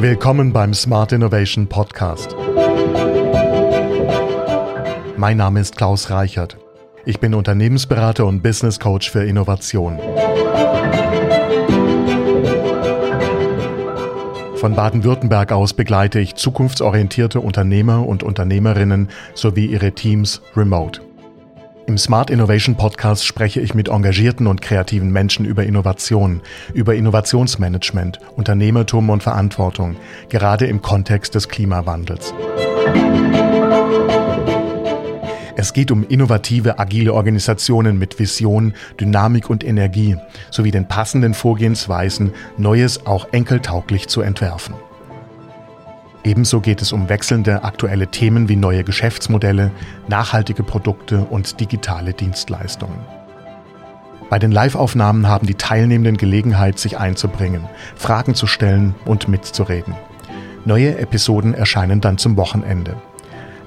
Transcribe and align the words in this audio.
Willkommen 0.00 0.52
beim 0.52 0.74
Smart 0.74 1.10
Innovation 1.10 1.66
Podcast. 1.66 2.36
Mein 5.16 5.36
Name 5.36 5.58
ist 5.58 5.76
Klaus 5.76 6.08
Reichert. 6.08 6.56
Ich 7.04 7.18
bin 7.18 7.34
Unternehmensberater 7.34 8.24
und 8.24 8.40
Business 8.40 8.78
Coach 8.78 9.10
für 9.10 9.24
Innovation. 9.24 9.98
Von 14.54 14.76
Baden-Württemberg 14.76 15.50
aus 15.50 15.74
begleite 15.74 16.20
ich 16.20 16.36
zukunftsorientierte 16.36 17.40
Unternehmer 17.40 18.06
und 18.06 18.22
Unternehmerinnen 18.22 19.08
sowie 19.34 19.66
ihre 19.66 19.90
Teams 19.90 20.42
remote. 20.56 21.07
Im 21.88 21.96
Smart 21.96 22.28
Innovation 22.28 22.76
Podcast 22.76 23.24
spreche 23.24 23.62
ich 23.62 23.72
mit 23.72 23.88
engagierten 23.88 24.46
und 24.46 24.60
kreativen 24.60 25.10
Menschen 25.10 25.46
über 25.46 25.64
Innovation, 25.64 26.42
über 26.74 26.94
Innovationsmanagement, 26.94 28.20
Unternehmertum 28.36 29.08
und 29.08 29.22
Verantwortung, 29.22 29.96
gerade 30.28 30.66
im 30.66 30.82
Kontext 30.82 31.34
des 31.34 31.48
Klimawandels. 31.48 32.34
Es 35.56 35.72
geht 35.72 35.90
um 35.90 36.06
innovative, 36.06 36.78
agile 36.78 37.14
Organisationen 37.14 37.98
mit 37.98 38.18
Vision, 38.18 38.74
Dynamik 39.00 39.48
und 39.48 39.64
Energie 39.64 40.18
sowie 40.50 40.70
den 40.70 40.88
passenden 40.88 41.32
Vorgehensweisen, 41.32 42.34
Neues 42.58 43.06
auch 43.06 43.28
enkeltauglich 43.32 44.08
zu 44.08 44.20
entwerfen. 44.20 44.74
Ebenso 46.28 46.60
geht 46.60 46.82
es 46.82 46.92
um 46.92 47.08
wechselnde 47.08 47.64
aktuelle 47.64 48.08
Themen 48.08 48.50
wie 48.50 48.56
neue 48.56 48.84
Geschäftsmodelle, 48.84 49.70
nachhaltige 50.08 50.62
Produkte 50.62 51.20
und 51.20 51.58
digitale 51.58 52.12
Dienstleistungen. 52.12 52.98
Bei 54.28 54.38
den 54.38 54.52
Live-Aufnahmen 54.52 55.26
haben 55.26 55.46
die 55.46 55.54
Teilnehmenden 55.54 56.18
Gelegenheit, 56.18 56.78
sich 56.78 56.98
einzubringen, 56.98 57.64
Fragen 57.96 58.34
zu 58.34 58.46
stellen 58.46 58.94
und 59.06 59.26
mitzureden. 59.26 59.94
Neue 60.66 60.98
Episoden 60.98 61.54
erscheinen 61.54 62.02
dann 62.02 62.18
zum 62.18 62.36
Wochenende. 62.36 62.96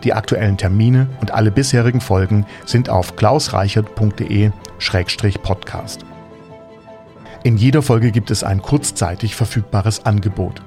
Die 0.03 0.13
aktuellen 0.13 0.57
Termine 0.57 1.07
und 1.19 1.31
alle 1.31 1.49
bisherigen 1.49 1.99
Folgen 1.99 2.45
sind 2.67 2.91
auf 2.91 3.15
klausreichert.de-podcast. 3.15 6.05
In 7.43 7.57
jeder 7.57 7.81
Folge 7.81 8.11
gibt 8.11 8.29
es 8.29 8.43
ein 8.43 8.61
kurzzeitig 8.61 9.35
verfügbares 9.35 10.05
Angebot. 10.05 10.61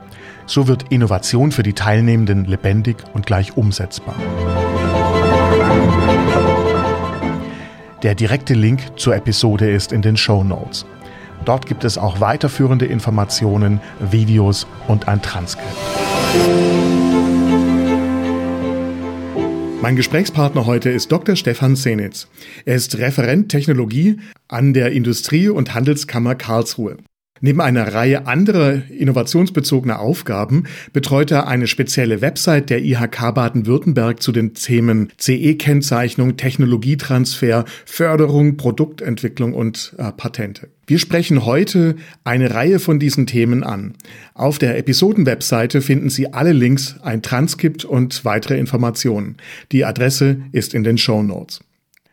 So 0.46 0.68
wird 0.68 0.86
Innovation 0.90 1.52
für 1.52 1.62
die 1.62 1.72
Teilnehmenden 1.72 2.44
lebendig 2.44 2.96
und 3.12 3.26
gleich 3.26 3.56
umsetzbar. 3.56 4.14
Der 8.02 8.14
direkte 8.14 8.52
Link 8.52 8.98
zur 8.98 9.16
Episode 9.16 9.70
ist 9.70 9.90
in 9.90 10.02
den 10.02 10.16
Show 10.16 10.44
Notes. 10.44 10.84
Dort 11.46 11.66
gibt 11.66 11.84
es 11.84 11.96
auch 11.96 12.20
weiterführende 12.20 12.84
Informationen, 12.86 13.80
Videos 13.98 14.66
und 14.88 15.08
ein 15.08 15.22
Transkript. 15.22 15.74
Mein 19.80 19.96
Gesprächspartner 19.96 20.64
heute 20.64 20.90
ist 20.90 21.12
Dr. 21.12 21.36
Stefan 21.36 21.76
Senitz. 21.76 22.28
Er 22.64 22.74
ist 22.74 22.96
Referent 22.96 23.50
Technologie 23.50 24.18
an 24.48 24.72
der 24.72 24.92
Industrie- 24.92 25.48
und 25.48 25.74
Handelskammer 25.74 26.34
Karlsruhe. 26.34 26.96
Neben 27.40 27.60
einer 27.60 27.92
Reihe 27.92 28.28
anderer 28.28 28.88
innovationsbezogener 28.90 29.98
Aufgaben 29.98 30.64
betreut 30.92 31.32
er 31.32 31.48
eine 31.48 31.66
spezielle 31.66 32.20
Website 32.20 32.70
der 32.70 32.84
IHK 32.84 33.34
Baden-Württemberg 33.34 34.22
zu 34.22 34.30
den 34.30 34.54
Themen 34.54 35.10
CE-Kennzeichnung, 35.18 36.36
Technologietransfer, 36.36 37.64
Förderung, 37.84 38.56
Produktentwicklung 38.56 39.52
und 39.52 39.94
äh, 39.98 40.12
Patente. 40.12 40.68
Wir 40.86 41.00
sprechen 41.00 41.44
heute 41.44 41.96
eine 42.22 42.54
Reihe 42.54 42.78
von 42.78 43.00
diesen 43.00 43.26
Themen 43.26 43.64
an. 43.64 43.94
Auf 44.34 44.58
der 44.58 44.78
Episodenwebseite 44.78 45.82
finden 45.82 46.10
Sie 46.10 46.32
alle 46.32 46.52
Links, 46.52 46.96
ein 47.02 47.20
Transkript 47.20 47.84
und 47.84 48.24
weitere 48.24 48.58
Informationen. 48.58 49.38
Die 49.72 49.84
Adresse 49.84 50.42
ist 50.52 50.72
in 50.72 50.84
den 50.84 50.98
Show 50.98 51.22
Notes. 51.22 51.64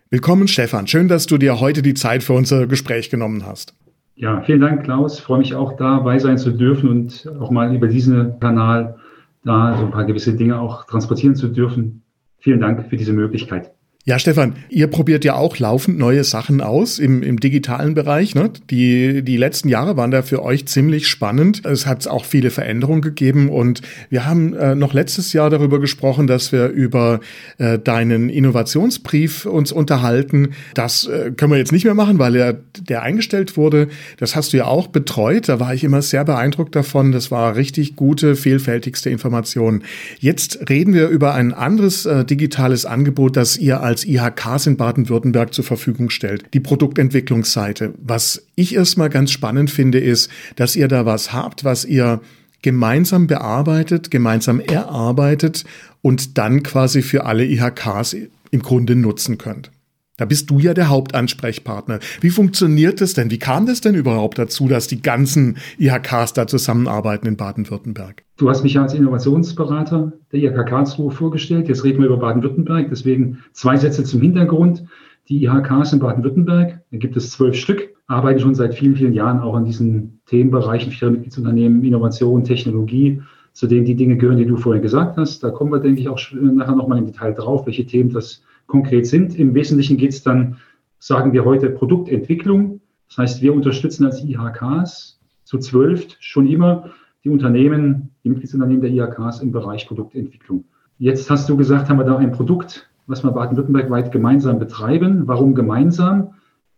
Willkommen, 0.09 0.47
Stefan. 0.47 0.87
Schön, 0.87 1.07
dass 1.07 1.27
du 1.27 1.37
dir 1.37 1.59
heute 1.59 1.81
die 1.81 1.93
Zeit 1.93 2.23
für 2.23 2.33
unser 2.33 2.65
Gespräch 2.65 3.09
genommen 3.09 3.45
hast. 3.45 3.73
Ja, 4.15 4.41
vielen 4.41 4.61
Dank, 4.61 4.83
Klaus. 4.83 5.17
Ich 5.17 5.23
freue 5.23 5.39
mich 5.39 5.55
auch 5.55 5.77
dabei 5.77 6.19
sein 6.19 6.37
zu 6.37 6.51
dürfen 6.51 6.89
und 6.89 7.31
auch 7.39 7.49
mal 7.49 7.73
über 7.73 7.87
diesen 7.87 8.39
Kanal 8.39 8.97
da 9.43 9.77
so 9.77 9.85
ein 9.85 9.91
paar 9.91 10.05
gewisse 10.05 10.35
Dinge 10.35 10.59
auch 10.59 10.85
transportieren 10.85 11.35
zu 11.35 11.47
dürfen. 11.47 12.03
Vielen 12.37 12.59
Dank 12.59 12.87
für 12.87 12.97
diese 12.97 13.13
Möglichkeit. 13.13 13.71
Ja, 14.03 14.17
Stefan, 14.17 14.55
ihr 14.69 14.87
probiert 14.87 15.23
ja 15.23 15.35
auch 15.35 15.59
laufend 15.59 15.99
neue 15.99 16.23
Sachen 16.23 16.59
aus 16.59 16.97
im, 16.97 17.21
im 17.21 17.39
digitalen 17.39 17.93
Bereich. 17.93 18.33
Ne? 18.33 18.49
Die, 18.71 19.21
die 19.21 19.37
letzten 19.37 19.69
Jahre 19.69 19.95
waren 19.95 20.09
da 20.09 20.23
für 20.23 20.41
euch 20.41 20.65
ziemlich 20.65 21.07
spannend. 21.07 21.63
Es 21.67 21.85
hat 21.85 22.07
auch 22.07 22.25
viele 22.25 22.49
Veränderungen 22.49 23.01
gegeben 23.01 23.47
und 23.47 23.83
wir 24.09 24.25
haben 24.25 24.55
äh, 24.55 24.73
noch 24.73 24.93
letztes 24.93 25.33
Jahr 25.33 25.51
darüber 25.51 25.79
gesprochen, 25.79 26.25
dass 26.25 26.51
wir 26.51 26.69
über 26.69 27.19
äh, 27.59 27.77
deinen 27.77 28.29
Innovationsbrief 28.29 29.45
uns 29.45 29.71
unterhalten. 29.71 30.53
Das 30.73 31.05
äh, 31.05 31.29
können 31.37 31.51
wir 31.51 31.59
jetzt 31.59 31.71
nicht 31.71 31.85
mehr 31.85 31.93
machen, 31.93 32.17
weil 32.17 32.35
er 32.35 32.53
der 32.79 33.03
eingestellt 33.03 33.55
wurde. 33.55 33.87
Das 34.17 34.35
hast 34.35 34.53
du 34.53 34.57
ja 34.57 34.65
auch 34.65 34.87
betreut. 34.87 35.47
Da 35.47 35.59
war 35.59 35.75
ich 35.75 35.83
immer 35.83 36.01
sehr 36.01 36.25
beeindruckt 36.25 36.75
davon. 36.75 37.11
Das 37.11 37.29
war 37.29 37.55
richtig 37.55 37.95
gute, 37.97 38.35
vielfältigste 38.35 39.11
Information. 39.11 39.83
Jetzt 40.17 40.69
reden 40.69 40.95
wir 40.95 41.07
über 41.09 41.35
ein 41.35 41.53
anderes 41.53 42.07
äh, 42.07 42.25
digitales 42.25 42.87
Angebot, 42.87 43.37
das 43.37 43.57
ihr 43.57 43.90
als 43.91 44.05
IHKs 44.05 44.67
in 44.67 44.77
Baden-Württemberg 44.77 45.53
zur 45.53 45.65
Verfügung 45.65 46.09
stellt. 46.09 46.45
Die 46.53 46.61
Produktentwicklungsseite. 46.61 47.93
Was 48.01 48.45
ich 48.55 48.73
erstmal 48.73 49.09
ganz 49.09 49.31
spannend 49.31 49.69
finde, 49.69 49.99
ist, 49.99 50.29
dass 50.55 50.77
ihr 50.77 50.87
da 50.87 51.05
was 51.05 51.33
habt, 51.33 51.65
was 51.65 51.83
ihr 51.83 52.21
gemeinsam 52.61 53.27
bearbeitet, 53.27 54.09
gemeinsam 54.09 54.61
erarbeitet 54.61 55.65
und 56.01 56.37
dann 56.37 56.63
quasi 56.63 57.01
für 57.01 57.25
alle 57.25 57.45
IHKs 57.45 58.15
im 58.51 58.61
Grunde 58.61 58.95
nutzen 58.95 59.37
könnt. 59.37 59.71
Da 60.21 60.25
bist 60.25 60.51
du 60.51 60.59
ja 60.59 60.75
der 60.75 60.89
Hauptansprechpartner. 60.89 61.97
Wie 62.21 62.29
funktioniert 62.29 63.01
das 63.01 63.15
denn? 63.15 63.31
Wie 63.31 63.39
kam 63.39 63.65
das 63.65 63.81
denn 63.81 63.95
überhaupt 63.95 64.37
dazu, 64.37 64.67
dass 64.67 64.85
die 64.85 65.01
ganzen 65.01 65.57
IHKs 65.79 66.33
da 66.33 66.45
zusammenarbeiten 66.45 67.25
in 67.25 67.37
Baden-Württemberg? 67.37 68.23
Du 68.37 68.47
hast 68.47 68.61
mich 68.61 68.75
ja 68.75 68.83
als 68.83 68.93
Innovationsberater 68.93 70.13
der 70.31 70.39
IHK 70.39 70.67
Karlsruhe 70.67 71.09
vorgestellt. 71.09 71.69
Jetzt 71.69 71.83
reden 71.83 72.01
wir 72.01 72.05
über 72.05 72.17
Baden-Württemberg. 72.17 72.89
Deswegen 72.91 73.39
zwei 73.53 73.77
Sätze 73.77 74.03
zum 74.03 74.21
Hintergrund. 74.21 74.85
Die 75.27 75.43
IHKs 75.43 75.91
in 75.93 75.97
Baden-Württemberg, 75.97 76.81
da 76.91 76.97
gibt 76.99 77.17
es 77.17 77.31
zwölf 77.31 77.55
Stück, 77.55 77.89
arbeiten 78.05 78.41
schon 78.41 78.53
seit 78.53 78.75
vielen, 78.75 78.95
vielen 78.95 79.13
Jahren 79.13 79.39
auch 79.39 79.55
an 79.55 79.65
diesen 79.65 80.21
Themenbereichen 80.27 80.91
für 80.91 81.09
Mitgliedsunternehmen, 81.09 81.83
Innovation, 81.83 82.43
Technologie, 82.43 83.23
zu 83.53 83.65
denen 83.65 83.85
die 83.85 83.95
Dinge 83.95 84.17
gehören, 84.17 84.37
die 84.37 84.45
du 84.45 84.57
vorhin 84.57 84.83
gesagt 84.83 85.17
hast. 85.17 85.43
Da 85.43 85.49
kommen 85.49 85.71
wir, 85.71 85.79
denke 85.79 85.99
ich, 85.99 86.09
auch 86.09 86.19
nachher 86.31 86.75
nochmal 86.75 86.99
im 86.99 87.07
Detail 87.07 87.33
drauf, 87.33 87.65
welche 87.65 87.87
Themen 87.87 88.11
das 88.11 88.43
konkret 88.71 89.05
sind. 89.05 89.37
Im 89.37 89.53
Wesentlichen 89.53 89.97
geht 89.97 90.11
es 90.11 90.23
dann, 90.23 90.57
sagen 90.97 91.33
wir 91.33 91.43
heute, 91.43 91.69
Produktentwicklung. 91.69 92.79
Das 93.09 93.17
heißt, 93.17 93.41
wir 93.41 93.53
unterstützen 93.53 94.05
als 94.05 94.23
IHKs 94.23 95.19
zu 95.43 95.59
zwölf 95.59 96.07
schon 96.21 96.47
immer 96.47 96.89
die 97.25 97.29
Unternehmen, 97.29 98.11
die 98.23 98.29
Mitgliedsunternehmen 98.29 98.81
der 98.81 98.91
IHKs 98.91 99.41
im 99.41 99.51
Bereich 99.51 99.87
Produktentwicklung. 99.87 100.63
Jetzt 100.97 101.29
hast 101.29 101.49
du 101.49 101.57
gesagt, 101.57 101.89
haben 101.89 101.97
wir 101.97 102.05
da 102.05 102.15
ein 102.15 102.31
Produkt, 102.31 102.89
was 103.07 103.23
wir 103.25 103.31
Baden-Württemberg 103.31 103.89
weit 103.89 104.11
gemeinsam 104.13 104.57
betreiben. 104.57 105.27
Warum 105.27 105.53
gemeinsam? 105.53 106.35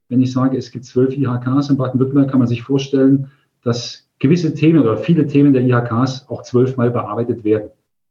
Wenn 0.09 0.21
ich 0.21 0.31
sage, 0.31 0.57
es 0.57 0.71
gibt 0.71 0.85
zwölf 0.85 1.15
IHKs 1.15 1.69
in 1.69 1.77
Baden-Württemberg, 1.77 2.31
kann 2.31 2.39
man 2.39 2.47
sich 2.47 2.63
vorstellen, 2.63 3.27
dass 3.61 4.09
gewisse 4.17 4.55
Themen 4.55 4.81
oder 4.81 4.97
viele 4.97 5.27
Themen 5.27 5.53
der 5.53 5.61
IHKs 5.61 6.27
auch 6.27 6.41
zwölfmal 6.41 6.89
bearbeitet 6.89 7.43
werden, 7.43 7.69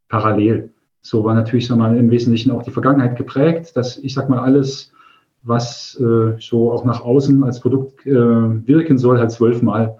parallel. 0.09 0.71
So 1.03 1.25
war 1.25 1.35
natürlich 1.35 1.67
so 1.67 1.77
mal 1.77 1.97
im 1.97 2.11
Wesentlichen 2.11 2.53
auch 2.53 2.63
die 2.63 2.71
Vergangenheit 2.71 3.17
geprägt, 3.17 3.77
dass 3.77 3.99
ich 3.99 4.15
sag 4.15 4.29
mal 4.29 4.39
alles, 4.39 4.93
was 5.43 5.99
äh, 6.01 6.41
so 6.41 6.73
auch 6.73 6.85
nach 6.85 7.05
außen 7.05 7.43
als 7.43 7.61
Produkt 7.61 8.07
äh, 8.07 8.15
wirken 8.15 8.99
soll, 8.99 9.19
halt 9.19 9.33
zwölfmal 9.33 9.99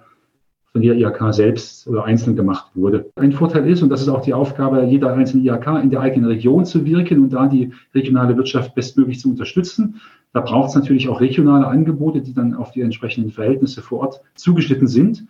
von 0.71 0.81
der 0.81 0.95
IHK 0.95 1.33
selbst 1.33 1.87
oder 1.87 2.05
einzeln 2.05 2.35
gemacht 2.35 2.71
wurde. 2.73 3.11
Ein 3.15 3.33
Vorteil 3.33 3.69
ist, 3.69 3.83
und 3.83 3.89
das 3.89 4.01
ist 4.01 4.07
auch 4.07 4.21
die 4.21 4.33
Aufgabe 4.33 4.83
jeder 4.85 5.13
einzelnen 5.13 5.45
IHK, 5.45 5.83
in 5.83 5.91
der 5.91 5.99
eigenen 5.99 6.27
Region 6.27 6.65
zu 6.65 6.83
wirken 6.85 7.21
und 7.21 7.33
da 7.33 7.47
die 7.47 7.71
regionale 7.93 8.35
Wirtschaft 8.35 8.73
bestmöglich 8.73 9.19
zu 9.19 9.29
unterstützen. 9.29 10.01
Da 10.31 10.39
braucht 10.39 10.69
es 10.69 10.75
natürlich 10.75 11.09
auch 11.09 11.21
regionale 11.21 11.67
Angebote, 11.67 12.21
die 12.21 12.33
dann 12.33 12.55
auf 12.55 12.71
die 12.71 12.81
entsprechenden 12.81 13.31
Verhältnisse 13.31 13.83
vor 13.83 13.99
Ort 13.99 14.21
zugeschnitten 14.33 14.87
sind. 14.87 15.25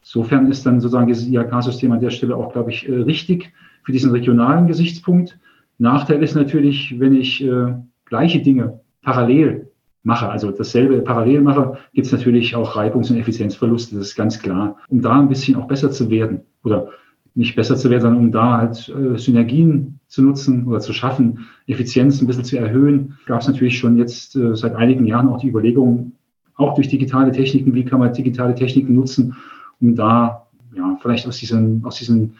Insofern 0.00 0.50
ist 0.50 0.66
dann 0.66 0.80
sozusagen 0.80 1.06
dieses 1.06 1.28
IHK-System 1.28 1.92
an 1.92 2.00
der 2.00 2.10
Stelle 2.10 2.34
auch, 2.34 2.52
glaube 2.52 2.72
ich, 2.72 2.88
äh, 2.88 2.92
richtig 2.92 3.52
für 3.82 3.92
diesen 3.92 4.10
regionalen 4.10 4.66
Gesichtspunkt. 4.66 5.38
Nachteil 5.78 6.22
ist 6.22 6.34
natürlich, 6.34 6.98
wenn 6.98 7.14
ich 7.14 7.42
äh, 7.44 7.74
gleiche 8.04 8.40
Dinge 8.40 8.80
parallel 9.02 9.68
mache, 10.04 10.28
also 10.28 10.50
dasselbe 10.50 11.00
parallel 11.00 11.42
mache, 11.42 11.78
gibt 11.92 12.06
es 12.06 12.12
natürlich 12.12 12.54
auch 12.56 12.76
Reibungs- 12.76 13.10
und 13.10 13.18
Effizienzverluste, 13.18 13.96
das 13.96 14.08
ist 14.08 14.16
ganz 14.16 14.38
klar. 14.40 14.76
Um 14.88 15.00
da 15.00 15.18
ein 15.18 15.28
bisschen 15.28 15.56
auch 15.56 15.66
besser 15.66 15.90
zu 15.90 16.10
werden 16.10 16.42
oder 16.64 16.88
nicht 17.34 17.56
besser 17.56 17.76
zu 17.76 17.88
werden, 17.88 18.02
sondern 18.02 18.24
um 18.24 18.32
da 18.32 18.58
halt 18.58 18.88
äh, 18.88 19.18
Synergien 19.18 20.00
zu 20.06 20.22
nutzen 20.22 20.66
oder 20.66 20.80
zu 20.80 20.92
schaffen, 20.92 21.46
Effizienz 21.66 22.20
ein 22.20 22.26
bisschen 22.26 22.44
zu 22.44 22.58
erhöhen, 22.58 23.16
gab 23.26 23.40
es 23.40 23.48
natürlich 23.48 23.78
schon 23.78 23.96
jetzt 23.96 24.36
äh, 24.36 24.54
seit 24.54 24.74
einigen 24.74 25.06
Jahren 25.06 25.28
auch 25.28 25.40
die 25.40 25.48
Überlegung, 25.48 26.12
auch 26.56 26.74
durch 26.74 26.88
digitale 26.88 27.32
Techniken, 27.32 27.74
wie 27.74 27.84
kann 27.84 28.00
man 28.00 28.12
digitale 28.12 28.54
Techniken 28.54 28.94
nutzen, 28.94 29.36
um 29.80 29.94
da 29.94 30.46
ja 30.76 30.98
vielleicht 31.00 31.26
aus 31.26 31.38
diesen, 31.38 31.84
aus 31.84 31.96
diesen 31.96 32.34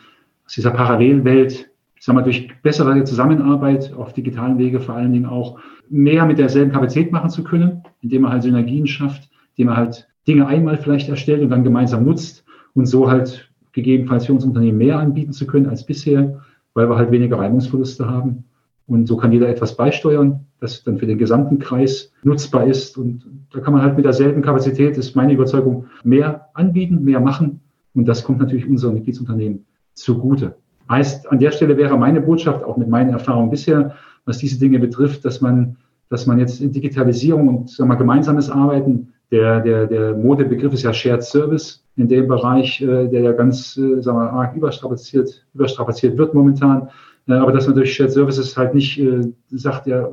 aus 0.46 0.54
dieser 0.54 0.70
Parallelwelt, 0.70 1.70
ich 1.96 2.04
sag 2.04 2.14
mal, 2.14 2.22
durch 2.22 2.48
bessere 2.62 3.04
Zusammenarbeit 3.04 3.92
auf 3.92 4.12
digitalen 4.12 4.58
Wege 4.58 4.80
vor 4.80 4.96
allen 4.96 5.12
Dingen 5.12 5.26
auch 5.26 5.58
mehr 5.88 6.26
mit 6.26 6.38
derselben 6.38 6.72
Kapazität 6.72 7.12
machen 7.12 7.30
zu 7.30 7.44
können, 7.44 7.82
indem 8.00 8.22
man 8.22 8.32
halt 8.32 8.42
Synergien 8.42 8.86
schafft, 8.86 9.30
indem 9.54 9.68
man 9.68 9.76
halt 9.76 10.08
Dinge 10.26 10.46
einmal 10.46 10.78
vielleicht 10.78 11.08
erstellt 11.08 11.42
und 11.42 11.50
dann 11.50 11.64
gemeinsam 11.64 12.04
nutzt 12.04 12.44
und 12.74 12.86
so 12.86 13.10
halt 13.10 13.50
gegebenenfalls 13.72 14.26
für 14.26 14.32
uns 14.32 14.44
Unternehmen 14.44 14.78
mehr 14.78 14.98
anbieten 14.98 15.32
zu 15.32 15.46
können 15.46 15.66
als 15.66 15.84
bisher, 15.84 16.40
weil 16.74 16.88
wir 16.88 16.96
halt 16.96 17.10
weniger 17.10 17.38
Reibungsverluste 17.38 18.08
haben. 18.08 18.44
Und 18.86 19.06
so 19.06 19.16
kann 19.16 19.32
jeder 19.32 19.48
etwas 19.48 19.76
beisteuern, 19.76 20.46
das 20.60 20.84
dann 20.84 20.98
für 20.98 21.06
den 21.06 21.18
gesamten 21.18 21.58
Kreis 21.58 22.12
nutzbar 22.22 22.66
ist. 22.66 22.98
Und 22.98 23.24
da 23.52 23.60
kann 23.60 23.72
man 23.72 23.82
halt 23.82 23.96
mit 23.96 24.04
derselben 24.04 24.42
Kapazität, 24.42 24.96
ist 24.96 25.16
meine 25.16 25.32
Überzeugung, 25.32 25.86
mehr 26.04 26.48
anbieten, 26.54 27.02
mehr 27.04 27.20
machen. 27.20 27.60
Und 27.94 28.06
das 28.06 28.24
kommt 28.24 28.38
natürlich 28.38 28.66
unseren 28.66 28.94
Mitgliedsunternehmen 28.94 29.64
zugute. 29.94 30.56
Heißt, 30.88 31.30
an 31.30 31.38
der 31.38 31.52
Stelle 31.52 31.76
wäre 31.76 31.96
meine 31.96 32.20
Botschaft, 32.20 32.64
auch 32.64 32.76
mit 32.76 32.88
meinen 32.88 33.10
Erfahrungen 33.10 33.50
bisher, 33.50 33.94
was 34.24 34.38
diese 34.38 34.58
Dinge 34.58 34.78
betrifft, 34.78 35.24
dass 35.24 35.40
man, 35.40 35.76
dass 36.08 36.26
man 36.26 36.38
jetzt 36.38 36.60
in 36.60 36.72
Digitalisierung 36.72 37.48
und 37.48 37.70
sagen 37.70 37.90
wir, 37.90 37.96
gemeinsames 37.96 38.50
Arbeiten, 38.50 39.12
der, 39.30 39.60
der, 39.60 39.86
der 39.86 40.14
Modebegriff 40.14 40.74
ist 40.74 40.82
ja 40.82 40.92
Shared 40.92 41.24
Service 41.24 41.82
in 41.96 42.06
dem 42.08 42.28
Bereich, 42.28 42.80
äh, 42.82 43.08
der 43.08 43.22
ja 43.22 43.32
ganz, 43.32 43.76
äh, 43.78 44.00
sagen 44.02 44.18
wir, 44.18 44.30
arg 44.30 44.54
überstrapaziert, 44.54 45.46
überstrapaziert 45.54 46.18
wird 46.18 46.34
momentan. 46.34 46.90
Äh, 47.26 47.34
aber 47.34 47.52
dass 47.52 47.66
man 47.66 47.74
durch 47.74 47.94
Shared 47.94 48.12
Services 48.12 48.56
halt 48.56 48.74
nicht 48.74 49.02
sagt, 49.50 49.86
ja, 49.86 50.10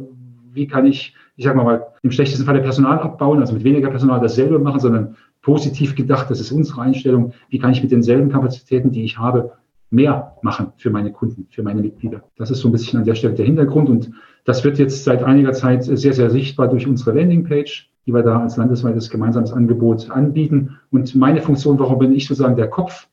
wie 0.54 0.68
kann 0.68 0.86
ich, 0.86 1.14
ich 1.36 1.46
sag 1.46 1.56
mal, 1.56 1.88
im 2.02 2.12
schlechtesten 2.12 2.46
Falle 2.46 2.62
Personal 2.62 3.00
abbauen, 3.00 3.40
also 3.40 3.54
mit 3.54 3.64
weniger 3.64 3.90
Personal 3.90 4.20
dasselbe 4.20 4.58
machen, 4.58 4.80
sondern 4.80 5.16
positiv 5.42 5.96
gedacht, 5.96 6.30
das 6.30 6.40
ist 6.40 6.52
unsere 6.52 6.82
Einstellung, 6.82 7.34
wie 7.50 7.60
kann 7.60 7.72
ich 7.72 7.82
mit 7.82 7.92
denselben 7.92 8.30
Kapazitäten, 8.30 8.92
die 8.92 9.04
ich 9.04 9.18
habe, 9.18 9.52
mehr 9.92 10.36
machen 10.42 10.74
für 10.78 10.90
meine 10.90 11.12
Kunden, 11.12 11.48
für 11.50 11.64
meine 11.64 11.82
Mitglieder. 11.82 12.24
Das 12.38 12.52
ist 12.52 12.60
so 12.60 12.70
ein 12.70 12.72
bisschen 12.72 13.00
an 13.00 13.06
der 13.06 13.16
Stelle 13.16 13.34
der 13.34 13.46
Hintergrund 13.46 13.90
und 13.90 14.12
das 14.46 14.64
wird 14.64 14.78
jetzt 14.78 15.04
seit 15.04 15.24
einiger 15.24 15.54
Zeit 15.54 15.84
sehr, 15.84 16.14
sehr 16.14 16.30
sichtbar 16.30 16.68
durch 16.68 16.88
unsere 16.88 17.18
Landingpage, 17.18 17.92
die 18.06 18.14
wir 18.14 18.24
da 18.24 18.42
als 18.42 18.58
landesweites 18.58 19.10
gemeinsames 19.10 19.52
Angebot 19.52 20.10
anbieten. 20.10 20.78
Und 20.92 21.16
meine 21.16 21.42
Funktion, 21.42 21.80
warum 21.80 22.00
bin 22.00 22.14
ich 22.14 22.28
sozusagen 22.28 22.56
der 22.56 22.70
Kopf 22.70 23.08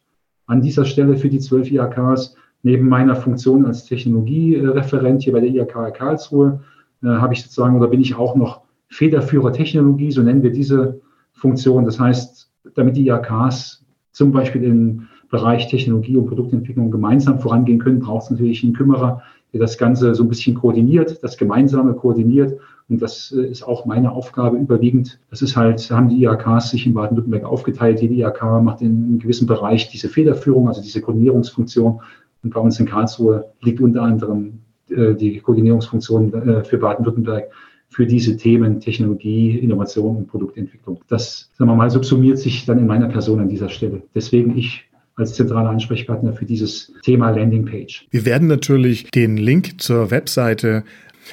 an 0.46 0.60
dieser 0.60 0.84
Stelle 0.84 1.16
für 1.16 1.28
die 1.28 1.40
zwölf 1.40 1.70
IAKs, 1.70 2.36
neben 2.62 2.88
meiner 2.88 3.16
Funktion 3.16 3.66
als 3.66 3.84
Technologiereferent 3.84 5.22
hier 5.22 5.32
bei 5.32 5.40
der 5.40 5.50
IAK 5.50 5.94
Karlsruhe, 5.94 6.60
äh, 7.02 7.08
habe 7.08 7.34
ich 7.34 7.42
sozusagen 7.42 7.76
oder 7.76 7.88
bin 7.88 8.00
ich 8.00 8.16
auch 8.16 8.36
noch 8.36 8.62
Federführer 8.88 9.52
Technologie, 9.52 10.10
so 10.10 10.22
nennen 10.22 10.42
wir 10.42 10.52
diese 10.52 11.00
Funktion. 11.32 11.84
Das 11.84 11.98
heißt, 11.98 12.50
damit 12.74 12.96
die 12.96 13.06
IAKs 13.06 13.84
zum 14.12 14.32
Beispiel 14.32 14.62
in 14.64 15.08
Bereich 15.30 15.68
Technologie 15.68 16.16
und 16.16 16.26
Produktentwicklung 16.26 16.90
gemeinsam 16.90 17.40
vorangehen 17.40 17.78
können, 17.78 18.00
braucht 18.00 18.24
es 18.24 18.30
natürlich 18.30 18.62
einen 18.62 18.74
Kümmerer, 18.74 19.22
der 19.52 19.60
das 19.60 19.78
Ganze 19.78 20.14
so 20.14 20.24
ein 20.24 20.28
bisschen 20.28 20.54
koordiniert, 20.54 21.22
das 21.22 21.36
Gemeinsame 21.36 21.94
koordiniert. 21.94 22.58
Und 22.88 23.02
das 23.02 23.34
äh, 23.36 23.46
ist 23.46 23.62
auch 23.62 23.84
meine 23.86 24.12
Aufgabe 24.12 24.56
überwiegend. 24.56 25.18
Das 25.30 25.42
ist 25.42 25.56
halt, 25.56 25.90
haben 25.90 26.08
die 26.08 26.22
IAKs 26.22 26.70
sich 26.70 26.86
in 26.86 26.94
Baden-Württemberg 26.94 27.44
aufgeteilt. 27.44 28.00
Jede 28.00 28.14
IAK 28.14 28.62
macht 28.62 28.80
in 28.80 29.04
einem 29.04 29.18
gewissen 29.18 29.46
Bereich 29.46 29.88
diese 29.88 30.08
Federführung, 30.08 30.68
also 30.68 30.80
diese 30.82 31.00
Koordinierungsfunktion. 31.00 32.00
Und 32.42 32.54
bei 32.54 32.60
uns 32.60 32.78
in 32.78 32.86
Karlsruhe 32.86 33.46
liegt 33.60 33.80
unter 33.80 34.02
anderem 34.02 34.60
äh, 34.88 35.14
die 35.14 35.40
Koordinierungsfunktion 35.40 36.32
äh, 36.32 36.64
für 36.64 36.78
Baden-Württemberg 36.78 37.50
für 37.88 38.06
diese 38.06 38.36
Themen 38.36 38.80
Technologie, 38.80 39.58
Innovation 39.58 40.16
und 40.16 40.26
Produktentwicklung. 40.28 41.00
Das, 41.08 41.50
sagen 41.54 41.70
wir 41.70 41.76
mal, 41.76 41.90
subsumiert 41.90 42.38
sich 42.38 42.66
dann 42.66 42.78
in 42.78 42.86
meiner 42.86 43.08
Person 43.08 43.40
an 43.40 43.48
dieser 43.48 43.68
Stelle. 43.68 44.02
Deswegen 44.14 44.56
ich 44.56 44.88
als 45.16 45.34
zentraler 45.34 45.70
Ansprechpartner 45.70 46.32
für 46.34 46.44
dieses 46.44 46.92
Thema 47.02 47.30
Landingpage. 47.30 48.06
Wir 48.10 48.24
werden 48.24 48.48
natürlich 48.48 49.10
den 49.10 49.36
Link 49.36 49.80
zur 49.80 50.10
Webseite 50.10 50.84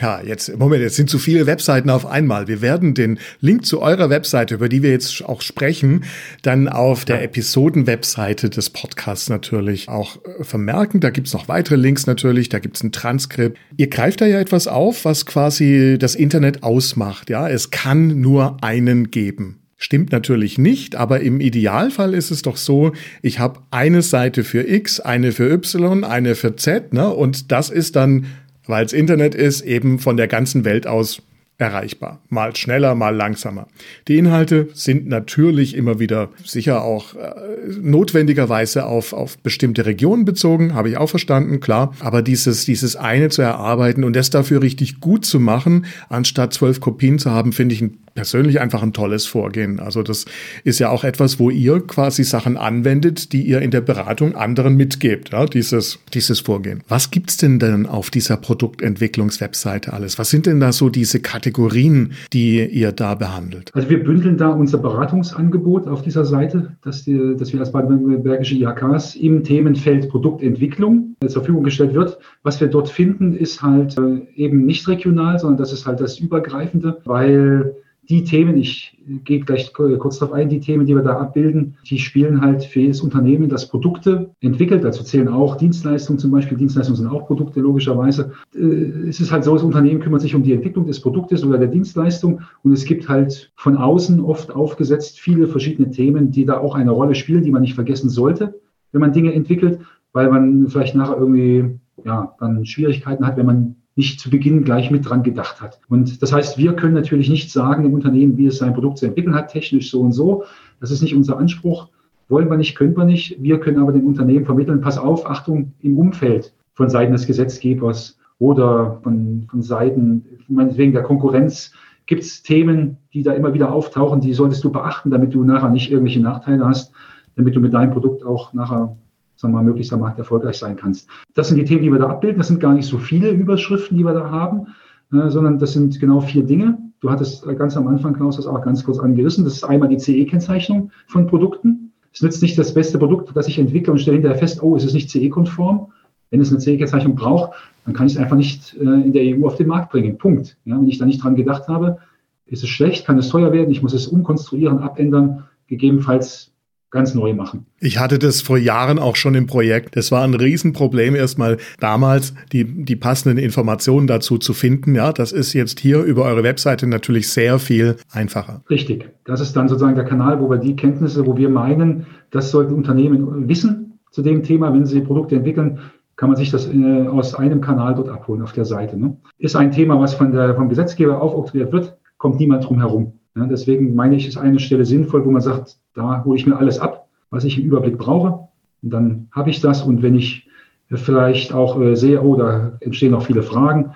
ja, 0.01 0.21
jetzt, 0.21 0.57
Moment, 0.57 0.81
jetzt 0.81 0.95
sind 0.95 1.09
zu 1.09 1.19
viele 1.19 1.45
Webseiten 1.45 1.89
auf 1.89 2.06
einmal. 2.06 2.47
Wir 2.47 2.62
werden 2.62 2.94
den 2.94 3.19
Link 3.41 3.65
zu 3.65 3.81
eurer 3.81 4.09
Webseite, 4.09 4.56
über 4.56 4.69
die 4.69 4.81
wir 4.81 4.89
jetzt 4.89 5.24
auch 5.24 5.41
sprechen, 5.41 6.03
dann 6.41 6.68
auf 6.68 7.06
der 7.06 7.21
Episoden-Webseite 7.24 8.50
des 8.50 8.71
Podcasts 8.71 9.30
natürlich 9.30 9.89
auch 9.89 10.18
äh, 10.25 10.44
vermerken. 10.44 11.00
Da 11.00 11.09
gibt's 11.12 11.33
noch 11.33 11.47
weitere 11.47 11.75
Links 11.75 12.07
natürlich, 12.07 12.50
da 12.50 12.59
gibt's 12.59 12.83
ein 12.83 12.91
Transkript. 12.91 13.57
Ihr 13.77 13.88
greift 13.88 14.21
da 14.21 14.25
ja 14.25 14.39
etwas 14.39 14.68
auf, 14.68 15.06
was 15.06 15.25
quasi 15.25 15.97
das 16.00 16.15
Internet 16.15 16.63
ausmacht. 16.63 17.30
Ja, 17.30 17.47
es 17.47 17.69
kann 17.69 18.19
nur 18.19 18.57
einen 18.63 19.12
geben. 19.12 19.62
Stimmt 19.77 20.11
natürlich 20.11 20.57
nicht, 20.57 20.95
aber 20.95 21.19
im 21.19 21.41
Idealfall 21.41 22.13
ist 22.13 22.31
es 22.31 22.41
doch 22.41 22.57
so, 22.57 22.93
ich 23.21 23.39
habe 23.39 23.59
eine 23.71 24.01
Seite 24.01 24.43
für 24.43 24.67
X, 24.67 24.99
eine 24.99 25.31
für 25.31 25.51
Y, 25.51 26.03
eine 26.03 26.35
für 26.35 26.55
Z, 26.55 26.93
ne? 26.93 27.09
Und 27.09 27.51
das 27.51 27.69
ist 27.69 27.95
dann, 27.95 28.27
weil 28.65 28.85
es 28.85 28.93
Internet 28.93 29.35
ist, 29.35 29.61
eben 29.61 29.99
von 29.99 30.15
der 30.15 30.27
ganzen 30.27 30.63
Welt 30.63 30.87
aus 30.87 31.21
erreichbar. 31.57 32.19
Mal 32.29 32.55
schneller, 32.55 32.95
mal 32.95 33.15
langsamer. 33.15 33.67
Die 34.07 34.17
Inhalte 34.17 34.69
sind 34.73 35.07
natürlich 35.07 35.75
immer 35.75 35.99
wieder 35.99 36.29
sicher 36.43 36.83
auch 36.83 37.15
äh, 37.15 37.33
notwendigerweise 37.79 38.85
auf, 38.85 39.13
auf 39.13 39.37
bestimmte 39.37 39.85
Regionen 39.85 40.25
bezogen, 40.25 40.73
habe 40.73 40.89
ich 40.89 40.97
auch 40.97 41.09
verstanden, 41.09 41.59
klar. 41.59 41.93
Aber 41.99 42.21
dieses, 42.21 42.65
dieses 42.65 42.95
eine 42.95 43.29
zu 43.29 43.41
erarbeiten 43.41 44.03
und 44.03 44.15
das 44.15 44.29
dafür 44.29 44.61
richtig 44.61 44.99
gut 44.99 45.25
zu 45.25 45.39
machen, 45.39 45.85
anstatt 46.09 46.53
zwölf 46.53 46.79
Kopien 46.79 47.19
zu 47.19 47.31
haben, 47.31 47.53
finde 47.53 47.75
ich 47.75 47.81
ein 47.81 47.97
persönlich 48.13 48.60
einfach 48.60 48.83
ein 48.83 48.94
tolles 48.94 49.25
Vorgehen. 49.25 49.80
Also 49.80 50.04
das 50.04 50.25
ist 50.63 50.80
ja 50.80 50.89
auch 50.89 51.04
etwas, 51.04 51.39
wo 51.39 51.50
ihr 51.50 51.80
quasi 51.81 52.24
Sachen 52.24 52.57
anwendet, 52.57 53.33
die 53.33 53.44
ihr 53.44 53.62
in 53.62 53.71
der 53.71 53.81
Beratung 53.81 54.36
anderen 54.36 54.75
mitgebt, 54.75 55.31
ja, 55.31 55.45
dieses, 55.45 56.00
dieses 56.13 56.39
Vorgehen. 56.39 56.81
Was 56.88 57.12
gibt's 57.12 57.38
denn 57.38 57.60
denn 57.60 57.86
auf 57.86 58.10
dieser 58.10 58.38
Produktentwicklungswebseite 58.38 59.94
alles? 59.94 60.19
Was 60.19 60.30
sind 60.30 60.45
denn 60.45 60.60
da 60.60 60.71
so 60.71 60.89
diese 60.89 61.19
Kategorien, 61.19 62.13
die 62.31 62.65
ihr 62.65 62.92
da 62.92 63.15
behandelt? 63.15 63.71
Also 63.74 63.89
wir 63.89 64.04
bündeln 64.04 64.38
da 64.38 64.50
unser 64.50 64.77
Beratungsangebot 64.77 65.88
auf 65.88 66.01
dieser 66.01 66.25
Seite, 66.25 66.75
dass, 66.83 67.04
die, 67.04 67.36
dass 67.38 67.54
wir 67.54 67.59
als 67.59 67.71
baden-württembergische 67.71 68.56
IHKs 68.56 69.16
im 69.16 69.44
Themenfeld 69.44 70.09
Produktentwicklung 70.09 71.16
zur 71.21 71.42
Verfügung 71.42 71.63
gestellt 71.63 71.94
wird. 71.94 72.19
Was 72.44 72.59
wir 72.59 72.68
dort 72.68 72.89
finden, 72.89 73.36
ist 73.36 73.62
halt 73.62 73.98
äh, 73.98 74.21
eben 74.36 74.66
nicht 74.66 74.88
regional, 74.88 75.39
sondern 75.39 75.57
das 75.57 75.74
ist 75.74 75.86
halt 75.86 76.00
das 76.00 76.19
Übergreifende, 76.19 77.01
weil 77.06 77.75
die 78.09 78.23
Themen, 78.23 78.57
ich 78.57 78.97
gehe 79.23 79.39
gleich 79.39 79.73
kurz 79.73 80.19
darauf 80.19 80.33
ein, 80.33 80.50
die 80.50 80.59
Themen, 80.59 80.85
die 80.85 80.95
wir 80.95 81.04
da 81.04 81.18
abbilden, 81.19 81.78
die 81.89 81.99
spielen 81.99 82.42
halt 82.42 82.63
für 82.66 82.81
jedes 82.81 83.01
Unternehmen, 83.01 83.47
das 83.47 83.69
Produkte 83.69 84.31
entwickelt. 84.42 84.83
Dazu 84.83 85.04
zählen 85.04 85.30
auch 85.30 85.56
Dienstleistungen 85.56 86.19
zum 86.19 86.31
Beispiel. 86.31 86.57
Dienstleistungen 86.57 86.97
sind 86.97 87.07
auch 87.07 87.28
Produkte, 87.28 87.61
logischerweise. 87.61 88.33
Äh, 88.54 89.07
es 89.07 89.19
ist 89.21 89.31
halt 89.31 89.45
so, 89.45 89.54
das 89.54 89.63
Unternehmen 89.63 90.01
kümmert 90.01 90.21
sich 90.21 90.35
um 90.35 90.44
die 90.44 90.54
Entwicklung 90.54 90.85
des 90.85 90.99
Produktes 90.99 91.45
oder 91.45 91.57
der 91.57 91.69
Dienstleistung. 91.69 92.42
Und 92.63 92.73
es 92.73 92.83
gibt 92.83 93.07
halt 93.07 93.51
von 93.56 93.78
außen 93.78 94.19
oft 94.19 94.54
aufgesetzt 94.54 95.19
viele 95.19 95.47
verschiedene 95.47 95.89
Themen, 95.89 96.31
die 96.31 96.45
da 96.45 96.57
auch 96.57 96.75
eine 96.75 96.92
Rolle 96.92 97.16
spielen, 97.16 97.44
die 97.44 97.51
man 97.51 97.61
nicht 97.61 97.75
vergessen 97.75 98.09
sollte, 98.09 98.59
wenn 98.92 99.01
man 99.01 99.13
Dinge 99.13 99.33
entwickelt, 99.33 99.80
weil 100.11 100.30
man 100.30 100.68
vielleicht 100.68 100.95
nachher 100.95 101.18
irgendwie, 101.18 101.80
ja, 102.04 102.35
dann 102.39 102.66
Schwierigkeiten 102.66 103.25
hat, 103.25 103.37
wenn 103.37 103.45
man 103.45 103.75
nicht 103.95 104.19
zu 104.19 104.30
Beginn 104.30 104.64
gleich 104.64 104.90
mit 104.90 105.07
dran 105.07 105.23
gedacht 105.23 105.62
hat. 105.62 105.80
Und 105.88 106.21
das 106.21 106.33
heißt, 106.33 106.57
wir 106.57 106.73
können 106.73 106.95
natürlich 106.95 107.30
nicht 107.30 107.52
sagen 107.52 107.83
dem 107.83 107.94
Unternehmen, 107.94 108.38
wie 108.38 108.47
es 108.47 108.57
sein 108.57 108.73
Produkt 108.73 108.97
zu 108.97 109.06
entwickeln 109.06 109.35
hat, 109.35 109.52
technisch 109.52 109.92
so 109.92 110.02
und 110.02 110.14
so. 110.14 110.44
Das 110.80 110.92
ist 110.92 111.02
nicht 111.02 111.16
unser 111.16 111.38
Anspruch. 111.38 111.90
Wollen 112.30 112.50
wir 112.50 112.57
nicht, 112.57 112.76
können 112.76 112.97
wir 112.97 113.06
nicht. 113.06 113.42
Wir 113.42 113.59
können 113.59 113.80
aber 113.80 113.92
dem 113.92 114.07
Unternehmen 114.07 114.45
vermitteln, 114.45 114.81
pass 114.81 114.97
auf, 114.97 115.30
Achtung, 115.30 115.73
im 115.81 115.97
Umfeld 115.97 116.54
von 116.73 116.90
Seiten 116.90 117.12
des 117.12 117.28
Gesetzgebers 117.28 118.18
oder 118.40 119.00
von, 119.04 119.45
von 119.50 119.62
Seiten, 119.62 120.26
meinetwegen 120.47 120.94
der 120.94 121.04
Konkurrenz, 121.04 121.71
gibt 122.06 122.23
es 122.23 122.42
Themen, 122.44 122.97
die 123.14 123.23
da 123.23 123.33
immer 123.33 123.54
wieder 123.54 123.71
auftauchen, 123.71 124.21
die 124.21 124.33
solltest 124.33 124.64
du 124.64 124.71
beachten, 124.71 125.12
damit 125.12 125.33
du 125.33 125.44
nachher 125.44 125.69
nicht 125.69 125.92
irgendwelche 125.92 126.21
Nachteile 126.21 126.66
hast, 126.66 126.92
damit 127.35 127.56
du 127.56 127.59
mit 127.59 127.73
deinem 127.73 127.92
Produkt 127.92 128.26
auch 128.26 128.54
nachher 128.54 128.97
sagen 129.44 129.54
wir 129.54 129.57
mal, 129.57 129.66
möglichst 129.66 129.94
am 129.94 130.00
Markt 130.00 130.18
erfolgreich 130.18 130.57
sein 130.57 130.76
kannst. 130.76 131.07
Das 131.35 131.50
sind 131.50 131.57
die 131.57 131.66
Themen, 131.66 131.83
die 131.83 131.92
wir 131.92 132.00
da 132.00 132.07
abbilden. 132.07 132.40
Das 132.40 132.47
sind 132.47 132.59
gar 132.59 132.73
nicht 132.73 132.88
so 132.88 132.97
viele 132.97 133.30
Überschriften, 133.30 133.97
die 133.97 134.04
wir 134.04 134.14
da 134.14 134.31
haben, 134.31 134.68
äh, 135.12 135.30
sondern 135.30 135.59
das 135.59 135.73
sind 135.73 136.00
genau 136.00 136.21
vier 136.21 136.44
Dinge. 136.44 136.78
Du 137.02 137.12
hattest 137.12 137.45
ganz 137.57 137.76
am 137.76 137.88
Anfang, 137.88 138.14
Klaus, 138.14 138.38
das 138.38 138.47
auch 138.47 138.62
ganz 138.62 138.83
kurz 138.85 138.97
angerissen. 138.97 139.44
Das 139.44 139.54
ist 139.54 139.66
einmal 139.66 139.90
die 139.90 140.00
CE-Kennzeichnung 140.00 140.92
von 141.07 141.28
Produkten. 141.28 141.92
Es 142.14 142.21
nützt 142.21 142.42
nicht 142.42 142.57
das 142.57 142.73
beste 142.73 142.97
Produkt, 142.97 143.35
das 143.35 143.47
ich 143.50 143.59
entwickle 143.59 143.92
und 143.92 144.00
stelle 144.00 144.16
hinterher 144.16 144.38
fest, 144.38 144.64
oh, 144.64 144.78
es 144.78 144.85
ist 144.85 144.94
nicht 144.94 145.09
CE-konform. 145.09 145.92
Wenn 146.30 146.40
es 146.40 146.50
eine 146.50 146.59
CE-Kennzeichnung 146.59 147.16
braucht, 147.16 147.52
dann 147.83 147.94
kann 147.94 148.07
ich 148.07 148.14
es 148.14 148.19
einfach 148.19 148.38
nicht 148.38 148.76
äh, 148.80 148.83
in 148.83 149.12
der 149.12 149.23
EU 149.23 149.45
auf 149.45 149.57
den 149.57 149.68
Markt 149.68 149.92
bringen. 149.92 150.18
Punkt. 150.18 150.57
Ja, 150.64 150.80
wenn 150.80 150.88
ich 150.88 150.97
da 150.97 151.06
nicht 151.06 151.21
dran 151.21 151.35
gedacht 151.35 151.68
habe, 151.68 151.97
ist 152.45 152.64
es 152.64 152.69
schlecht, 152.69 153.06
kann 153.06 153.18
es 153.18 153.28
teuer 153.28 153.52
werden, 153.52 153.71
ich 153.71 153.81
muss 153.81 153.94
es 153.94 154.07
umkonstruieren, 154.07 154.80
abändern, 154.80 155.44
gegebenenfalls 155.68 156.53
ganz 156.94 157.14
neu 157.16 157.33
machen. 157.33 157.66
Ich 157.80 158.00
hatte 158.00 158.19
das 158.19 158.42
vor 158.42 158.57
Jahren 158.57 159.00
auch 159.00 159.16
schon 159.16 159.35
im 159.35 159.47
Projekt. 159.47 159.97
Das 159.97 160.12
war 160.12 160.23
ein 160.23 160.35
Riesenproblem, 160.35 161.16
erstmal 161.16 161.57
damals 161.80 162.33
die, 162.54 162.64
die 162.64 162.95
passenden 162.95 163.38
Informationen 163.40 164.07
dazu 164.07 164.38
zu 164.38 164.54
finden. 164.54 164.95
Ja, 164.95 165.12
das 165.12 165.31
ist 165.31 165.54
jetzt 165.54 165.80
hier 165.80 166.04
über 166.04 166.23
eure 166.23 166.44
Webseite 166.44 166.88
natürlich 166.88 167.30
sehr 167.30 167.59
viel 167.59 167.97
einfacher. 168.12 168.64
Richtig. 168.69 169.09
Das 169.26 169.42
ist 169.42 169.54
dann 169.56 169.68
sozusagen 169.68 169.95
der 169.95 170.06
Kanal, 170.06 170.40
wo 170.40 170.50
wir 170.50 170.57
die 170.57 170.76
Kenntnisse, 170.76 171.26
wo 171.26 171.35
wir 171.35 171.50
meinen, 171.50 172.06
das 172.30 172.52
sollten 172.52 172.76
Unternehmen 172.76 173.50
wissen, 173.50 174.00
zu 174.12 174.21
dem 174.21 174.44
Thema. 174.44 174.71
Wenn 174.71 174.85
Sie 174.85 175.02
Produkte 175.02 175.35
entwickeln, 175.35 175.80
kann 176.16 176.30
man 176.30 176.38
sich 176.38 176.52
das 176.52 176.71
äh, 176.71 177.07
aus 177.07 177.33
einem 177.33 177.59
Kanal 177.59 177.95
dort 177.95 178.09
abholen 178.09 178.44
auf 178.44 178.54
der 178.54 178.66
Seite. 178.66 178.97
Ne? 178.97 179.18
Ist 179.40 179.56
ein 179.56 179.71
Thema, 179.71 180.00
was 180.00 180.14
von 180.14 180.31
der, 180.31 180.54
vom 180.54 180.69
Gesetzgeber 180.69 181.19
aufoktroyiert 181.19 181.71
wird, 181.71 181.97
kommt 182.18 182.40
niemand 182.40 182.66
drum 182.66 182.80
herum. 182.80 183.14
Ja, 183.35 183.45
deswegen 183.47 183.95
meine 183.95 184.16
ich, 184.16 184.28
ist 184.28 184.37
eine 184.37 184.59
Stelle 184.59 184.85
sinnvoll, 184.85 185.25
wo 185.25 185.31
man 185.31 185.42
sagt, 185.42 185.78
da 185.95 186.23
hole 186.23 186.37
ich 186.37 186.45
mir 186.45 186.57
alles 186.57 186.80
ab, 186.80 187.07
was 187.30 187.44
ich 187.44 187.59
im 187.59 187.66
Überblick 187.66 187.97
brauche. 187.97 188.47
Und 188.81 188.90
dann 188.92 189.28
habe 189.31 189.49
ich 189.49 189.59
das. 189.61 189.81
Und 189.81 190.04
wenn 190.04 190.16
ich 190.16 190.47
vielleicht 190.90 191.54
auch 191.54 191.80
äh, 191.80 191.95
sehe, 191.95 192.21
oh, 192.21 192.35
da 192.35 192.73
entstehen 192.81 193.11
noch 193.11 193.25
viele 193.25 193.42
Fragen, 193.42 193.92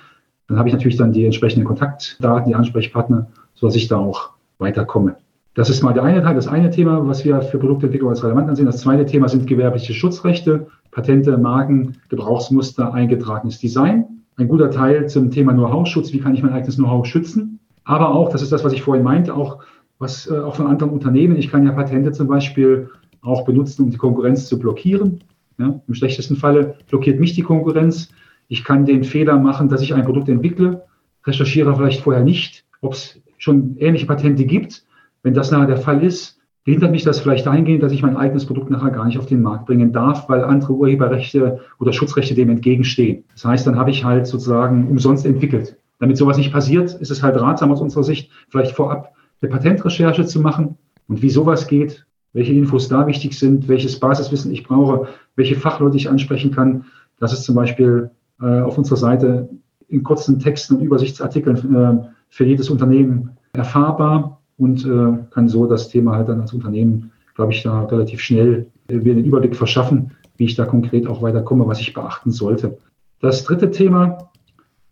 dann 0.48 0.58
habe 0.58 0.70
ich 0.70 0.74
natürlich 0.74 0.98
dann 0.98 1.12
die 1.12 1.26
entsprechenden 1.26 1.66
Kontaktdaten, 1.66 2.50
die 2.50 2.56
Ansprechpartner, 2.56 3.28
sodass 3.54 3.76
ich 3.76 3.88
da 3.88 3.98
auch 3.98 4.32
weiterkomme. 4.60 5.18
Das 5.54 5.70
ist 5.70 5.84
mal 5.84 5.94
der 5.94 6.04
eine 6.04 6.22
Teil, 6.22 6.36
das 6.36 6.48
eine 6.48 6.70
Thema, 6.70 7.08
was 7.08 7.26
wir 7.26 7.42
für 7.42 7.58
Produktentwicklung 7.58 8.10
als 8.10 8.24
relevant 8.24 8.48
ansehen. 8.48 8.68
Das 8.68 8.78
zweite 8.78 9.06
Thema 9.06 9.28
sind 9.28 9.48
gewerbliche 9.48 9.94
Schutzrechte, 9.94 10.68
Patente, 10.92 11.38
Marken, 11.38 11.98
Gebrauchsmuster, 12.10 12.94
eingetragenes 12.94 13.60
Design. 13.60 14.06
Ein 14.36 14.48
guter 14.48 14.70
Teil 14.70 15.10
zum 15.10 15.32
Thema 15.32 15.54
Know-how-Schutz, 15.54 16.14
wie 16.14 16.20
kann 16.20 16.36
ich 16.36 16.44
mein 16.44 16.54
eigenes 16.54 16.76
Know-how 16.76 17.06
schützen. 17.06 17.60
Aber 17.88 18.14
auch, 18.14 18.30
das 18.30 18.42
ist 18.42 18.52
das, 18.52 18.66
was 18.66 18.74
ich 18.74 18.82
vorhin 18.82 19.04
meinte, 19.04 19.34
auch 19.34 19.60
was 19.98 20.30
äh, 20.30 20.38
auch 20.38 20.56
von 20.56 20.68
anderen 20.68 20.92
Unternehmen. 20.92 21.38
Ich 21.38 21.50
kann 21.50 21.66
ja 21.66 21.72
Patente 21.72 22.12
zum 22.12 22.28
Beispiel 22.28 22.90
auch 23.22 23.46
benutzen, 23.46 23.86
um 23.86 23.92
die 23.92 23.98
Konkurrenz 23.98 24.48
zu 24.48 24.60
blockieren. 24.60 25.24
Ja, 25.58 25.80
Im 25.88 25.94
schlechtesten 25.94 26.36
Falle 26.36 26.76
blockiert 26.90 27.20
mich 27.20 27.34
die 27.34 27.44
Konkurrenz. 27.44 28.10
Ich 28.50 28.66
kann 28.66 28.86
den 28.86 29.06
Fehler 29.06 29.40
machen, 29.40 29.70
dass 29.70 29.82
ich 29.82 29.94
ein 29.94 30.04
Produkt 30.04 30.28
entwickle, 30.28 30.84
recherchiere 31.26 31.76
vielleicht 31.76 32.02
vorher 32.02 32.24
nicht, 32.24 32.66
ob 32.82 32.94
es 32.94 33.22
schon 33.38 33.78
ähnliche 33.78 34.06
Patente 34.06 34.46
gibt. 34.46 34.86
Wenn 35.24 35.34
das 35.34 35.52
nachher 35.52 35.68
der 35.68 35.78
Fall 35.78 36.04
ist, 36.04 36.40
hindert 36.66 36.92
mich 36.92 37.04
das 37.04 37.22
vielleicht 37.22 37.46
dahingehend, 37.46 37.84
dass 37.84 37.94
ich 37.94 38.04
mein 38.04 38.18
eigenes 38.18 38.46
Produkt 38.46 38.70
nachher 38.70 38.92
gar 38.92 39.06
nicht 39.06 39.18
auf 39.18 39.26
den 39.28 39.42
Markt 39.42 39.66
bringen 39.66 39.94
darf, 39.94 40.28
weil 40.28 40.44
andere 40.44 40.74
Urheberrechte 40.74 41.62
oder 41.80 41.94
Schutzrechte 41.94 42.36
dem 42.36 42.50
entgegenstehen. 42.50 43.24
Das 43.34 43.46
heißt, 43.46 43.66
dann 43.66 43.78
habe 43.78 43.92
ich 43.92 44.04
halt 44.04 44.28
sozusagen 44.28 44.90
umsonst 44.90 45.26
entwickelt. 45.26 45.78
Damit 46.00 46.18
sowas 46.18 46.38
nicht 46.38 46.52
passiert, 46.52 46.94
ist 46.94 47.12
es 47.12 47.24
halt 47.24 47.40
ratsam 47.40 47.72
aus 47.72 47.82
unserer 47.82 48.04
Sicht, 48.04 48.32
vielleicht 48.50 48.76
vorab 48.76 49.14
eine 49.42 49.52
Patentrecherche 49.52 50.26
zu 50.26 50.40
machen 50.40 50.78
und 51.08 51.22
wie 51.22 51.30
sowas 51.30 51.68
geht, 51.68 52.06
welche 52.34 52.54
Infos 52.54 52.88
da 52.88 53.08
wichtig 53.08 53.38
sind, 53.38 53.68
welches 53.68 54.00
Basiswissen 54.00 54.52
ich 54.52 54.64
brauche, 54.64 55.08
welche 55.36 55.56
Fachleute 55.56 55.98
ich 55.98 56.10
ansprechen 56.10 56.52
kann. 56.52 56.86
Das 57.20 57.34
ist 57.34 57.44
zum 57.44 57.56
Beispiel 57.56 58.12
äh, 58.42 58.62
auf 58.62 58.78
unserer 58.78 58.98
Seite 58.98 59.50
in 59.88 60.04
kurzen 60.04 60.40
Texten 60.40 60.76
und 60.76 60.84
Übersichtsartikeln 60.84 61.76
äh, 61.76 62.08
für 62.30 62.46
jedes 62.46 62.70
Unternehmen 62.70 63.32
erfahrbar 63.54 64.42
und 64.58 64.86
äh, 64.86 65.18
kann 65.32 65.48
so 65.48 65.66
das 65.66 65.90
Thema 65.90 66.16
halt 66.16 66.30
dann 66.30 66.42
als 66.42 66.54
Unternehmen, 66.54 67.12
glaube 67.36 67.54
ich, 67.54 67.64
da 67.64 67.84
relativ 67.84 68.22
schnell 68.22 68.68
äh, 68.90 68.96
mir 68.96 69.16
den 69.16 69.26
Überblick 69.26 69.56
verschaffen, 69.56 70.12
wie 70.38 70.46
ich 70.46 70.56
da 70.56 70.66
konkret 70.66 71.08
auch 71.08 71.22
weiterkomme, 71.22 71.68
was 71.68 71.80
ich 71.80 71.94
beachten 71.94 72.32
sollte. 72.32 72.78
Das 73.20 73.44
dritte 73.44 73.72
Thema, 73.72 74.30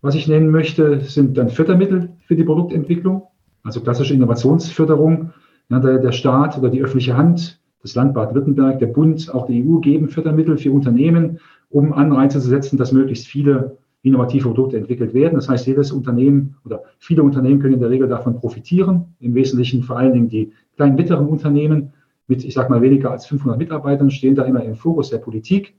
was 0.06 0.14
ich 0.14 0.28
nennen 0.28 0.52
möchte, 0.52 1.02
sind 1.02 1.36
dann 1.36 1.50
Fördermittel 1.50 2.10
für 2.28 2.36
die 2.36 2.44
Produktentwicklung, 2.44 3.24
also 3.64 3.82
klassische 3.82 4.14
Innovationsförderung. 4.14 5.32
Ja, 5.70 5.80
der, 5.80 5.98
der 5.98 6.12
Staat 6.12 6.60
oder 6.60 6.70
die 6.70 6.84
öffentliche 6.84 7.18
Hand, 7.18 7.60
das 7.82 7.96
Land 7.96 8.14
Baden-Württemberg, 8.14 8.78
der 8.78 8.86
Bund, 8.86 9.34
auch 9.34 9.48
die 9.48 9.66
EU 9.66 9.80
geben 9.80 10.10
Fördermittel 10.10 10.60
für 10.60 10.72
Unternehmen, 10.72 11.40
um 11.70 11.92
Anreize 11.92 12.40
zu 12.40 12.48
setzen, 12.48 12.78
dass 12.78 12.92
möglichst 12.92 13.26
viele 13.26 13.80
innovative 14.04 14.50
Produkte 14.50 14.78
entwickelt 14.78 15.16
werden. 15.16 15.34
Das 15.34 15.50
heißt, 15.50 15.66
jedes 15.66 15.92
Unternehmen 15.92 16.56
oder 16.64 16.84
viele 17.00 17.24
Unternehmen 17.24 17.60
können 17.60 17.74
in 17.74 17.80
der 17.80 17.90
Regel 17.90 18.08
davon 18.08 18.36
profitieren. 18.36 19.16
Im 19.20 19.34
Wesentlichen 19.34 19.82
vor 19.82 19.98
allen 19.98 20.14
Dingen 20.14 20.30
die 20.30 20.52
kleinen 20.76 20.96
mittleren 20.98 21.28
Unternehmen 21.28 21.94
mit, 22.28 22.46
ich 22.46 22.54
sage 22.54 22.70
mal, 22.70 22.84
weniger 22.84 23.10
als 23.10 23.26
500 23.26 23.58
Mitarbeitern 23.58 24.12
stehen 24.12 24.36
da 24.36 24.44
immer 24.44 24.64
im 24.64 24.76
Fokus 24.76 25.10
der 25.10 25.18
Politik. 25.18 25.74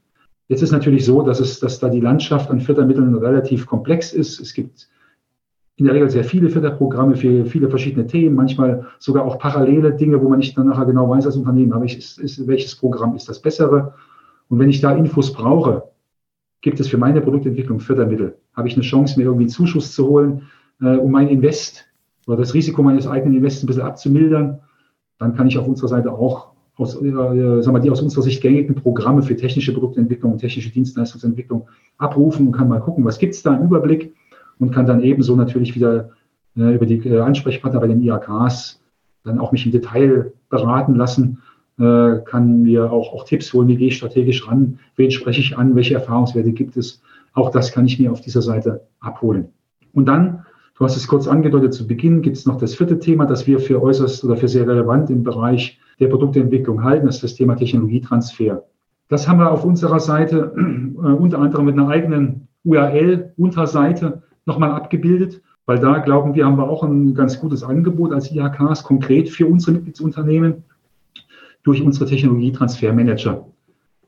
Jetzt 0.47 0.61
ist 0.61 0.71
natürlich 0.71 1.05
so, 1.05 1.21
dass 1.21 1.39
es, 1.39 1.59
dass 1.59 1.79
da 1.79 1.89
die 1.89 1.99
Landschaft 1.99 2.49
an 2.49 2.61
Fördermitteln 2.61 3.15
relativ 3.15 3.65
komplex 3.65 4.13
ist. 4.13 4.39
Es 4.39 4.53
gibt 4.53 4.87
in 5.75 5.85
der 5.85 5.93
Regel 5.93 6.09
sehr 6.09 6.23
viele 6.23 6.49
Förderprogramme 6.49 7.15
für 7.15 7.45
viele 7.45 7.69
verschiedene 7.69 8.07
Themen, 8.07 8.35
manchmal 8.35 8.87
sogar 8.97 9.25
auch 9.25 9.37
parallele 9.37 9.93
Dinge, 9.93 10.21
wo 10.21 10.29
man 10.29 10.39
nicht 10.39 10.57
dann 10.57 10.67
nachher 10.67 10.85
genau 10.85 11.09
weiß 11.09 11.25
als 11.25 11.35
Unternehmen, 11.35 11.73
aber 11.73 11.85
ist, 11.85 12.17
ist, 12.17 12.47
welches 12.47 12.75
Programm 12.75 13.15
ist 13.15 13.29
das 13.29 13.41
bessere. 13.41 13.93
Und 14.49 14.59
wenn 14.59 14.69
ich 14.69 14.81
da 14.81 14.95
Infos 14.95 15.33
brauche, 15.33 15.83
gibt 16.61 16.79
es 16.79 16.87
für 16.87 16.97
meine 16.97 17.21
Produktentwicklung 17.21 17.79
Fördermittel. 17.79 18.37
Habe 18.55 18.67
ich 18.67 18.73
eine 18.73 18.83
Chance, 18.83 19.19
mir 19.19 19.25
irgendwie 19.25 19.43
einen 19.43 19.49
Zuschuss 19.49 19.93
zu 19.93 20.07
holen, 20.07 20.43
äh, 20.81 20.95
um 20.95 21.11
mein 21.11 21.27
Invest 21.27 21.85
oder 22.25 22.37
das 22.37 22.53
Risiko 22.53 22.81
meines 22.81 23.05
eigenen 23.05 23.37
Invests 23.37 23.63
ein 23.63 23.67
bisschen 23.67 23.83
abzumildern, 23.83 24.59
dann 25.19 25.35
kann 25.35 25.47
ich 25.47 25.57
auf 25.57 25.67
unserer 25.67 25.89
Seite 25.89 26.11
auch 26.11 26.53
aus, 26.77 26.95
äh, 26.95 27.09
sagen 27.61 27.75
wir, 27.75 27.79
die 27.79 27.91
aus 27.91 28.01
unserer 28.01 28.23
Sicht 28.23 28.41
gängigen 28.41 28.75
Programme 28.75 29.23
für 29.23 29.35
technische 29.35 29.73
Produktentwicklung 29.73 30.33
und 30.33 30.39
technische 30.39 30.71
Dienstleistungsentwicklung 30.71 31.67
abrufen 31.97 32.47
und 32.47 32.53
kann 32.53 32.69
mal 32.69 32.79
gucken, 32.79 33.03
was 33.05 33.17
gibt 33.17 33.33
es 33.33 33.43
da 33.43 33.55
im 33.55 33.65
Überblick 33.65 34.13
und 34.59 34.71
kann 34.71 34.85
dann 34.85 35.01
ebenso 35.01 35.35
natürlich 35.35 35.75
wieder 35.75 36.11
äh, 36.55 36.75
über 36.75 36.85
die 36.85 36.97
äh, 37.07 37.19
Ansprechpartner 37.19 37.79
bei 37.79 37.87
den 37.87 38.01
IAKs 38.01 38.81
dann 39.23 39.39
auch 39.39 39.51
mich 39.51 39.65
im 39.65 39.71
Detail 39.71 40.31
beraten 40.49 40.95
lassen, 40.95 41.41
äh, 41.79 42.19
kann 42.25 42.63
mir 42.63 42.91
auch, 42.91 43.13
auch 43.13 43.25
Tipps 43.25 43.53
holen, 43.53 43.67
wie 43.67 43.75
gehe 43.75 43.89
ich 43.89 43.97
strategisch 43.97 44.47
ran, 44.47 44.79
wen 44.95 45.11
spreche 45.11 45.41
ich 45.41 45.57
an, 45.57 45.75
welche 45.75 45.95
Erfahrungswerte 45.95 46.53
gibt 46.53 46.77
es. 46.77 47.01
Auch 47.33 47.51
das 47.51 47.71
kann 47.71 47.85
ich 47.85 47.99
mir 47.99 48.11
auf 48.11 48.21
dieser 48.21 48.41
Seite 48.41 48.87
abholen. 48.99 49.49
Und 49.93 50.07
dann, 50.07 50.45
du 50.77 50.85
hast 50.85 50.95
es 50.95 51.07
kurz 51.07 51.27
angedeutet 51.27 51.73
zu 51.73 51.87
Beginn, 51.87 52.21
gibt 52.21 52.37
es 52.37 52.45
noch 52.45 52.57
das 52.57 52.75
vierte 52.75 52.99
Thema, 52.99 53.25
das 53.25 53.47
wir 53.47 53.59
für 53.59 53.81
äußerst 53.81 54.23
oder 54.23 54.37
für 54.37 54.47
sehr 54.47 54.67
relevant 54.67 55.09
im 55.09 55.23
Bereich 55.23 55.79
der 55.99 56.07
Produktentwicklung 56.07 56.83
halten, 56.83 57.05
das 57.05 57.15
ist 57.15 57.23
das 57.23 57.35
Thema 57.35 57.55
Technologietransfer. 57.55 58.63
Das 59.09 59.27
haben 59.27 59.39
wir 59.39 59.51
auf 59.51 59.63
unserer 59.63 59.99
Seite 59.99 60.53
äh, 60.55 60.99
unter 60.99 61.39
anderem 61.39 61.65
mit 61.65 61.75
einer 61.75 61.87
eigenen 61.87 62.47
URL-Unterseite 62.65 64.23
nochmal 64.45 64.71
abgebildet, 64.71 65.41
weil 65.65 65.79
da 65.79 65.99
glauben 65.99 66.35
wir, 66.35 66.45
haben 66.45 66.57
wir 66.57 66.69
auch 66.69 66.83
ein 66.83 67.13
ganz 67.13 67.39
gutes 67.39 67.63
Angebot 67.63 68.13
als 68.13 68.31
IHKs 68.31 68.83
konkret 68.83 69.29
für 69.29 69.47
unsere 69.47 69.73
Mitgliedsunternehmen 69.73 70.63
durch 71.63 71.81
unsere 71.81 72.05
Technologietransfermanager. 72.05 73.45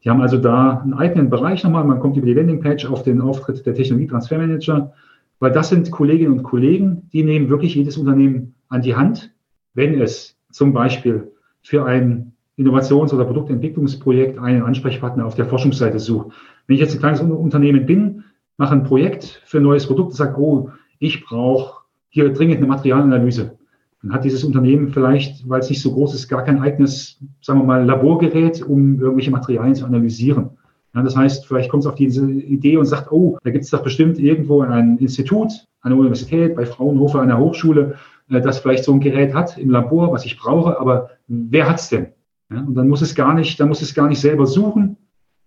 Die 0.03 0.09
haben 0.09 0.21
also 0.21 0.37
da 0.37 0.79
einen 0.79 0.93
eigenen 0.93 1.29
Bereich 1.29 1.63
nochmal. 1.63 1.83
Man 1.83 1.99
kommt 1.99 2.15
über 2.15 2.25
die 2.25 2.33
Landingpage 2.33 2.85
auf 2.85 3.03
den 3.03 3.19
Auftritt 3.19 3.65
der 3.65 3.73
Technologietransfermanager, 3.73 4.93
weil 5.39 5.51
das 5.51 5.69
sind 5.69 5.91
Kolleginnen 5.91 6.33
und 6.33 6.43
Kollegen, 6.43 7.09
die 7.13 7.23
nehmen 7.23 7.49
wirklich 7.49 7.75
jedes 7.75 7.97
Unternehmen 7.97 8.55
an 8.67 8.81
die 8.81 8.95
Hand, 8.95 9.33
wenn 9.73 9.99
es 9.99 10.37
zum 10.51 10.73
Beispiel 10.73 11.31
für 11.61 11.85
ein 11.85 12.33
Innovations- 12.57 13.13
oder 13.13 13.25
Produktentwicklungsprojekt 13.25 14.37
einen 14.37 14.63
Ansprechpartner 14.63 15.25
auf 15.25 15.35
der 15.35 15.45
Forschungsseite 15.45 15.99
sucht. 15.99 16.35
Wenn 16.67 16.75
ich 16.75 16.81
jetzt 16.81 16.93
ein 16.93 16.99
kleines 16.99 17.21
Unternehmen 17.21 17.85
bin, 17.85 18.25
mache 18.57 18.73
ein 18.73 18.83
Projekt 18.83 19.41
für 19.45 19.59
ein 19.59 19.63
neues 19.63 19.87
Produkt 19.87 20.11
und 20.11 20.17
sage, 20.17 20.37
oh, 20.39 20.69
ich 20.99 21.23
brauche 21.23 21.83
hier 22.09 22.33
dringend 22.33 22.57
eine 22.57 22.67
Materialanalyse. 22.67 23.57
Dann 24.01 24.13
hat 24.13 24.25
dieses 24.25 24.43
Unternehmen 24.43 24.89
vielleicht, 24.89 25.47
weil 25.47 25.61
es 25.61 25.69
nicht 25.69 25.81
so 25.81 25.93
groß 25.93 26.13
ist, 26.15 26.27
gar 26.27 26.43
kein 26.43 26.61
eigenes, 26.61 27.19
sagen 27.41 27.59
wir 27.59 27.65
mal, 27.65 27.85
Laborgerät, 27.85 28.61
um 28.61 28.99
irgendwelche 28.99 29.31
Materialien 29.31 29.75
zu 29.75 29.85
analysieren. 29.85 30.51
Ja, 30.99 31.03
das 31.03 31.15
heißt, 31.15 31.45
vielleicht 31.45 31.69
kommt 31.69 31.83
es 31.83 31.87
auf 31.87 31.95
diese 31.95 32.29
Idee 32.29 32.75
und 32.75 32.85
sagt, 32.85 33.09
oh, 33.09 33.37
da 33.41 33.51
gibt 33.51 33.63
es 33.63 33.71
doch 33.71 33.83
bestimmt 33.83 34.19
irgendwo 34.19 34.63
ein 34.63 34.97
Institut, 34.97 35.49
eine 35.81 35.95
Universität, 35.95 36.57
bei 36.57 36.65
Fraunhofer, 36.65 37.21
einer 37.21 37.37
Hochschule, 37.37 37.95
äh, 38.29 38.41
das 38.41 38.59
vielleicht 38.59 38.83
so 38.83 38.91
ein 38.91 38.99
Gerät 38.99 39.33
hat 39.33 39.57
im 39.57 39.69
Labor, 39.69 40.11
was 40.11 40.25
ich 40.25 40.37
brauche, 40.37 40.77
aber 40.77 41.11
wer 41.29 41.69
hat's 41.69 41.87
denn? 41.87 42.07
Ja, 42.51 42.59
und 42.59 42.75
dann 42.75 42.89
muss 42.89 43.01
es 43.01 43.15
gar 43.15 43.33
nicht, 43.33 43.57
dann 43.61 43.69
muss 43.69 43.81
es 43.81 43.95
gar 43.95 44.09
nicht 44.09 44.19
selber 44.19 44.45
suchen, 44.45 44.97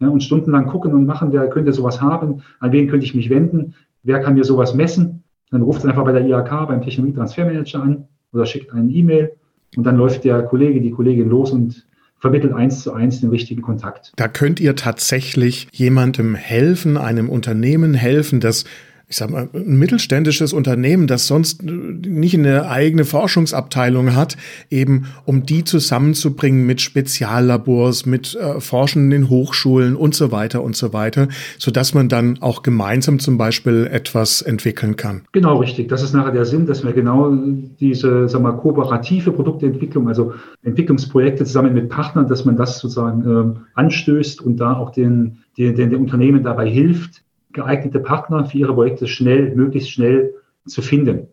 ja, 0.00 0.09
und 0.09 0.23
stundenlang 0.23 0.68
gucken 0.68 0.94
und 0.94 1.04
machen, 1.04 1.32
wer 1.32 1.47
könnte 1.50 1.75
sowas 1.75 2.00
haben, 2.00 2.42
an 2.59 2.73
wen 2.73 2.88
könnte 2.88 3.04
ich 3.04 3.14
mich 3.14 3.28
wenden, 3.28 3.75
wer 4.04 4.21
kann 4.21 4.32
mir 4.32 4.44
sowas 4.44 4.73
messen. 4.73 5.23
Dann 5.50 5.61
ruft 5.61 5.80
es 5.80 5.85
einfach 5.85 6.04
bei 6.04 6.12
der 6.12 6.26
IHK, 6.26 6.66
beim 6.66 6.80
Technologietransfermanager 6.80 7.82
an 7.82 8.09
oder 8.32 8.47
schickt 8.47 8.73
eine 8.73 8.90
E-Mail 8.90 9.32
und 9.76 9.85
dann 9.85 9.99
läuft 9.99 10.25
der 10.25 10.44
Kollege, 10.44 10.80
die 10.80 10.92
Kollegin 10.92 11.28
los 11.28 11.50
und 11.50 11.87
vermittelt 12.23 12.55
eins 12.55 12.83
zu 12.83 12.93
eins 12.93 13.21
den 13.21 13.31
richtigen 13.31 13.62
Kontakt. 13.62 14.12
Da 14.14 14.29
könnt 14.29 14.61
ihr 14.61 14.76
tatsächlich 14.76 15.67
jemandem 15.73 16.37
helfen, 16.37 16.97
einem 16.97 17.29
Unternehmen 17.29 17.95
helfen, 17.95 18.38
das 18.38 18.64
ich 19.12 19.19
sag 19.19 19.28
mal, 19.28 19.47
ein 19.52 19.76
mittelständisches 19.76 20.54
Unternehmen, 20.54 21.07
das 21.07 21.26
sonst 21.26 21.62
nicht 21.62 22.35
eine 22.35 22.71
eigene 22.71 23.04
Forschungsabteilung 23.04 24.16
hat, 24.16 24.38
eben 24.71 25.04
um 25.26 25.45
die 25.45 25.64
zusammenzubringen 25.64 26.64
mit 26.64 26.81
Speziallabors, 26.81 28.07
mit 28.07 28.35
äh, 28.35 28.59
Forschenden 28.59 29.12
in 29.12 29.28
Hochschulen 29.28 29.97
und 29.97 30.14
so 30.14 30.33
weiter 30.33 30.62
und 30.62 30.76
so 30.76 30.95
weiter, 30.95 31.28
so 31.59 31.71
dass 31.71 31.92
man 31.92 32.09
dann 32.09 32.38
auch 32.40 32.62
gemeinsam 32.62 33.19
zum 33.19 33.37
Beispiel 33.37 33.87
etwas 33.92 34.40
entwickeln 34.40 34.97
kann. 34.97 35.25
Genau, 35.33 35.59
richtig. 35.59 35.90
Das 35.90 36.02
ist 36.02 36.14
nachher 36.14 36.33
der 36.33 36.47
Sinn, 36.47 36.64
dass 36.64 36.83
wir 36.83 36.95
genau 36.95 37.37
diese, 37.81 38.31
sag 38.31 38.40
mal, 38.40 38.52
kooperative 38.52 39.31
Produktentwicklung, 39.33 40.09
also 40.09 40.33
Entwicklungsprojekte 40.62 41.45
zusammen 41.45 41.75
mit 41.75 41.90
Partnern, 41.90 42.28
dass 42.28 42.47
man 42.47 42.57
das 42.57 42.78
sozusagen 42.78 43.57
äh, 43.57 43.61
anstößt 43.75 44.40
und 44.40 44.57
da 44.57 44.73
auch 44.73 44.90
den, 44.90 45.40
den, 45.59 45.76
den 45.76 45.95
Unternehmen 45.97 46.42
dabei 46.42 46.66
hilft, 46.71 47.23
geeignete 47.52 48.00
Partner 48.00 48.44
für 48.44 48.59
ihre 48.59 48.75
Projekte 48.75 49.06
schnell, 49.06 49.54
möglichst 49.54 49.90
schnell 49.90 50.35
zu 50.66 50.82
finden. 50.82 51.28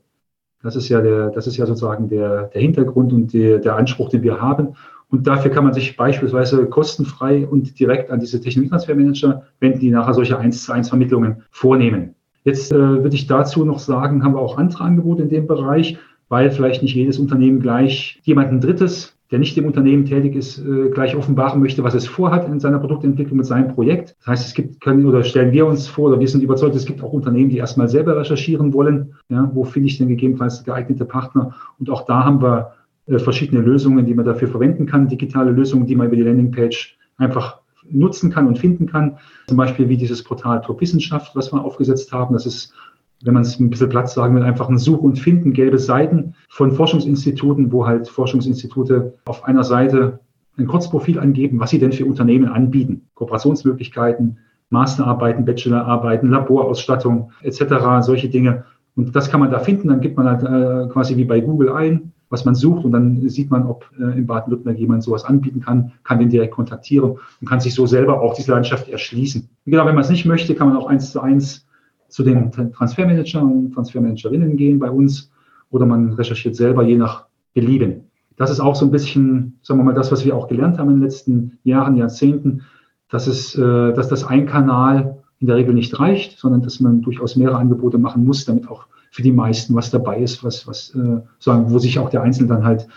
Das 0.61 0.75
ist 0.75 0.89
ja 0.89 1.01
der, 1.01 1.29
das 1.29 1.47
ist 1.47 1.57
ja 1.57 1.65
sozusagen 1.65 2.09
der, 2.09 2.45
der 2.45 2.61
Hintergrund 2.61 3.13
und 3.13 3.33
der, 3.33 3.59
der 3.59 3.75
Anspruch, 3.75 4.09
den 4.09 4.23
wir 4.23 4.41
haben. 4.41 4.75
Und 5.09 5.25
dafür 5.25 5.49
kann 5.51 5.63
man 5.63 5.73
sich 5.73 5.95
beispielsweise 5.95 6.65
kostenfrei 6.67 7.47
und 7.47 7.79
direkt 7.79 8.11
an 8.11 8.19
diese 8.19 8.41
Technologietransfermanager 8.41 9.43
wenden, 9.59 9.79
die 9.79 9.89
nachher 9.89 10.13
solche 10.13 10.38
1 10.38 10.63
zu 10.63 10.71
1 10.71 10.89
Vermittlungen 10.89 11.43
vornehmen. 11.49 12.15
Jetzt 12.43 12.71
äh, 12.71 12.77
würde 12.77 13.15
ich 13.15 13.27
dazu 13.27 13.65
noch 13.65 13.79
sagen, 13.79 14.23
haben 14.23 14.33
wir 14.33 14.39
auch 14.39 14.57
andere 14.57 14.83
Angebote 14.83 15.23
in 15.23 15.29
dem 15.29 15.47
Bereich, 15.47 15.97
weil 16.27 16.51
vielleicht 16.51 16.83
nicht 16.83 16.95
jedes 16.95 17.17
Unternehmen 17.19 17.59
gleich 17.59 18.19
jemanden 18.23 18.61
Drittes, 18.61 19.17
der 19.31 19.39
nicht 19.39 19.57
im 19.57 19.65
Unternehmen 19.65 20.05
tätig 20.05 20.36
ist, 20.36 20.57
äh, 20.59 20.89
gleich 20.89 21.15
offenbaren 21.15 21.62
möchte, 21.62 21.83
was 21.83 21.93
es 21.93 22.07
vorhat 22.07 22.48
in 22.48 22.59
seiner 22.59 22.79
Produktentwicklung 22.79 23.38
mit 23.38 23.45
seinem 23.45 23.74
Projekt. 23.74 24.15
Das 24.19 24.27
heißt, 24.27 24.48
es 24.48 24.53
gibt, 24.53 24.81
können 24.81 25.05
oder 25.05 25.24
stellen 25.24 25.51
wir 25.51 25.67
uns 25.67 25.88
vor, 25.88 26.09
oder 26.09 26.19
wir 26.19 26.27
sind 26.27 26.41
überzeugt, 26.41 26.75
es 26.75 26.86
gibt 26.86 27.03
auch 27.03 27.13
Unternehmen, 27.13 27.50
die 27.50 27.57
erstmal 27.57 27.88
selber 27.89 28.17
recherchieren 28.17 28.74
wollen. 28.74 29.13
Ja, 29.29 29.50
wo 29.53 29.63
finde 29.63 29.88
ich 29.88 29.98
denn 29.98 30.07
gegebenenfalls 30.07 30.63
geeignete 30.63 31.05
Partner? 31.05 31.53
Und 31.77 31.89
auch 31.89 32.05
da 32.05 32.24
haben 32.25 32.41
wir 32.41 32.71
äh, 33.05 33.19
verschiedene 33.19 33.62
Lösungen, 33.62 34.05
die 34.05 34.15
man 34.15 34.25
dafür 34.25 34.48
verwenden 34.48 34.86
kann, 34.86 35.07
digitale 35.07 35.51
Lösungen, 35.51 35.86
die 35.86 35.95
man 35.95 36.07
über 36.07 36.15
die 36.15 36.24
Landingpage 36.24 36.98
einfach 37.17 37.59
nutzen 37.91 38.31
kann 38.31 38.48
und 38.48 38.57
finden 38.57 38.88
kann. 38.88 39.17
Zum 39.48 39.57
Beispiel 39.57 39.89
wie 39.89 39.98
dieses 39.98 40.24
Portal 40.24 40.62
Top 40.62 40.81
Wissenschaft, 40.81 41.36
was 41.36 41.51
wir 41.51 41.63
aufgesetzt 41.63 42.12
haben. 42.12 42.33
Das 42.33 42.45
ist, 42.45 42.74
wenn 43.23 43.33
man 43.33 43.43
es 43.43 43.59
ein 43.59 43.69
bisschen 43.69 43.89
Platz 43.89 44.13
sagen 44.13 44.35
will, 44.35 44.43
einfach 44.43 44.69
ein 44.69 44.77
Such 44.77 44.99
und 44.99 45.19
Finden, 45.19 45.53
gelbe 45.53 45.77
Seiten 45.77 46.35
von 46.49 46.71
Forschungsinstituten, 46.71 47.71
wo 47.71 47.85
halt 47.85 48.07
Forschungsinstitute 48.07 49.15
auf 49.25 49.43
einer 49.43 49.63
Seite 49.63 50.19
ein 50.57 50.67
Kurzprofil 50.67 51.19
angeben, 51.19 51.59
was 51.59 51.69
sie 51.69 51.79
denn 51.79 51.91
für 51.91 52.05
Unternehmen 52.05 52.47
anbieten. 52.47 53.07
Kooperationsmöglichkeiten, 53.15 54.38
Masterarbeiten, 54.69 55.45
Bachelorarbeiten, 55.45 56.29
Laborausstattung 56.29 57.31
etc., 57.41 57.61
solche 58.01 58.29
Dinge. 58.29 58.65
Und 58.95 59.15
das 59.15 59.29
kann 59.29 59.39
man 59.39 59.51
da 59.51 59.59
finden. 59.59 59.88
Dann 59.88 60.01
gibt 60.01 60.17
man 60.17 60.27
halt 60.27 60.43
äh, 60.43 60.91
quasi 60.91 61.17
wie 61.17 61.25
bei 61.25 61.39
Google 61.39 61.71
ein, 61.71 62.11
was 62.29 62.45
man 62.45 62.55
sucht 62.55 62.85
und 62.85 62.91
dann 62.91 63.27
sieht 63.27 63.49
man, 63.49 63.65
ob 63.65 63.89
äh, 63.99 64.17
in 64.17 64.27
Baden-Württemberg 64.27 64.77
jemand 64.77 65.03
sowas 65.03 65.25
anbieten 65.25 65.61
kann, 65.61 65.93
kann 66.03 66.19
den 66.19 66.29
direkt 66.29 66.53
kontaktieren 66.53 67.17
und 67.41 67.49
kann 67.49 67.59
sich 67.59 67.73
so 67.73 67.85
selber 67.88 68.21
auch 68.21 68.35
diese 68.35 68.51
Landschaft 68.51 68.88
erschließen. 68.88 69.49
Genau, 69.65 69.85
wenn 69.85 69.95
man 69.95 70.03
es 70.03 70.09
nicht 70.09 70.25
möchte, 70.25 70.53
kann 70.53 70.67
man 70.67 70.77
auch 70.77 70.88
eins 70.88 71.11
zu 71.11 71.21
eins 71.21 71.65
zu 72.09 72.23
den 72.23 72.51
Transfermanagern 72.51 73.51
und 73.51 73.73
Transfermanagerinnen 73.73 74.57
gehen 74.57 74.79
bei 74.79 74.89
uns 74.89 75.31
oder 75.69 75.85
man 75.85 76.13
recherchiert 76.13 76.55
selber 76.55 76.83
je 76.83 76.97
nach 76.97 77.25
Belieben. 77.53 78.09
Das 78.35 78.49
ist 78.49 78.59
auch 78.59 78.75
so 78.75 78.85
ein 78.85 78.91
bisschen, 78.91 79.59
sagen 79.61 79.79
wir 79.79 79.83
mal, 79.83 79.93
das, 79.93 80.11
was 80.11 80.25
wir 80.25 80.35
auch 80.35 80.47
gelernt 80.47 80.77
haben 80.77 80.89
in 80.89 80.95
den 80.95 81.03
letzten 81.03 81.59
Jahren, 81.63 81.95
Jahrzehnten, 81.95 82.61
dass 83.09 83.27
es, 83.27 83.55
äh, 83.55 83.93
dass 83.93 84.07
das 84.07 84.23
ein 84.23 84.45
Kanal 84.45 85.17
in 85.39 85.47
der 85.47 85.55
Regel 85.55 85.73
nicht 85.73 85.99
reicht, 85.99 86.37
sondern 86.37 86.61
dass 86.61 86.79
man 86.79 87.01
durchaus 87.01 87.35
mehrere 87.35 87.57
Angebote 87.57 87.97
machen 87.97 88.25
muss, 88.25 88.45
damit 88.45 88.69
auch 88.69 88.87
für 89.11 89.23
die 89.23 89.31
meisten 89.31 89.75
was 89.75 89.89
dabei 89.89 90.19
ist, 90.19 90.43
was, 90.43 90.67
was 90.67 90.95
äh, 90.95 91.21
sagen, 91.39 91.71
wo 91.71 91.79
sich 91.79 91.99
auch 91.99 92.09
der 92.09 92.21
Einzelne 92.21 92.49
dann 92.49 92.63
halt 92.63 92.87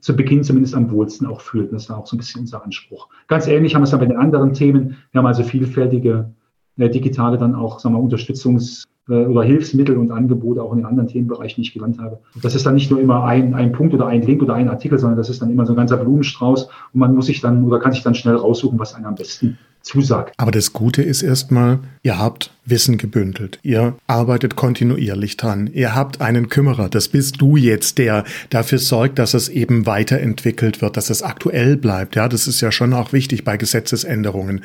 zu 0.00 0.16
Beginn 0.16 0.44
zumindest 0.44 0.74
am 0.74 0.90
wohlsten 0.90 1.26
auch 1.26 1.40
fühlt. 1.40 1.72
Das 1.72 1.84
ist 1.84 1.90
auch 1.90 2.06
so 2.06 2.16
ein 2.16 2.18
bisschen 2.18 2.42
unser 2.42 2.64
Anspruch. 2.64 3.08
Ganz 3.28 3.46
ähnlich 3.46 3.74
haben 3.74 3.82
wir 3.82 3.84
es 3.84 3.90
dann 3.90 4.00
bei 4.00 4.06
den 4.06 4.16
anderen 4.16 4.54
Themen. 4.54 4.96
Wir 5.12 5.18
haben 5.18 5.26
also 5.26 5.42
vielfältige 5.42 6.30
digitale 6.88 7.38
dann 7.38 7.54
auch, 7.54 7.80
sagen 7.80 7.94
wir, 7.94 8.00
Unterstützungs- 8.00 8.84
äh, 9.10 9.26
oder 9.26 9.42
Hilfsmittel 9.42 9.96
und 9.96 10.10
Angebote 10.10 10.62
auch 10.62 10.72
in 10.72 10.78
den 10.78 10.86
anderen 10.86 11.08
Themenbereichen, 11.08 11.56
die 11.56 11.68
ich 11.68 11.74
genannt 11.74 11.98
habe. 12.00 12.20
Das 12.42 12.54
ist 12.54 12.64
dann 12.64 12.74
nicht 12.74 12.90
nur 12.90 13.00
immer 13.00 13.24
ein, 13.24 13.54
ein 13.54 13.72
Punkt 13.72 13.92
oder 13.92 14.06
ein 14.06 14.22
Link 14.22 14.42
oder 14.42 14.54
ein 14.54 14.68
Artikel, 14.68 14.98
sondern 14.98 15.18
das 15.18 15.28
ist 15.28 15.42
dann 15.42 15.50
immer 15.50 15.66
so 15.66 15.72
ein 15.72 15.76
ganzer 15.76 15.96
Blumenstrauß 15.96 16.64
und 16.64 17.00
man 17.00 17.14
muss 17.14 17.26
sich 17.26 17.40
dann 17.40 17.64
oder 17.64 17.80
kann 17.80 17.92
sich 17.92 18.02
dann 18.02 18.14
schnell 18.14 18.36
raussuchen, 18.36 18.78
was 18.78 18.94
einem 18.94 19.06
am 19.06 19.14
besten 19.16 19.58
zusagt. 19.82 20.34
Aber 20.36 20.50
das 20.50 20.72
Gute 20.72 21.02
ist 21.02 21.22
erstmal, 21.22 21.78
ihr 22.02 22.18
habt 22.18 22.52
Wissen 22.70 22.98
gebündelt. 22.98 23.58
Ihr 23.62 23.96
arbeitet 24.06 24.56
kontinuierlich 24.56 25.36
dran. 25.36 25.68
Ihr 25.72 25.94
habt 25.94 26.20
einen 26.20 26.48
Kümmerer. 26.48 26.88
Das 26.88 27.08
bist 27.08 27.40
du 27.40 27.56
jetzt, 27.56 27.98
der 27.98 28.24
dafür 28.50 28.78
sorgt, 28.78 29.18
dass 29.18 29.34
es 29.34 29.48
eben 29.48 29.86
weiterentwickelt 29.86 30.80
wird, 30.80 30.96
dass 30.96 31.10
es 31.10 31.22
aktuell 31.22 31.76
bleibt. 31.76 32.16
Ja, 32.16 32.28
das 32.28 32.46
ist 32.46 32.60
ja 32.60 32.72
schon 32.72 32.92
auch 32.92 33.12
wichtig 33.12 33.44
bei 33.44 33.56
Gesetzesänderungen. 33.56 34.62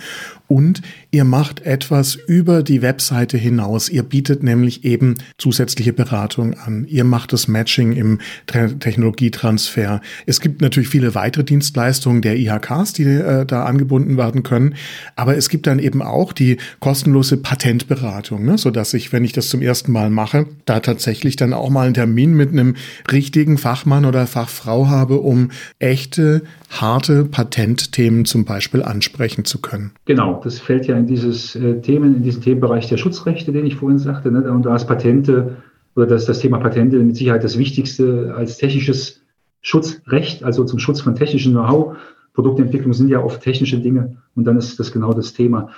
Und 0.47 0.81
ihr 1.11 1.23
macht 1.23 1.61
etwas 1.61 2.15
über 2.15 2.61
die 2.61 2.81
Webseite 2.81 3.37
hinaus. 3.37 3.89
Ihr 3.89 4.03
bietet 4.03 4.43
nämlich 4.43 4.85
eben 4.85 5.15
zusätzliche 5.37 5.93
Beratung 5.93 6.53
an. 6.53 6.85
Ihr 6.87 7.03
macht 7.03 7.33
das 7.33 7.47
Matching 7.47 7.93
im 7.93 8.19
Technologietransfer. 8.45 10.01
Es 10.25 10.39
gibt 10.41 10.61
natürlich 10.61 10.89
viele 10.89 11.15
weitere 11.15 11.43
Dienstleistungen 11.43 12.21
der 12.21 12.37
IHKs, 12.37 12.93
die 12.93 13.03
äh, 13.03 13.45
da 13.45 13.65
angebunden 13.65 14.17
werden 14.17 14.43
können. 14.43 14.75
Aber 15.15 15.35
es 15.35 15.49
gibt 15.49 15.67
dann 15.67 15.79
eben 15.79 16.01
auch 16.01 16.33
die 16.33 16.57
kostenlose 16.79 17.37
Patentberatung, 17.37 17.94
ne? 18.01 18.57
sodass 18.57 18.93
ich, 18.93 19.11
wenn 19.13 19.23
ich 19.23 19.33
das 19.33 19.49
zum 19.49 19.61
ersten 19.61 19.91
Mal 19.91 20.09
mache, 20.09 20.47
da 20.65 20.79
tatsächlich 20.79 21.35
dann 21.35 21.53
auch 21.53 21.69
mal 21.69 21.85
einen 21.85 21.93
Termin 21.93 22.33
mit 22.33 22.51
einem 22.51 22.75
richtigen 23.11 23.57
Fachmann 23.57 24.05
oder 24.05 24.27
Fachfrau 24.27 24.87
habe, 24.87 25.19
um 25.19 25.51
echte, 25.79 26.43
harte 26.69 27.25
Patentthemen 27.25 28.25
zum 28.25 28.45
Beispiel 28.45 28.83
ansprechen 28.83 29.45
zu 29.45 29.59
können. 29.59 29.91
Genau, 30.05 30.41
das 30.43 30.59
fällt 30.59 30.87
ja 30.87 30.97
in 30.97 31.07
dieses 31.07 31.55
äh, 31.55 31.81
Themen, 31.81 32.15
in 32.15 32.23
diesen 32.23 32.41
Themenbereich 32.41 32.87
der 32.87 32.97
Schutzrechte, 32.97 33.51
den 33.51 33.65
ich 33.65 33.75
vorhin 33.75 33.99
sagte. 33.99 34.31
Ne? 34.31 34.49
Und 34.51 34.65
da 34.65 34.75
ist 34.75 34.85
Patente 34.85 35.57
oder 35.95 36.07
das, 36.07 36.25
das 36.25 36.39
Thema 36.39 36.59
Patente 36.59 36.97
mit 36.97 37.15
Sicherheit 37.15 37.43
das 37.43 37.57
Wichtigste 37.57 38.33
als 38.35 38.57
technisches 38.57 39.21
Schutzrecht, 39.61 40.43
also 40.43 40.63
zum 40.63 40.79
Schutz 40.79 41.01
von 41.01 41.15
technischem 41.15 41.53
Know-how 41.53 41.95
Produktentwicklung 42.35 42.93
sind 42.93 43.09
ja 43.09 43.23
oft 43.23 43.41
technische 43.41 43.79
Dinge 43.79 44.17
und 44.35 44.43
dann 44.43 44.57
ist 44.57 44.79
das 44.79 44.91
genau 44.91 45.13
das 45.13 45.33
Thema. 45.33 45.69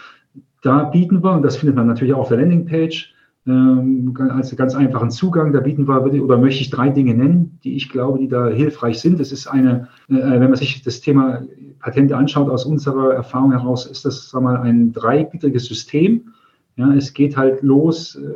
Da 0.67 0.83
bieten 0.83 1.23
wir, 1.23 1.31
und 1.31 1.43
das 1.43 1.55
findet 1.55 1.77
man 1.77 1.87
natürlich 1.87 2.13
auch 2.13 2.19
auf 2.19 2.27
der 2.27 2.39
Landingpage, 2.39 3.13
ähm, 3.47 4.13
als 4.31 4.53
ganz 4.57 4.75
einfachen 4.75 5.11
Zugang, 5.11 5.53
da 5.53 5.61
bieten 5.61 5.87
wir, 5.87 6.03
oder 6.21 6.37
möchte 6.37 6.59
ich 6.59 6.69
drei 6.69 6.89
Dinge 6.89 7.13
nennen, 7.13 7.57
die 7.63 7.77
ich 7.77 7.87
glaube, 7.87 8.19
die 8.19 8.27
da 8.27 8.49
hilfreich 8.49 8.99
sind. 8.99 9.17
Das 9.17 9.31
ist 9.31 9.47
eine, 9.47 9.87
äh, 10.09 10.15
wenn 10.15 10.49
man 10.49 10.55
sich 10.55 10.81
das 10.81 10.99
Thema 10.99 11.43
Patente 11.79 12.17
anschaut, 12.17 12.49
aus 12.49 12.65
unserer 12.65 13.13
Erfahrung 13.13 13.53
heraus, 13.53 13.85
ist 13.85 14.03
das, 14.03 14.29
sagen 14.29 14.43
mal, 14.43 14.57
ein 14.57 14.91
dreigliedriges 14.91 15.67
System. 15.67 16.33
Ja, 16.75 16.93
es 16.93 17.13
geht 17.13 17.37
halt 17.37 17.61
los, 17.61 18.17
äh, 18.17 18.27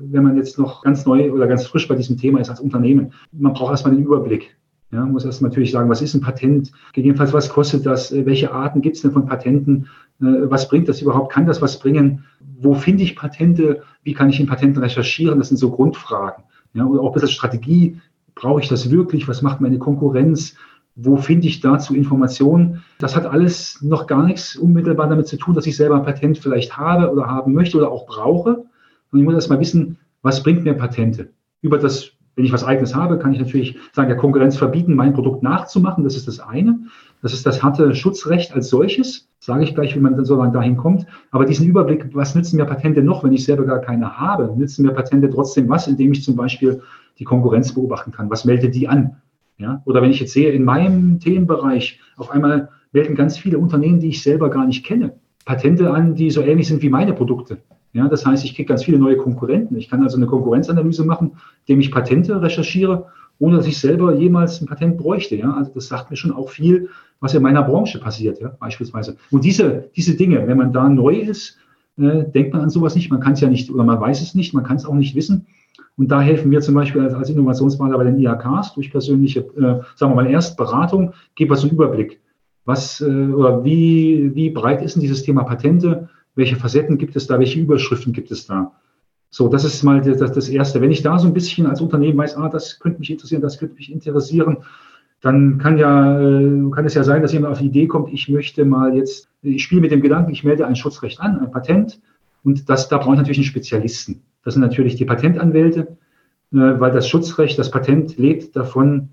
wenn 0.00 0.24
man 0.24 0.36
jetzt 0.36 0.58
noch 0.58 0.82
ganz 0.82 1.06
neu 1.06 1.30
oder 1.30 1.46
ganz 1.46 1.64
frisch 1.64 1.86
bei 1.86 1.94
diesem 1.94 2.16
Thema 2.16 2.40
ist 2.40 2.50
als 2.50 2.58
Unternehmen. 2.58 3.12
Man 3.30 3.52
braucht 3.52 3.70
erstmal 3.70 3.94
den 3.94 4.04
Überblick. 4.04 4.56
Ja, 4.90 5.04
muss 5.04 5.24
erst 5.24 5.42
natürlich 5.42 5.70
sagen, 5.70 5.90
was 5.90 6.00
ist 6.00 6.14
ein 6.14 6.22
Patent? 6.22 6.72
Gegebenenfalls, 6.94 7.34
was 7.34 7.50
kostet 7.50 7.84
das? 7.84 8.10
Äh, 8.10 8.24
welche 8.24 8.52
Arten 8.52 8.80
gibt 8.80 8.96
es 8.96 9.02
denn 9.02 9.12
von 9.12 9.26
Patenten? 9.26 9.88
Äh, 10.20 10.50
was 10.50 10.68
bringt 10.68 10.88
das 10.88 11.02
überhaupt? 11.02 11.32
Kann 11.32 11.46
das 11.46 11.60
was 11.60 11.78
bringen? 11.78 12.24
Wo 12.58 12.74
finde 12.74 13.02
ich 13.02 13.14
Patente? 13.14 13.82
Wie 14.02 14.14
kann 14.14 14.30
ich 14.30 14.40
in 14.40 14.46
Patenten 14.46 14.82
recherchieren? 14.82 15.38
Das 15.38 15.48
sind 15.48 15.58
so 15.58 15.70
Grundfragen. 15.70 16.44
Ja, 16.72 16.86
oder 16.86 17.02
auch 17.02 17.08
ein 17.08 17.12
bisschen 17.12 17.28
Strategie. 17.28 18.00
Brauche 18.34 18.60
ich 18.60 18.68
das 18.68 18.90
wirklich? 18.90 19.28
Was 19.28 19.42
macht 19.42 19.60
meine 19.60 19.78
Konkurrenz? 19.78 20.56
Wo 20.96 21.16
finde 21.16 21.48
ich 21.48 21.60
dazu 21.60 21.94
Informationen? 21.94 22.82
Das 22.98 23.14
hat 23.14 23.26
alles 23.26 23.80
noch 23.82 24.06
gar 24.06 24.24
nichts 24.24 24.56
unmittelbar 24.56 25.08
damit 25.08 25.28
zu 25.28 25.36
tun, 25.36 25.54
dass 25.54 25.66
ich 25.66 25.76
selber 25.76 25.96
ein 25.96 26.04
Patent 26.04 26.38
vielleicht 26.38 26.76
habe 26.76 27.12
oder 27.12 27.26
haben 27.26 27.52
möchte 27.52 27.76
oder 27.76 27.90
auch 27.90 28.06
brauche. 28.06 28.64
Und 29.12 29.18
ich 29.18 29.24
muss 29.24 29.34
erst 29.34 29.50
mal 29.50 29.60
wissen, 29.60 29.98
was 30.22 30.42
bringt 30.42 30.64
mir 30.64 30.74
Patente? 30.74 31.30
Über 31.60 31.78
das 31.78 32.12
wenn 32.38 32.44
ich 32.44 32.52
was 32.52 32.62
Eigenes 32.62 32.94
habe, 32.94 33.18
kann 33.18 33.32
ich 33.32 33.40
natürlich 33.40 33.76
sagen, 33.92 34.08
der 34.08 34.16
Konkurrenz 34.16 34.56
verbieten, 34.56 34.94
mein 34.94 35.12
Produkt 35.12 35.42
nachzumachen. 35.42 36.04
Das 36.04 36.14
ist 36.14 36.28
das 36.28 36.38
eine. 36.38 36.78
Das 37.20 37.32
ist 37.32 37.44
das 37.44 37.64
harte 37.64 37.96
Schutzrecht 37.96 38.54
als 38.54 38.68
solches. 38.68 39.28
Sage 39.40 39.64
ich 39.64 39.74
gleich, 39.74 39.96
wie 39.96 39.98
man 39.98 40.14
dann 40.14 40.24
so 40.24 40.36
lange 40.36 40.52
dahin 40.52 40.76
kommt. 40.76 41.04
Aber 41.32 41.44
diesen 41.44 41.66
Überblick, 41.66 42.14
was 42.14 42.36
nützen 42.36 42.56
mir 42.56 42.64
Patente 42.64 43.02
noch, 43.02 43.24
wenn 43.24 43.32
ich 43.32 43.44
selber 43.44 43.64
gar 43.64 43.80
keine 43.80 44.20
habe? 44.20 44.54
Nützen 44.56 44.86
mir 44.86 44.92
Patente 44.92 45.28
trotzdem 45.28 45.68
was, 45.68 45.88
indem 45.88 46.12
ich 46.12 46.22
zum 46.22 46.36
Beispiel 46.36 46.80
die 47.18 47.24
Konkurrenz 47.24 47.72
beobachten 47.72 48.12
kann? 48.12 48.30
Was 48.30 48.44
meldet 48.44 48.76
die 48.76 48.86
an? 48.86 49.16
Ja? 49.56 49.82
Oder 49.84 50.00
wenn 50.00 50.12
ich 50.12 50.20
jetzt 50.20 50.32
sehe, 50.32 50.52
in 50.52 50.62
meinem 50.62 51.18
Themenbereich 51.18 51.98
auf 52.16 52.30
einmal 52.30 52.68
melden 52.92 53.16
ganz 53.16 53.36
viele 53.36 53.58
Unternehmen, 53.58 53.98
die 53.98 54.10
ich 54.10 54.22
selber 54.22 54.48
gar 54.48 54.64
nicht 54.64 54.86
kenne, 54.86 55.14
Patente 55.44 55.90
an, 55.90 56.14
die 56.14 56.30
so 56.30 56.40
ähnlich 56.40 56.68
sind 56.68 56.82
wie 56.82 56.88
meine 56.88 57.14
Produkte. 57.14 57.58
Ja, 57.98 58.06
das 58.06 58.24
heißt, 58.24 58.44
ich 58.44 58.54
kriege 58.54 58.68
ganz 58.68 58.84
viele 58.84 58.98
neue 58.98 59.16
Konkurrenten. 59.16 59.76
Ich 59.76 59.90
kann 59.90 60.04
also 60.04 60.16
eine 60.16 60.26
Konkurrenzanalyse 60.26 61.04
machen, 61.04 61.32
indem 61.66 61.80
ich 61.80 61.90
Patente 61.90 62.40
recherchiere, 62.40 63.06
ohne 63.40 63.56
dass 63.56 63.66
ich 63.66 63.78
selber 63.78 64.14
jemals 64.14 64.60
ein 64.60 64.66
Patent 64.66 64.98
bräuchte. 64.98 65.34
Ja, 65.34 65.52
also 65.52 65.72
das 65.74 65.88
sagt 65.88 66.08
mir 66.10 66.16
schon 66.16 66.32
auch 66.32 66.48
viel, 66.48 66.90
was 67.18 67.34
in 67.34 67.42
meiner 67.42 67.62
Branche 67.64 67.98
passiert, 67.98 68.40
ja, 68.40 68.56
beispielsweise. 68.60 69.16
Und 69.32 69.44
diese, 69.44 69.90
diese 69.96 70.14
Dinge, 70.14 70.46
wenn 70.46 70.56
man 70.56 70.72
da 70.72 70.88
neu 70.88 71.16
ist, 71.16 71.58
äh, 71.96 72.24
denkt 72.30 72.52
man 72.52 72.62
an 72.62 72.70
sowas 72.70 72.94
nicht. 72.94 73.10
Man 73.10 73.18
kann 73.18 73.32
es 73.32 73.40
ja 73.40 73.48
nicht 73.48 73.68
oder 73.68 73.82
man 73.82 74.00
weiß 74.00 74.22
es 74.22 74.36
nicht, 74.36 74.54
man 74.54 74.62
kann 74.62 74.76
es 74.76 74.86
auch 74.86 74.94
nicht 74.94 75.16
wissen. 75.16 75.46
Und 75.96 76.12
da 76.12 76.20
helfen 76.20 76.52
wir 76.52 76.60
zum 76.60 76.76
Beispiel 76.76 77.02
als, 77.02 77.14
als 77.14 77.30
Innovationspartner 77.30 77.98
bei 77.98 78.04
den 78.04 78.20
IHKs 78.20 78.74
durch 78.74 78.92
persönliche, 78.92 79.40
äh, 79.40 79.82
sagen 79.96 80.12
wir 80.12 80.14
mal, 80.14 80.30
Erstberatung, 80.30 81.14
geben 81.34 81.50
wir 81.50 81.56
so 81.56 81.66
einen 81.66 81.74
Überblick. 81.74 82.20
Was 82.64 83.00
äh, 83.00 83.04
oder 83.04 83.64
wie, 83.64 84.30
wie 84.36 84.50
breit 84.50 84.82
ist 84.82 84.94
denn 84.94 85.02
dieses 85.02 85.24
Thema 85.24 85.42
Patente? 85.42 86.08
Welche 86.38 86.56
Facetten 86.56 86.98
gibt 86.98 87.16
es 87.16 87.26
da, 87.26 87.38
welche 87.38 87.58
Überschriften 87.58 88.12
gibt 88.12 88.30
es 88.30 88.46
da. 88.46 88.72
So, 89.28 89.48
das 89.48 89.64
ist 89.64 89.82
mal 89.82 90.00
das, 90.00 90.32
das 90.32 90.48
Erste. 90.48 90.80
Wenn 90.80 90.92
ich 90.92 91.02
da 91.02 91.18
so 91.18 91.26
ein 91.26 91.34
bisschen 91.34 91.66
als 91.66 91.80
Unternehmen 91.80 92.16
weiß, 92.16 92.36
ah, 92.36 92.48
das 92.48 92.78
könnte 92.78 93.00
mich 93.00 93.10
interessieren, 93.10 93.42
das 93.42 93.58
könnte 93.58 93.74
mich 93.74 93.92
interessieren, 93.92 94.58
dann 95.20 95.58
kann 95.58 95.76
ja, 95.78 96.20
äh, 96.20 96.70
kann 96.70 96.86
es 96.86 96.94
ja 96.94 97.02
sein, 97.02 97.22
dass 97.22 97.32
jemand 97.32 97.52
auf 97.52 97.58
die 97.58 97.66
Idee 97.66 97.88
kommt, 97.88 98.12
ich 98.12 98.28
möchte 98.28 98.64
mal 98.64 98.96
jetzt, 98.96 99.28
ich 99.42 99.64
spiele 99.64 99.80
mit 99.80 99.90
dem 99.90 100.00
Gedanken, 100.00 100.30
ich 100.30 100.44
melde 100.44 100.64
ein 100.64 100.76
Schutzrecht 100.76 101.20
an, 101.20 101.40
ein 101.40 101.50
Patent. 101.50 102.00
Und 102.44 102.68
das, 102.68 102.88
da 102.88 102.98
brauche 102.98 103.14
ich 103.14 103.18
natürlich 103.18 103.38
einen 103.38 103.44
Spezialisten. 103.46 104.22
Das 104.44 104.54
sind 104.54 104.62
natürlich 104.62 104.94
die 104.94 105.04
Patentanwälte, 105.04 105.80
äh, 105.80 105.86
weil 106.52 106.92
das 106.92 107.08
Schutzrecht, 107.08 107.58
das 107.58 107.72
Patent 107.72 108.16
lebt 108.16 108.54
davon, 108.54 109.08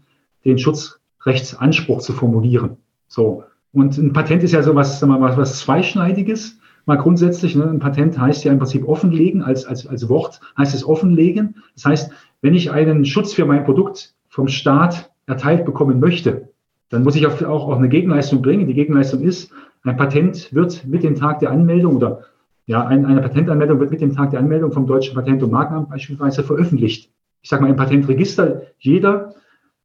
den 0.45 0.59
Schutzrechtsanspruch 0.59 2.01
zu 2.01 2.13
formulieren. 2.13 2.77
So. 3.07 3.43
Und 3.73 3.97
ein 3.97 4.13
Patent 4.13 4.43
ist 4.43 4.51
ja 4.51 4.61
so 4.61 4.75
was, 4.75 5.01
mal, 5.01 5.35
was 5.35 5.59
Zweischneidiges. 5.59 6.59
Mal 6.85 6.97
grundsätzlich, 6.97 7.55
ne, 7.55 7.65
ein 7.65 7.79
Patent 7.79 8.19
heißt 8.19 8.43
ja 8.43 8.51
im 8.51 8.59
Prinzip 8.59 8.87
offenlegen, 8.87 9.41
als, 9.41 9.65
als, 9.65 9.87
als 9.87 10.07
Wort 10.07 10.39
heißt 10.57 10.75
es 10.75 10.85
offenlegen. 10.85 11.55
Das 11.73 11.85
heißt, 11.85 12.11
wenn 12.41 12.53
ich 12.53 12.71
einen 12.71 13.05
Schutz 13.05 13.33
für 13.33 13.45
mein 13.45 13.63
Produkt 13.63 14.13
vom 14.29 14.47
Staat 14.47 15.11
erteilt 15.25 15.65
bekommen 15.65 15.99
möchte, 15.99 16.49
dann 16.89 17.03
muss 17.03 17.15
ich 17.15 17.25
auch, 17.25 17.41
auch 17.41 17.77
eine 17.77 17.89
Gegenleistung 17.89 18.41
bringen. 18.41 18.67
Die 18.67 18.75
Gegenleistung 18.75 19.21
ist, 19.21 19.51
ein 19.83 19.97
Patent 19.97 20.53
wird 20.53 20.85
mit 20.85 21.03
dem 21.03 21.15
Tag 21.15 21.39
der 21.39 21.51
Anmeldung 21.51 21.95
oder 21.95 22.21
ja, 22.67 22.85
eine 22.85 23.21
Patentanmeldung 23.21 23.79
wird 23.79 23.91
mit 23.91 24.01
dem 24.01 24.15
Tag 24.15 24.31
der 24.31 24.39
Anmeldung 24.39 24.71
vom 24.71 24.87
Deutschen 24.87 25.13
Patent- 25.13 25.43
und 25.43 25.51
Markenamt 25.51 25.89
beispielsweise 25.89 26.43
veröffentlicht. 26.43 27.11
Ich 27.41 27.49
sage 27.49 27.61
mal 27.61 27.69
im 27.69 27.75
Patentregister, 27.75 28.63
jeder 28.79 29.35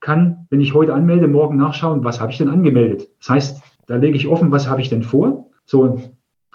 kann, 0.01 0.47
wenn 0.49 0.63
ich 0.63 0.73
heute 0.73 0.95
anmelde, 0.95 1.29
morgen 1.29 1.59
nachschauen, 1.59 2.05
was 2.05 2.21
habe 2.21 2.33
ich 2.33 2.39
denn 2.39 2.49
angemeldet. 2.49 3.09
Das 3.19 3.29
heißt, 3.29 3.63
da 3.87 3.97
lege 3.97 4.17
ich 4.17 4.29
offen, 4.29 4.51
was 4.51 4.69
habe 4.69 4.81
ich 4.81 4.89
denn 4.89 5.03
vor. 5.03 5.51
So, 5.67 6.01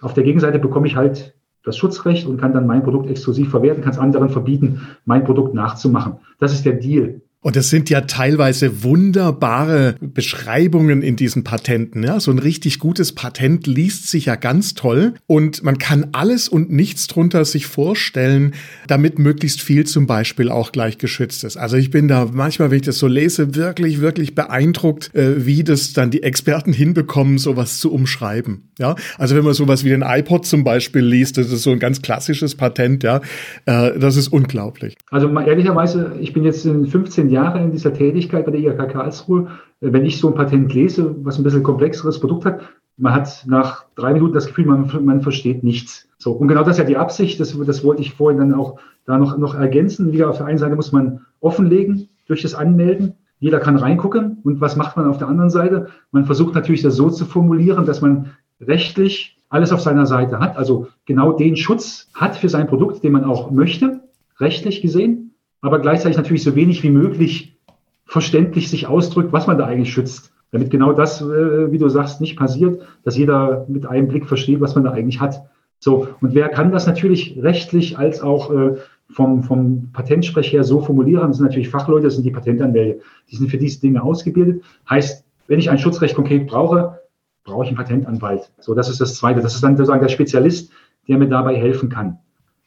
auf 0.01 0.13
der 0.13 0.23
Gegenseite 0.23 0.59
bekomme 0.59 0.87
ich 0.87 0.95
halt 0.95 1.35
das 1.63 1.77
Schutzrecht 1.77 2.27
und 2.27 2.37
kann 2.37 2.53
dann 2.53 2.67
mein 2.67 2.83
Produkt 2.83 3.09
exklusiv 3.09 3.49
verwerten, 3.49 3.83
kann 3.83 3.93
es 3.93 3.99
anderen 3.99 4.29
verbieten, 4.29 4.81
mein 5.05 5.23
Produkt 5.23 5.53
nachzumachen. 5.53 6.17
Das 6.39 6.53
ist 6.53 6.65
der 6.65 6.73
Deal. 6.73 7.21
Und 7.45 7.55
es 7.55 7.69
sind 7.69 7.91
ja 7.91 8.01
teilweise 8.01 8.81
wunderbare 8.81 9.97
Beschreibungen 10.01 11.03
in 11.03 11.15
diesen 11.15 11.43
Patenten. 11.43 12.01
Ja? 12.01 12.19
So 12.19 12.31
ein 12.31 12.39
richtig 12.39 12.79
gutes 12.79 13.13
Patent 13.13 13.67
liest 13.67 14.09
sich 14.09 14.25
ja 14.25 14.35
ganz 14.35 14.73
toll 14.73 15.13
und 15.27 15.63
man 15.63 15.77
kann 15.77 16.07
alles 16.13 16.49
und 16.49 16.71
nichts 16.71 17.05
drunter 17.05 17.45
sich 17.45 17.67
vorstellen, 17.67 18.55
damit 18.87 19.19
möglichst 19.19 19.61
viel 19.61 19.85
zum 19.85 20.07
Beispiel 20.07 20.49
auch 20.49 20.71
gleich 20.71 20.97
geschützt 20.97 21.43
ist. 21.43 21.55
Also 21.55 21.77
ich 21.77 21.91
bin 21.91 22.07
da 22.07 22.27
manchmal, 22.33 22.71
wenn 22.71 22.77
ich 22.77 22.85
das 22.87 22.97
so 22.97 23.05
lese, 23.05 23.53
wirklich, 23.53 24.01
wirklich 24.01 24.33
beeindruckt, 24.33 25.13
äh, 25.13 25.45
wie 25.45 25.63
das 25.63 25.93
dann 25.93 26.09
die 26.09 26.23
Experten 26.23 26.73
hinbekommen, 26.73 27.37
sowas 27.37 27.77
zu 27.77 27.93
umschreiben. 27.93 28.71
Ja, 28.79 28.95
also 29.19 29.35
wenn 29.35 29.45
man 29.45 29.53
sowas 29.53 29.83
wie 29.85 29.89
den 29.89 30.01
iPod 30.01 30.47
zum 30.47 30.63
Beispiel 30.63 31.03
liest, 31.03 31.37
das 31.37 31.51
ist 31.51 31.61
so 31.61 31.71
ein 31.71 31.79
ganz 31.79 32.01
klassisches 32.01 32.55
Patent, 32.55 33.03
ja, 33.03 33.21
äh, 33.67 33.97
das 33.99 34.17
ist 34.17 34.29
unglaublich. 34.29 34.95
Also 35.11 35.29
ehrlicherweise, 35.29 36.15
ich 36.19 36.33
bin 36.33 36.43
jetzt 36.43 36.65
in 36.65 36.87
15 36.87 37.29
Jahren 37.29 37.34
Jahre 37.35 37.61
in 37.61 37.71
dieser 37.71 37.93
Tätigkeit 37.93 38.45
bei 38.45 38.51
der 38.51 38.61
IHK 38.61 38.89
Karlsruhe, 38.89 39.47
äh, 39.81 39.93
wenn 39.93 40.05
ich 40.05 40.19
so 40.19 40.29
ein 40.29 40.35
Patent 40.35 40.73
lese, 40.73 41.15
was 41.23 41.37
ein 41.37 41.43
bisschen 41.43 41.63
komplexeres 41.63 42.19
Produkt 42.19 42.45
hat, 42.45 42.61
man 42.97 43.13
hat 43.13 43.43
nach 43.45 43.85
drei 43.95 44.13
Minuten 44.13 44.33
das 44.33 44.47
Gefühl, 44.47 44.65
man, 44.65 44.89
man 45.05 45.21
versteht 45.21 45.63
nichts. 45.63 46.07
So. 46.17 46.31
Und 46.31 46.47
genau 46.47 46.63
das 46.63 46.75
ist 46.75 46.79
ja 46.79 46.85
die 46.85 46.97
Absicht, 46.97 47.39
das, 47.39 47.57
das 47.65 47.83
wollte 47.83 48.01
ich 48.01 48.13
vorhin 48.13 48.39
dann 48.39 48.53
auch 48.53 48.79
da 49.05 49.17
noch, 49.17 49.37
noch 49.37 49.53
ergänzen. 49.53 50.13
Wieder 50.13 50.29
auf 50.29 50.37
der 50.37 50.45
einen 50.45 50.57
Seite 50.57 50.75
muss 50.75 50.91
man 50.91 51.21
offenlegen 51.41 52.07
durch 52.27 52.41
das 52.41 52.55
Anmelden. 52.55 53.13
Jeder 53.39 53.59
kann 53.59 53.75
reingucken. 53.75 54.37
Und 54.43 54.61
was 54.61 54.77
macht 54.77 54.95
man 54.95 55.07
auf 55.07 55.17
der 55.17 55.27
anderen 55.27 55.49
Seite? 55.49 55.87
Man 56.11 56.25
versucht 56.25 56.55
natürlich 56.55 56.81
das 56.81 56.95
so 56.95 57.09
zu 57.09 57.25
formulieren, 57.25 57.85
dass 57.85 58.01
man 58.01 58.31
rechtlich 58.61 59.37
alles 59.49 59.71
auf 59.71 59.81
seiner 59.81 60.05
Seite 60.05 60.39
hat, 60.39 60.57
also 60.57 60.87
genau 61.05 61.33
den 61.33 61.55
Schutz 61.55 62.09
hat 62.13 62.35
für 62.35 62.49
sein 62.49 62.67
Produkt, 62.67 63.03
den 63.03 63.11
man 63.11 63.23
auch 63.23 63.51
möchte, 63.51 64.01
rechtlich 64.39 64.81
gesehen 64.81 65.24
aber 65.65 65.79
gleichzeitig 65.79 66.15
natürlich 66.15 66.43
so 66.43 66.55
wenig 66.55 66.83
wie 66.83 66.91
möglich 66.91 67.57
verständlich 68.05 68.69
sich 68.69 68.85
ausdrückt, 68.85 69.33
was 69.33 69.47
man 69.47 69.57
da 69.57 69.65
eigentlich 69.65 69.91
schützt. 69.91 70.31
Damit 70.51 70.69
genau 70.69 70.93
das, 70.93 71.21
äh, 71.21 71.71
wie 71.71 71.79
du 71.79 71.89
sagst, 71.89 72.21
nicht 72.21 72.37
passiert, 72.37 72.83
dass 73.03 73.17
jeder 73.17 73.65
mit 73.67 73.87
einem 73.87 74.07
Blick 74.07 74.27
versteht, 74.27 74.61
was 74.61 74.75
man 74.75 74.83
da 74.83 74.91
eigentlich 74.91 75.19
hat. 75.19 75.41
So, 75.79 76.07
und 76.21 76.35
wer 76.35 76.49
kann 76.49 76.71
das 76.71 76.85
natürlich 76.85 77.39
rechtlich 77.41 77.97
als 77.97 78.21
auch 78.21 78.51
äh, 78.53 78.75
vom, 79.09 79.41
vom 79.41 79.89
Patentsprech 79.91 80.53
her 80.53 80.63
so 80.63 80.81
formulieren? 80.81 81.29
Das 81.29 81.37
sind 81.37 81.47
natürlich 81.47 81.69
Fachleute, 81.69 82.03
das 82.03 82.13
sind 82.13 82.25
die 82.25 82.31
Patentanwälte. 82.31 83.01
Die 83.31 83.35
sind 83.35 83.49
für 83.49 83.57
diese 83.57 83.81
Dinge 83.81 84.03
ausgebildet. 84.03 84.63
Heißt, 84.87 85.25
wenn 85.47 85.57
ich 85.57 85.71
ein 85.71 85.79
Schutzrecht 85.79 86.13
konkret 86.13 86.45
brauche, 86.45 86.99
brauche 87.43 87.63
ich 87.63 87.69
einen 87.69 87.77
Patentanwalt. 87.77 88.51
So, 88.59 88.75
das 88.75 88.87
ist 88.87 89.01
das 89.01 89.15
Zweite. 89.15 89.41
Das 89.41 89.55
ist 89.55 89.63
dann 89.63 89.75
sozusagen 89.75 90.01
der 90.01 90.09
Spezialist, 90.09 90.71
der 91.07 91.17
mir 91.17 91.27
dabei 91.27 91.55
helfen 91.55 91.89
kann. 91.89 92.19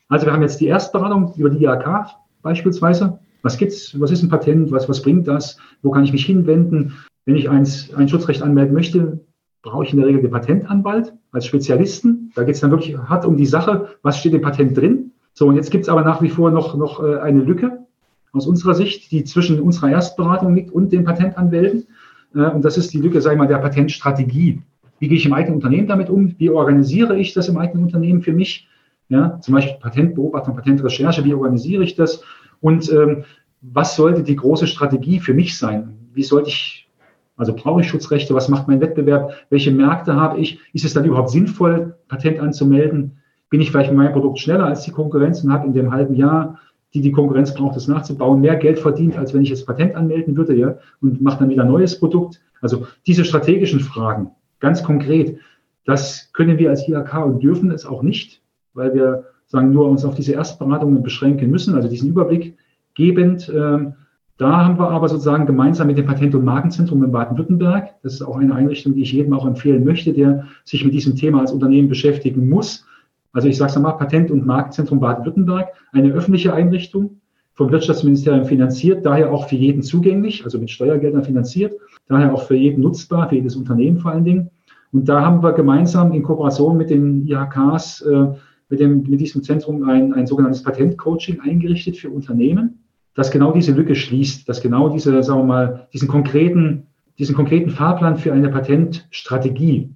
Also 0.08 0.26
wir 0.26 0.32
haben 0.32 0.42
jetzt 0.42 0.60
die 0.60 0.66
Erstberatung 0.66 1.32
über 1.36 1.50
die 1.50 1.64
IHK 1.64 2.18
beispielsweise. 2.42 3.18
Was 3.42 3.56
gibt's? 3.56 3.98
Was 3.98 4.10
ist 4.10 4.22
ein 4.22 4.28
Patent? 4.28 4.70
Was, 4.70 4.88
was 4.88 5.02
bringt 5.02 5.28
das? 5.28 5.58
Wo 5.82 5.90
kann 5.90 6.04
ich 6.04 6.12
mich 6.12 6.26
hinwenden? 6.26 6.94
Wenn 7.24 7.36
ich 7.36 7.48
eins, 7.48 7.92
ein 7.94 8.08
Schutzrecht 8.08 8.42
anmelden 8.42 8.74
möchte, 8.74 9.20
brauche 9.62 9.84
ich 9.84 9.92
in 9.92 9.98
der 9.98 10.08
Regel 10.08 10.22
den 10.22 10.30
Patentanwalt 10.30 11.12
als 11.32 11.46
Spezialisten. 11.46 12.32
Da 12.34 12.44
geht 12.44 12.54
es 12.54 12.60
dann 12.60 12.70
wirklich 12.70 12.96
hart 12.96 13.24
um 13.24 13.36
die 13.36 13.46
Sache, 13.46 13.88
was 14.02 14.18
steht 14.18 14.34
im 14.34 14.42
Patent 14.42 14.76
drin. 14.76 15.12
So, 15.34 15.46
und 15.46 15.56
jetzt 15.56 15.70
gibt 15.70 15.84
es 15.84 15.88
aber 15.88 16.02
nach 16.02 16.22
wie 16.22 16.30
vor 16.30 16.50
noch, 16.50 16.76
noch 16.76 17.02
äh, 17.02 17.18
eine 17.18 17.42
Lücke 17.42 17.86
aus 18.32 18.46
unserer 18.46 18.74
Sicht, 18.74 19.10
die 19.12 19.24
zwischen 19.24 19.60
unserer 19.60 19.90
Erstberatung 19.90 20.54
liegt 20.54 20.72
und 20.72 20.92
den 20.92 21.04
Patentanwälten. 21.04 21.86
Äh, 22.34 22.50
und 22.50 22.64
das 22.64 22.76
ist 22.76 22.92
die 22.92 22.98
Lücke, 22.98 23.20
sage 23.20 23.34
ich 23.34 23.38
mal, 23.38 23.46
der 23.46 23.58
Patentstrategie. 23.58 24.62
Wie 24.98 25.08
gehe 25.08 25.16
ich 25.16 25.26
im 25.26 25.32
eigenen 25.32 25.56
Unternehmen 25.56 25.86
damit 25.86 26.10
um? 26.10 26.34
Wie 26.38 26.50
organisiere 26.50 27.16
ich 27.16 27.34
das 27.34 27.48
im 27.48 27.56
eigenen 27.56 27.84
Unternehmen 27.84 28.22
für 28.22 28.32
mich? 28.32 28.68
Ja, 29.08 29.40
zum 29.40 29.54
Beispiel 29.54 29.78
Patentbeobachtung, 29.80 30.54
Patentrecherche, 30.54 31.24
wie 31.24 31.34
organisiere 31.34 31.82
ich 31.82 31.94
das? 31.94 32.22
Und 32.60 32.92
ähm, 32.92 33.24
was 33.62 33.96
sollte 33.96 34.22
die 34.22 34.36
große 34.36 34.66
Strategie 34.66 35.18
für 35.18 35.34
mich 35.34 35.56
sein? 35.56 35.96
Wie 36.12 36.22
sollte 36.22 36.50
ich, 36.50 36.88
also 37.36 37.54
brauche 37.54 37.80
ich 37.80 37.88
Schutzrechte? 37.88 38.34
Was 38.34 38.48
macht 38.48 38.68
mein 38.68 38.80
Wettbewerb? 38.80 39.32
Welche 39.50 39.70
Märkte 39.70 40.14
habe 40.14 40.38
ich? 40.38 40.60
Ist 40.74 40.84
es 40.84 40.92
dann 40.92 41.04
überhaupt 41.04 41.30
sinnvoll, 41.30 41.96
Patent 42.08 42.38
anzumelden? 42.38 43.18
Bin 43.50 43.60
ich 43.62 43.70
vielleicht 43.70 43.90
mit 43.90 43.98
meinem 43.98 44.12
Produkt 44.12 44.38
schneller 44.38 44.66
als 44.66 44.82
die 44.82 44.90
Konkurrenz 44.90 45.42
und 45.42 45.52
habe 45.52 45.66
in 45.66 45.72
dem 45.72 45.90
halben 45.90 46.14
Jahr, 46.14 46.58
die 46.92 47.00
die 47.00 47.12
Konkurrenz 47.12 47.54
braucht, 47.54 47.76
das 47.76 47.88
nachzubauen, 47.88 48.40
mehr 48.40 48.56
Geld 48.56 48.78
verdient, 48.78 49.16
als 49.16 49.32
wenn 49.32 49.42
ich 49.42 49.48
jetzt 49.48 49.66
Patent 49.66 49.94
anmelden 49.94 50.36
würde, 50.36 50.54
ja, 50.54 50.76
und 51.00 51.20
mache 51.20 51.40
dann 51.40 51.50
wieder 51.50 51.62
ein 51.62 51.70
neues 51.70 51.98
Produkt? 51.98 52.40
Also 52.60 52.86
diese 53.06 53.24
strategischen 53.24 53.80
Fragen, 53.80 54.30
ganz 54.60 54.82
konkret, 54.82 55.38
das 55.84 56.30
können 56.32 56.58
wir 56.58 56.70
als 56.70 56.86
IHK 56.86 57.24
und 57.24 57.42
dürfen 57.42 57.70
es 57.70 57.86
auch 57.86 58.02
nicht 58.02 58.42
weil 58.78 58.94
wir 58.94 59.24
sagen, 59.46 59.72
nur 59.72 59.88
uns 59.88 60.04
auf 60.04 60.14
diese 60.14 60.32
Erstberatungen 60.32 61.02
beschränken 61.02 61.50
müssen, 61.50 61.74
also 61.74 61.88
diesen 61.88 62.08
Überblick 62.08 62.56
gebend. 62.94 63.52
Ähm, 63.54 63.94
da 64.38 64.64
haben 64.64 64.78
wir 64.78 64.88
aber 64.90 65.08
sozusagen 65.08 65.46
gemeinsam 65.46 65.88
mit 65.88 65.98
dem 65.98 66.06
Patent- 66.06 66.34
und 66.34 66.44
Markenzentrum 66.44 67.02
in 67.02 67.10
Baden-Württemberg, 67.10 67.90
das 68.02 68.14
ist 68.14 68.22
auch 68.22 68.36
eine 68.36 68.54
Einrichtung, 68.54 68.94
die 68.94 69.02
ich 69.02 69.12
jedem 69.12 69.32
auch 69.32 69.46
empfehlen 69.46 69.84
möchte, 69.84 70.12
der 70.12 70.44
sich 70.64 70.84
mit 70.84 70.94
diesem 70.94 71.16
Thema 71.16 71.40
als 71.40 71.52
Unternehmen 71.52 71.88
beschäftigen 71.88 72.48
muss. 72.48 72.86
Also 73.32 73.48
ich 73.48 73.56
sage 73.56 73.70
es 73.70 73.76
nochmal, 73.76 73.98
Patent- 73.98 74.30
und 74.30 74.46
Markenzentrum 74.46 75.00
Baden-Württemberg, 75.00 75.68
eine 75.92 76.12
öffentliche 76.12 76.54
Einrichtung, 76.54 77.20
vom 77.58 77.72
Wirtschaftsministerium 77.72 78.44
finanziert, 78.44 79.04
daher 79.04 79.32
auch 79.32 79.48
für 79.48 79.56
jeden 79.56 79.82
zugänglich, 79.82 80.44
also 80.44 80.60
mit 80.60 80.70
Steuergeldern 80.70 81.24
finanziert, 81.24 81.74
daher 82.06 82.32
auch 82.32 82.44
für 82.44 82.54
jeden 82.54 82.82
nutzbar, 82.82 83.28
für 83.28 83.34
jedes 83.34 83.56
Unternehmen 83.56 83.98
vor 83.98 84.12
allen 84.12 84.24
Dingen. 84.24 84.50
Und 84.92 85.08
da 85.08 85.22
haben 85.22 85.42
wir 85.42 85.52
gemeinsam 85.52 86.12
in 86.12 86.22
Kooperation 86.22 86.76
mit 86.76 86.88
den 86.88 87.26
IHKs 87.26 88.02
äh, 88.02 88.28
mit, 88.68 88.80
dem, 88.80 89.02
mit 89.02 89.20
diesem 89.20 89.42
Zentrum 89.42 89.88
ein, 89.88 90.12
ein 90.14 90.26
sogenanntes 90.26 90.62
Patentcoaching 90.62 91.40
eingerichtet 91.40 91.96
für 91.96 92.10
Unternehmen, 92.10 92.84
das 93.14 93.30
genau 93.30 93.52
diese 93.52 93.72
Lücke 93.72 93.94
schließt, 93.94 94.48
das 94.48 94.60
genau 94.60 94.88
diese, 94.88 95.22
sagen 95.22 95.40
wir 95.40 95.46
mal, 95.46 95.88
diesen 95.92 96.08
konkreten, 96.08 96.86
diesen 97.18 97.34
konkreten 97.34 97.70
Fahrplan 97.70 98.16
für 98.16 98.32
eine 98.32 98.48
Patentstrategie. 98.48 99.90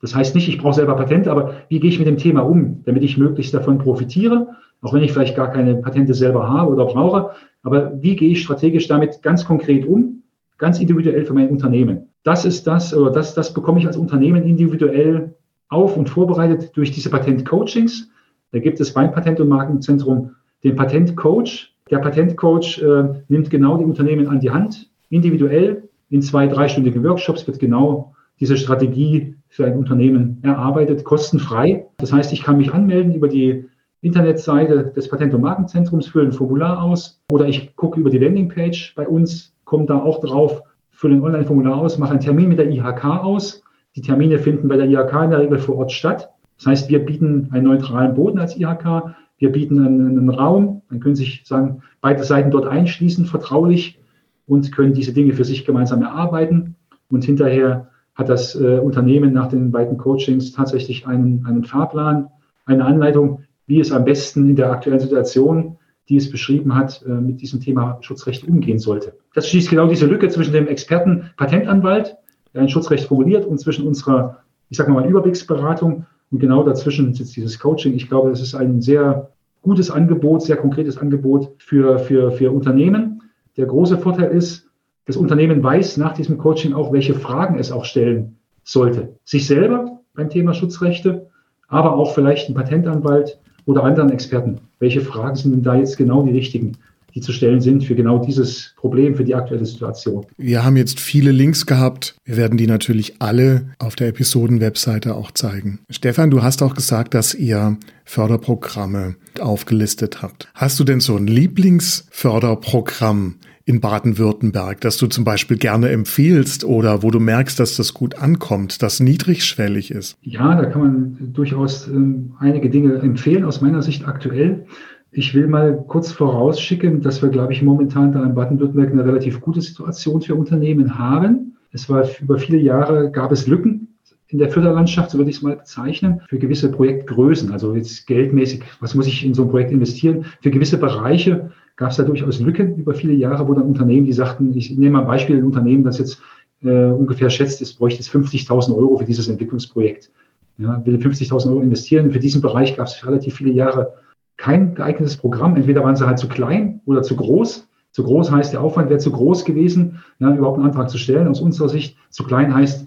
Das 0.00 0.14
heißt 0.14 0.34
nicht, 0.34 0.48
ich 0.48 0.58
brauche 0.58 0.74
selber 0.74 0.94
Patente, 0.94 1.30
aber 1.30 1.54
wie 1.68 1.80
gehe 1.80 1.88
ich 1.88 1.98
mit 1.98 2.06
dem 2.06 2.18
Thema 2.18 2.42
um, 2.42 2.82
damit 2.84 3.02
ich 3.02 3.16
möglichst 3.16 3.54
davon 3.54 3.78
profitiere, 3.78 4.48
auch 4.82 4.92
wenn 4.92 5.02
ich 5.02 5.12
vielleicht 5.12 5.36
gar 5.36 5.50
keine 5.50 5.76
Patente 5.76 6.12
selber 6.12 6.48
habe 6.48 6.70
oder 6.70 6.84
brauche. 6.84 7.30
Aber 7.62 8.00
wie 8.02 8.14
gehe 8.14 8.30
ich 8.30 8.42
strategisch 8.42 8.88
damit 8.88 9.22
ganz 9.22 9.44
konkret 9.44 9.86
um, 9.86 10.22
ganz 10.58 10.78
individuell 10.80 11.24
für 11.24 11.32
mein 11.32 11.48
Unternehmen? 11.48 12.08
Das 12.24 12.44
ist 12.44 12.66
das, 12.66 12.94
oder 12.94 13.10
das, 13.10 13.34
das 13.34 13.54
bekomme 13.54 13.78
ich 13.78 13.86
als 13.86 13.96
Unternehmen 13.96 14.42
individuell 14.42 15.34
auf 15.68 15.96
und 15.96 16.10
vorbereitet 16.10 16.76
durch 16.76 16.90
diese 16.92 17.10
Patentcoachings. 17.10 18.10
Da 18.52 18.58
gibt 18.58 18.80
es 18.80 18.92
beim 18.92 19.12
Patent- 19.12 19.40
und 19.40 19.48
Markenzentrum 19.48 20.32
den 20.64 20.76
Patentcoach. 20.76 21.72
Der 21.90 21.98
Patentcoach 21.98 22.82
äh, 22.82 23.22
nimmt 23.28 23.50
genau 23.50 23.76
die 23.76 23.84
Unternehmen 23.84 24.28
an 24.28 24.40
die 24.40 24.50
Hand, 24.50 24.90
individuell 25.08 25.88
in 26.08 26.22
zwei, 26.22 26.46
dreistündigen 26.46 27.02
Workshops 27.04 27.46
wird 27.46 27.58
genau 27.58 28.14
diese 28.38 28.56
Strategie 28.56 29.34
für 29.48 29.66
ein 29.66 29.76
Unternehmen 29.76 30.38
erarbeitet, 30.42 31.04
kostenfrei. 31.04 31.86
Das 31.96 32.12
heißt, 32.12 32.32
ich 32.32 32.42
kann 32.42 32.58
mich 32.58 32.72
anmelden 32.72 33.14
über 33.14 33.28
die 33.28 33.64
Internetseite 34.02 34.92
des 34.94 35.08
Patent- 35.08 35.34
und 35.34 35.40
Markenzentrums, 35.40 36.08
fülle 36.08 36.26
ein 36.26 36.32
Formular 36.32 36.82
aus 36.82 37.20
oder 37.32 37.46
ich 37.46 37.74
gucke 37.76 37.98
über 37.98 38.10
die 38.10 38.18
Landingpage 38.18 38.94
bei 38.94 39.08
uns, 39.08 39.54
komme 39.64 39.86
da 39.86 39.98
auch 39.98 40.20
drauf, 40.20 40.62
fülle 40.90 41.16
ein 41.16 41.22
Online-Formular 41.22 41.76
aus, 41.76 41.98
mache 41.98 42.12
einen 42.12 42.20
Termin 42.20 42.48
mit 42.48 42.58
der 42.58 42.70
IHK 42.70 43.04
aus. 43.04 43.62
Die 43.96 44.02
Termine 44.02 44.38
finden 44.38 44.68
bei 44.68 44.76
der 44.76 44.86
IHK 44.86 45.24
in 45.24 45.30
der 45.30 45.40
Regel 45.40 45.58
vor 45.58 45.78
Ort 45.78 45.92
statt. 45.92 46.30
Das 46.56 46.66
heißt, 46.66 46.88
wir 46.88 47.04
bieten 47.04 47.48
einen 47.52 47.64
neutralen 47.64 48.14
Boden 48.14 48.38
als 48.38 48.56
IHK, 48.56 49.14
wir 49.38 49.52
bieten 49.52 49.78
einen, 49.78 50.18
einen 50.18 50.30
Raum, 50.30 50.82
dann 50.88 51.00
können 51.00 51.14
sich 51.14 51.42
sagen, 51.44 51.82
beide 52.00 52.24
Seiten 52.24 52.50
dort 52.50 52.66
einschließen, 52.66 53.26
vertraulich 53.26 53.98
und 54.46 54.72
können 54.72 54.94
diese 54.94 55.12
Dinge 55.12 55.34
für 55.34 55.44
sich 55.44 55.64
gemeinsam 55.64 56.02
erarbeiten. 56.02 56.76
Und 57.10 57.24
hinterher 57.24 57.88
hat 58.14 58.28
das 58.28 58.54
äh, 58.54 58.78
Unternehmen 58.78 59.32
nach 59.32 59.48
den 59.48 59.70
beiden 59.70 59.98
Coachings 59.98 60.52
tatsächlich 60.52 61.06
einen, 61.06 61.44
einen 61.46 61.64
Fahrplan, 61.64 62.28
eine 62.64 62.84
Anleitung, 62.84 63.42
wie 63.66 63.80
es 63.80 63.92
am 63.92 64.04
besten 64.04 64.48
in 64.48 64.56
der 64.56 64.70
aktuellen 64.70 65.00
Situation, 65.00 65.76
die 66.08 66.16
es 66.16 66.30
beschrieben 66.30 66.74
hat, 66.74 67.04
äh, 67.06 67.10
mit 67.10 67.42
diesem 67.42 67.60
Thema 67.60 67.98
Schutzrecht 68.00 68.48
umgehen 68.48 68.78
sollte. 68.78 69.18
Das 69.34 69.48
schließt 69.48 69.68
genau 69.68 69.86
diese 69.86 70.06
Lücke 70.06 70.28
zwischen 70.28 70.52
dem 70.52 70.66
Experten 70.66 71.30
Patentanwalt 71.36 72.16
ein 72.54 72.70
Schutzrecht 72.70 73.06
formuliert 73.06 73.44
und 73.44 73.58
zwischen 73.58 73.86
unserer, 73.86 74.38
ich 74.70 74.78
sage 74.78 74.90
mal, 74.90 75.06
Überblicksberatung 75.06 76.06
und 76.30 76.38
genau 76.40 76.62
dazwischen 76.62 77.14
sitzt 77.14 77.36
dieses 77.36 77.58
Coaching. 77.58 77.94
Ich 77.94 78.08
glaube, 78.08 78.30
das 78.30 78.40
ist 78.40 78.54
ein 78.54 78.80
sehr 78.80 79.30
gutes 79.62 79.90
Angebot, 79.90 80.42
sehr 80.42 80.56
konkretes 80.56 80.98
Angebot 80.98 81.50
für, 81.58 81.98
für, 81.98 82.32
für 82.32 82.50
Unternehmen. 82.52 83.22
Der 83.56 83.66
große 83.66 83.98
Vorteil 83.98 84.30
ist, 84.30 84.68
das 85.06 85.16
Unternehmen 85.16 85.62
weiß 85.62 85.96
nach 85.98 86.14
diesem 86.14 86.38
Coaching 86.38 86.72
auch, 86.72 86.92
welche 86.92 87.14
Fragen 87.14 87.58
es 87.58 87.70
auch 87.70 87.84
stellen 87.84 88.38
sollte. 88.64 89.16
Sich 89.24 89.46
selber 89.46 90.00
beim 90.14 90.30
Thema 90.30 90.52
Schutzrechte, 90.52 91.28
aber 91.68 91.94
auch 91.94 92.14
vielleicht 92.14 92.48
ein 92.48 92.54
Patentanwalt 92.54 93.40
oder 93.64 93.84
anderen 93.84 94.10
Experten. 94.10 94.60
Welche 94.78 95.00
Fragen 95.00 95.36
sind 95.36 95.52
denn 95.52 95.62
da 95.62 95.74
jetzt 95.74 95.96
genau 95.96 96.22
die 96.22 96.32
richtigen? 96.32 96.76
Die 97.16 97.20
zu 97.22 97.32
stellen 97.32 97.62
sind 97.62 97.82
für 97.82 97.94
genau 97.94 98.22
dieses 98.24 98.74
Problem, 98.76 99.16
für 99.16 99.24
die 99.24 99.34
aktuelle 99.34 99.64
Situation. 99.64 100.26
Wir 100.36 100.64
haben 100.64 100.76
jetzt 100.76 101.00
viele 101.00 101.32
Links 101.32 101.64
gehabt. 101.64 102.14
Wir 102.24 102.36
werden 102.36 102.58
die 102.58 102.66
natürlich 102.66 103.14
alle 103.20 103.70
auf 103.78 103.96
der 103.96 104.08
Episoden-Webseite 104.08 105.14
auch 105.14 105.30
zeigen. 105.30 105.78
Stefan, 105.88 106.30
du 106.30 106.42
hast 106.42 106.62
auch 106.62 106.74
gesagt, 106.74 107.14
dass 107.14 107.32
ihr 107.32 107.78
Förderprogramme 108.04 109.16
aufgelistet 109.40 110.20
habt. 110.20 110.50
Hast 110.54 110.78
du 110.78 110.84
denn 110.84 111.00
so 111.00 111.16
ein 111.16 111.26
Lieblingsförderprogramm, 111.26 113.36
in 113.68 113.80
Baden-Württemberg, 113.80 114.80
das 114.80 114.96
du 114.96 115.08
zum 115.08 115.24
Beispiel 115.24 115.56
gerne 115.56 115.88
empfiehlst 115.88 116.64
oder 116.64 117.02
wo 117.02 117.10
du 117.10 117.18
merkst, 117.18 117.58
dass 117.58 117.74
das 117.74 117.94
gut 117.94 118.16
ankommt, 118.16 118.80
das 118.80 119.00
niedrigschwellig 119.00 119.90
ist? 119.90 120.16
Ja, 120.22 120.54
da 120.54 120.66
kann 120.66 120.80
man 120.80 121.32
durchaus 121.32 121.88
ähm, 121.88 122.34
einige 122.38 122.70
Dinge 122.70 122.94
empfehlen, 123.00 123.44
aus 123.44 123.60
meiner 123.60 123.82
Sicht 123.82 124.06
aktuell. 124.06 124.66
Ich 125.12 125.34
will 125.34 125.46
mal 125.46 125.84
kurz 125.86 126.12
vorausschicken, 126.12 127.00
dass 127.00 127.22
wir, 127.22 127.30
glaube 127.30 127.52
ich, 127.52 127.62
momentan 127.62 128.12
da 128.12 128.22
in 128.24 128.34
Baden-Württemberg 128.34 128.92
eine 128.92 129.04
relativ 129.04 129.40
gute 129.40 129.60
Situation 129.60 130.20
für 130.20 130.34
Unternehmen 130.34 130.98
haben. 130.98 131.56
Es 131.72 131.88
war 131.88 132.04
über 132.20 132.38
viele 132.38 132.58
Jahre 132.58 133.10
gab 133.10 133.32
es 133.32 133.46
Lücken 133.46 133.88
in 134.28 134.38
der 134.38 134.50
Förderlandschaft, 134.50 135.10
so 135.10 135.18
würde 135.18 135.30
ich 135.30 135.36
es 135.36 135.42
mal 135.42 135.56
bezeichnen, 135.56 136.20
für 136.28 136.38
gewisse 136.38 136.70
Projektgrößen, 136.70 137.52
also 137.52 137.74
jetzt 137.74 138.06
geldmäßig, 138.06 138.62
was 138.80 138.94
muss 138.94 139.06
ich 139.06 139.24
in 139.24 139.34
so 139.34 139.42
ein 139.44 139.50
Projekt 139.50 139.70
investieren? 139.70 140.24
Für 140.40 140.50
gewisse 140.50 140.78
Bereiche 140.78 141.52
gab 141.76 141.90
es 141.90 141.96
da 141.96 142.02
durchaus 142.02 142.40
Lücken 142.40 142.74
über 142.76 142.94
viele 142.94 143.12
Jahre, 143.12 143.46
wo 143.46 143.54
dann 143.54 143.64
Unternehmen, 143.64 144.06
die 144.06 144.12
sagten, 144.12 144.56
ich 144.56 144.76
nehme 144.76 144.92
mal 144.92 145.00
ein 145.02 145.06
Beispiel, 145.06 145.36
ein 145.36 145.44
Unternehmen, 145.44 145.84
das 145.84 145.98
jetzt 145.98 146.20
äh, 146.62 146.86
ungefähr 146.86 147.30
schätzt, 147.30 147.62
es 147.62 147.74
bräuchte 147.74 148.00
es 148.00 148.10
50.000 148.10 148.74
Euro 148.76 148.98
für 148.98 149.04
dieses 149.04 149.28
Entwicklungsprojekt. 149.28 150.10
Ja, 150.58 150.84
will 150.84 150.96
50.000 150.96 151.50
Euro 151.50 151.60
investieren. 151.60 152.10
Für 152.10 152.18
diesen 152.18 152.40
Bereich 152.40 152.76
gab 152.76 152.86
es 152.86 153.06
relativ 153.06 153.34
viele 153.34 153.52
Jahre 153.52 153.92
kein 154.36 154.74
geeignetes 154.74 155.16
Programm. 155.16 155.56
Entweder 155.56 155.82
waren 155.84 155.96
sie 155.96 156.06
halt 156.06 156.18
zu 156.18 156.28
klein 156.28 156.80
oder 156.84 157.02
zu 157.02 157.16
groß. 157.16 157.68
Zu 157.92 158.04
groß 158.04 158.30
heißt, 158.30 158.52
der 158.52 158.60
Aufwand 158.60 158.90
wäre 158.90 159.00
zu 159.00 159.10
groß 159.10 159.44
gewesen, 159.44 160.02
ja, 160.18 160.34
überhaupt 160.34 160.58
einen 160.58 160.66
Antrag 160.66 160.90
zu 160.90 160.98
stellen. 160.98 161.28
Aus 161.28 161.40
unserer 161.40 161.70
Sicht 161.70 161.96
zu 162.10 162.24
klein 162.24 162.54
heißt, 162.54 162.86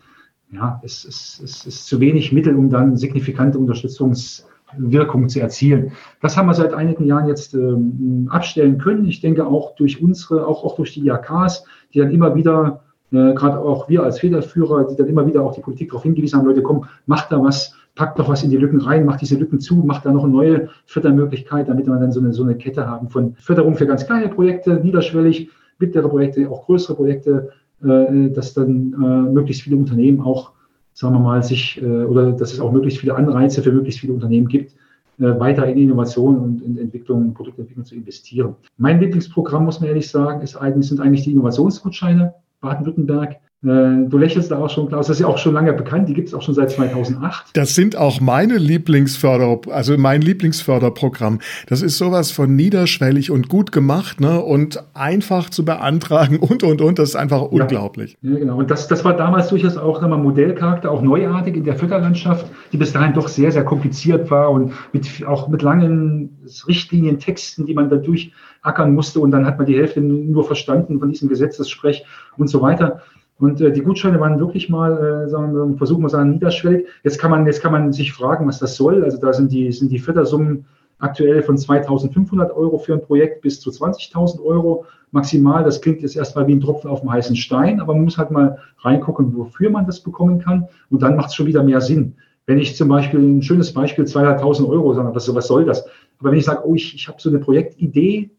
ja, 0.51 0.79
es, 0.83 1.03
es, 1.05 1.41
es 1.43 1.65
ist 1.65 1.87
zu 1.87 1.99
wenig 1.99 2.31
Mittel, 2.31 2.55
um 2.55 2.69
dann 2.69 2.95
signifikante 2.95 3.57
Unterstützungswirkung 3.57 5.29
zu 5.29 5.39
erzielen. 5.39 5.93
Das 6.21 6.37
haben 6.37 6.47
wir 6.47 6.53
seit 6.53 6.73
einigen 6.73 7.05
Jahren 7.05 7.27
jetzt 7.27 7.53
ähm, 7.53 8.27
abstellen 8.31 8.77
können. 8.77 9.05
Ich 9.05 9.21
denke 9.21 9.45
auch 9.45 9.75
durch 9.75 10.01
unsere, 10.01 10.45
auch, 10.45 10.63
auch 10.63 10.75
durch 10.75 10.93
die 10.93 11.01
IAKs, 11.01 11.65
die 11.93 11.99
dann 11.99 12.11
immer 12.11 12.35
wieder, 12.35 12.81
äh, 13.11 13.33
gerade 13.33 13.59
auch 13.59 13.89
wir 13.89 14.03
als 14.03 14.19
Federführer, 14.19 14.85
die 14.85 14.95
dann 14.95 15.07
immer 15.07 15.25
wieder 15.25 15.43
auch 15.43 15.55
die 15.55 15.61
Politik 15.61 15.89
darauf 15.89 16.03
hingewiesen 16.03 16.39
haben, 16.39 16.47
Leute, 16.47 16.61
komm, 16.63 16.85
macht 17.05 17.31
da 17.31 17.41
was, 17.41 17.73
packt 17.99 18.17
noch 18.17 18.29
was 18.29 18.43
in 18.43 18.49
die 18.49 18.55
Lücken 18.55 18.79
rein, 18.79 19.03
macht 19.03 19.19
diese 19.19 19.35
Lücken 19.35 19.59
zu, 19.59 19.75
macht 19.75 20.05
da 20.05 20.13
noch 20.13 20.23
eine 20.23 20.31
neue 20.31 20.69
Fördermöglichkeit, 20.85 21.67
damit 21.67 21.85
wir 21.85 21.99
dann 21.99 22.13
so 22.13 22.21
eine, 22.21 22.31
so 22.31 22.43
eine 22.43 22.55
Kette 22.55 22.87
haben 22.87 23.09
von 23.09 23.35
Förderung 23.35 23.75
für 23.75 23.85
ganz 23.85 24.05
kleine 24.05 24.29
Projekte, 24.29 24.75
niederschwellig, 24.75 25.49
mittlere 25.79 26.07
Projekte, 26.07 26.49
auch 26.49 26.65
größere 26.65 26.95
Projekte, 26.95 27.49
äh, 27.83 28.29
dass 28.29 28.53
dann 28.53 28.93
äh, 28.93 29.31
möglichst 29.33 29.63
viele 29.63 29.75
Unternehmen 29.75 30.21
auch, 30.21 30.53
sagen 30.93 31.13
wir 31.13 31.19
mal, 31.19 31.43
sich 31.43 31.81
äh, 31.81 32.05
oder 32.05 32.31
dass 32.31 32.53
es 32.53 32.61
auch 32.61 32.71
möglichst 32.71 33.01
viele 33.01 33.15
Anreize 33.15 33.61
für 33.61 33.73
möglichst 33.73 33.99
viele 33.99 34.13
Unternehmen 34.13 34.47
gibt, 34.47 34.71
äh, 35.17 35.37
weiter 35.37 35.67
in 35.67 35.77
Innovation 35.77 36.37
und 36.37 36.61
in 36.61 36.77
Entwicklung, 36.77 37.33
Produktentwicklung 37.33 37.83
zu 37.83 37.95
investieren. 37.95 38.55
Mein 38.77 39.01
Lieblingsprogramm, 39.01 39.65
muss 39.65 39.81
man 39.81 39.89
ehrlich 39.89 40.09
sagen, 40.09 40.41
ist 40.41 40.55
eigentlich, 40.55 40.87
sind 40.87 41.01
eigentlich 41.01 41.25
die 41.25 41.33
Innovationsgutscheine 41.33 42.33
Baden-Württemberg. 42.61 43.41
Äh, 43.61 44.07
du 44.07 44.17
lächelst 44.17 44.51
da 44.51 44.57
auch 44.57 44.69
schon, 44.69 44.87
Klaus, 44.87 45.07
das 45.07 45.17
ist 45.17 45.21
ja 45.21 45.27
auch 45.27 45.37
schon 45.37 45.53
lange 45.53 45.73
bekannt, 45.73 46.07
die 46.07 46.13
gibt 46.13 46.29
es 46.29 46.33
auch 46.33 46.41
schon 46.41 46.55
seit 46.55 46.71
2008. 46.71 47.47
Das 47.53 47.75
sind 47.75 47.97
auch 47.97 48.21
meine 48.21 48.57
Lieblingsförder, 48.57 49.59
also 49.69 49.97
mein 49.97 50.21
Lieblingsförderprogramm. 50.21 51.39
Das 51.67 51.81
ist 51.81 51.97
sowas 51.97 52.31
von 52.31 52.55
niederschwellig 52.55 53.31
und 53.31 53.49
gut 53.49 53.73
gemacht, 53.73 54.21
ne? 54.21 54.39
Und 54.39 54.81
einfach 54.93 55.49
zu 55.49 55.65
beantragen 55.65 56.37
und 56.39 56.63
und 56.63 56.81
und. 56.81 56.99
Das 56.99 57.09
ist 57.09 57.15
einfach 57.17 57.41
unglaublich. 57.41 58.17
Ja, 58.21 58.39
genau. 58.39 58.59
Und 58.59 58.71
das, 58.71 58.87
das 58.87 59.03
war 59.03 59.17
damals 59.17 59.49
durchaus 59.49 59.75
auch 59.75 60.01
nochmal 60.01 60.19
Modellcharakter, 60.19 60.89
auch 60.89 61.01
neuartig 61.01 61.57
in 61.57 61.65
der 61.65 61.75
Förderlandschaft, 61.75 62.45
die 62.71 62.77
bis 62.77 62.93
dahin 62.93 63.13
doch 63.13 63.27
sehr, 63.27 63.51
sehr 63.51 63.65
kompliziert 63.65 64.31
war 64.31 64.51
und 64.51 64.71
mit, 64.93 65.25
auch 65.27 65.49
mit 65.49 65.61
langen 65.63 66.39
Richtlinien, 66.65 67.19
Texten, 67.19 67.65
die 67.65 67.73
man 67.73 67.89
da 67.89 67.97
durchackern 67.97 68.93
musste. 68.93 69.19
Und 69.19 69.31
dann 69.31 69.45
hat 69.45 69.57
man 69.57 69.67
die 69.67 69.75
Hälfte 69.75 69.99
nur 69.99 70.45
verstanden 70.45 70.99
von 70.99 71.09
diesem 71.09 71.27
Gesetzessprech 71.27 72.05
und 72.37 72.47
so 72.47 72.61
weiter. 72.61 73.01
Und 73.39 73.61
äh, 73.61 73.71
die 73.71 73.81
Gutscheine 73.81 74.19
waren 74.19 74.39
wirklich 74.39 74.69
mal, 74.69 75.25
äh, 75.25 75.29
sagen 75.29 75.53
wir, 75.53 75.77
versuchen 75.77 76.03
wir 76.03 76.09
sagen, 76.09 76.31
niederschwellig. 76.31 76.87
Jetzt 77.03 77.19
kann 77.19 77.31
man, 77.31 77.45
jetzt 77.45 77.61
kann 77.61 77.71
man 77.71 77.93
sich 77.93 78.11
fragen, 78.11 78.47
was 78.47 78.59
das 78.59 78.75
soll. 78.75 79.03
Also 79.03 79.17
da 79.17 79.31
sind 79.31 79.51
die, 79.51 79.71
sind 79.71 79.91
die 79.91 79.99
Fördersummen 79.99 80.65
aktuell 80.99 81.41
von 81.41 81.55
2.500 81.55 82.51
Euro 82.51 82.77
für 82.77 82.93
ein 82.93 83.01
Projekt 83.01 83.41
bis 83.41 83.61
zu 83.61 83.69
20.000 83.69 84.43
Euro 84.43 84.85
maximal. 85.11 85.63
Das 85.63 85.81
klingt 85.81 86.01
jetzt 86.01 86.17
erstmal 86.17 86.47
wie 86.47 86.53
ein 86.53 86.59
Tropfen 86.59 86.89
auf 86.89 86.99
dem 86.99 87.11
heißen 87.11 87.37
Stein, 87.37 87.79
aber 87.79 87.93
man 87.93 88.03
muss 88.03 88.17
halt 88.17 88.31
mal 88.31 88.57
reingucken, 88.79 89.35
wofür 89.35 89.69
man 89.69 89.85
das 89.85 90.01
bekommen 90.01 90.39
kann. 90.39 90.67
Und 90.89 91.01
dann 91.01 91.15
macht 91.15 91.29
es 91.29 91.35
schon 91.35 91.47
wieder 91.47 91.63
mehr 91.63 91.79
Sinn. 91.79 92.15
Wenn 92.45 92.59
ich 92.59 92.75
zum 92.75 92.89
Beispiel 92.89 93.19
ein 93.19 93.41
schönes 93.41 93.73
Beispiel 93.73 94.03
200.000 94.03 94.67
Euro 94.67 94.93
sage, 94.93 95.15
was, 95.15 95.33
was 95.33 95.47
soll 95.47 95.63
das? 95.63 95.85
Aber 96.19 96.31
wenn 96.31 96.39
ich 96.39 96.45
sage, 96.45 96.67
oh, 96.67 96.75
ich, 96.75 96.93
ich 96.93 97.07
habe 97.07 97.21
so 97.21 97.29
eine 97.29 97.39
Projektidee, 97.39 98.31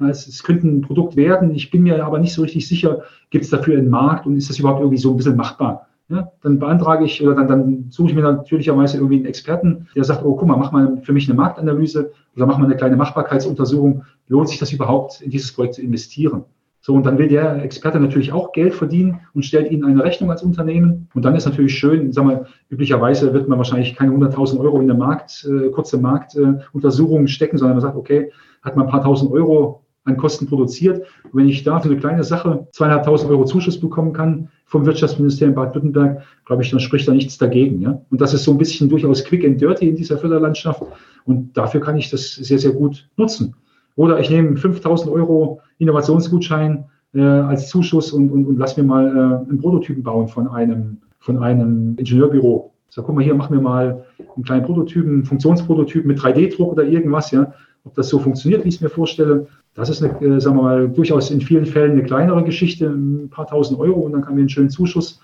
es, 0.00 0.42
könnte 0.42 0.66
ein 0.66 0.80
Produkt 0.82 1.16
werden, 1.16 1.54
ich 1.54 1.70
bin 1.70 1.82
mir 1.82 2.04
aber 2.04 2.18
nicht 2.18 2.34
so 2.34 2.42
richtig 2.42 2.66
sicher, 2.66 3.02
gibt 3.30 3.44
es 3.44 3.50
dafür 3.50 3.78
einen 3.78 3.90
Markt 3.90 4.26
und 4.26 4.36
ist 4.36 4.50
das 4.50 4.58
überhaupt 4.58 4.80
irgendwie 4.80 4.98
so 4.98 5.10
ein 5.10 5.16
bisschen 5.16 5.36
machbar? 5.36 5.88
Ja, 6.08 6.30
dann 6.42 6.58
beantrage 6.58 7.04
ich 7.06 7.22
oder 7.22 7.34
dann, 7.34 7.48
dann 7.48 7.86
suche 7.88 8.10
ich 8.10 8.14
mir 8.14 8.20
natürlicherweise 8.20 8.98
irgendwie 8.98 9.16
einen 9.16 9.24
Experten, 9.24 9.88
der 9.96 10.04
sagt, 10.04 10.22
oh, 10.22 10.36
guck 10.36 10.46
mal, 10.46 10.56
mach 10.56 10.70
mal 10.70 11.00
für 11.02 11.14
mich 11.14 11.26
eine 11.28 11.36
Marktanalyse 11.36 12.12
oder 12.36 12.46
mach 12.46 12.58
mal 12.58 12.66
eine 12.66 12.76
kleine 12.76 12.96
Machbarkeitsuntersuchung. 12.96 14.04
Lohnt 14.28 14.50
sich 14.50 14.58
das 14.58 14.72
überhaupt, 14.72 15.22
in 15.22 15.30
dieses 15.30 15.52
Projekt 15.52 15.74
zu 15.74 15.82
investieren? 15.82 16.44
So, 16.82 16.92
und 16.92 17.06
dann 17.06 17.16
will 17.16 17.28
der 17.28 17.64
Experte 17.64 17.98
natürlich 17.98 18.32
auch 18.32 18.52
Geld 18.52 18.74
verdienen 18.74 19.20
und 19.32 19.46
stellt 19.46 19.70
Ihnen 19.70 19.86
eine 19.86 20.04
Rechnung 20.04 20.30
als 20.30 20.42
Unternehmen. 20.42 21.08
Und 21.14 21.24
dann 21.24 21.34
ist 21.34 21.46
natürlich 21.46 21.78
schön, 21.78 22.12
sagen 22.12 22.28
wir, 22.28 22.46
üblicherweise 22.68 23.32
wird 23.32 23.48
man 23.48 23.56
wahrscheinlich 23.56 23.96
keine 23.96 24.12
100.000 24.12 24.60
Euro 24.60 24.76
in 24.76 24.90
eine 24.90 24.98
Markt, 24.98 25.48
äh, 25.48 25.70
kurze 25.70 25.96
Marktuntersuchung 25.96 27.24
äh, 27.24 27.28
stecken, 27.28 27.56
sondern 27.56 27.76
man 27.76 27.80
sagt, 27.80 27.96
okay, 27.96 28.30
hat 28.60 28.76
man 28.76 28.84
ein 28.84 28.90
paar 28.90 29.02
tausend 29.02 29.32
Euro 29.32 29.83
an 30.04 30.16
Kosten 30.16 30.46
produziert. 30.46 31.06
Wenn 31.32 31.48
ich 31.48 31.62
da 31.64 31.80
für 31.80 31.88
eine 31.88 31.98
kleine 31.98 32.24
Sache 32.24 32.66
zweieinhalbtausend 32.72 33.30
Euro 33.30 33.44
Zuschuss 33.44 33.80
bekommen 33.80 34.12
kann 34.12 34.48
vom 34.66 34.84
Wirtschaftsministerium 34.86 35.54
Baden-Württemberg, 35.54 36.22
glaube 36.44 36.62
ich, 36.62 36.70
dann 36.70 36.80
spricht 36.80 37.08
da 37.08 37.12
nichts 37.12 37.38
dagegen. 37.38 37.80
Ja? 37.80 38.00
Und 38.10 38.20
das 38.20 38.34
ist 38.34 38.44
so 38.44 38.50
ein 38.50 38.58
bisschen 38.58 38.88
durchaus 38.88 39.24
quick 39.24 39.44
and 39.44 39.60
dirty 39.60 39.88
in 39.88 39.96
dieser 39.96 40.18
Förderlandschaft. 40.18 40.82
Und 41.24 41.56
dafür 41.56 41.80
kann 41.80 41.96
ich 41.96 42.10
das 42.10 42.34
sehr, 42.34 42.58
sehr 42.58 42.72
gut 42.72 43.08
nutzen. 43.16 43.54
Oder 43.96 44.18
ich 44.20 44.28
nehme 44.28 44.56
5000 44.56 45.10
Euro 45.10 45.60
Innovationsgutschein 45.78 46.84
äh, 47.14 47.20
als 47.22 47.68
Zuschuss 47.68 48.12
und, 48.12 48.30
und, 48.30 48.46
und 48.46 48.58
lass 48.58 48.76
mir 48.76 48.84
mal 48.84 49.06
äh, 49.06 49.48
einen 49.48 49.58
Prototypen 49.60 50.02
bauen 50.02 50.28
von 50.28 50.48
einem, 50.48 50.98
von 51.20 51.42
einem 51.42 51.96
Ingenieurbüro. 51.96 52.72
So, 52.90 53.02
guck 53.02 53.14
mal 53.14 53.24
hier, 53.24 53.34
machen 53.34 53.54
wir 53.54 53.62
mal 53.62 54.04
einen 54.36 54.44
kleinen 54.44 54.64
Prototypen, 54.64 55.12
einen 55.12 55.24
Funktionsprototypen 55.24 56.06
mit 56.06 56.18
3D-Druck 56.18 56.72
oder 56.72 56.84
irgendwas, 56.84 57.30
ja. 57.30 57.52
Ob 57.84 57.94
das 57.94 58.08
so 58.08 58.18
funktioniert, 58.18 58.64
wie 58.64 58.68
ich 58.68 58.76
es 58.76 58.80
mir 58.80 58.88
vorstelle, 58.88 59.46
das 59.74 59.90
ist 59.90 60.02
eine, 60.02 60.18
äh, 60.20 60.40
sagen 60.40 60.56
wir 60.56 60.62
mal, 60.62 60.88
durchaus 60.88 61.30
in 61.30 61.40
vielen 61.40 61.66
Fällen 61.66 61.92
eine 61.92 62.02
kleinere 62.02 62.42
Geschichte, 62.44 62.86
ein 62.86 63.28
paar 63.28 63.46
tausend 63.46 63.78
Euro 63.78 64.00
und 64.00 64.12
dann 64.12 64.22
kann 64.22 64.32
man 64.32 64.40
einen 64.40 64.48
schönen 64.48 64.70
Zuschuss 64.70 65.20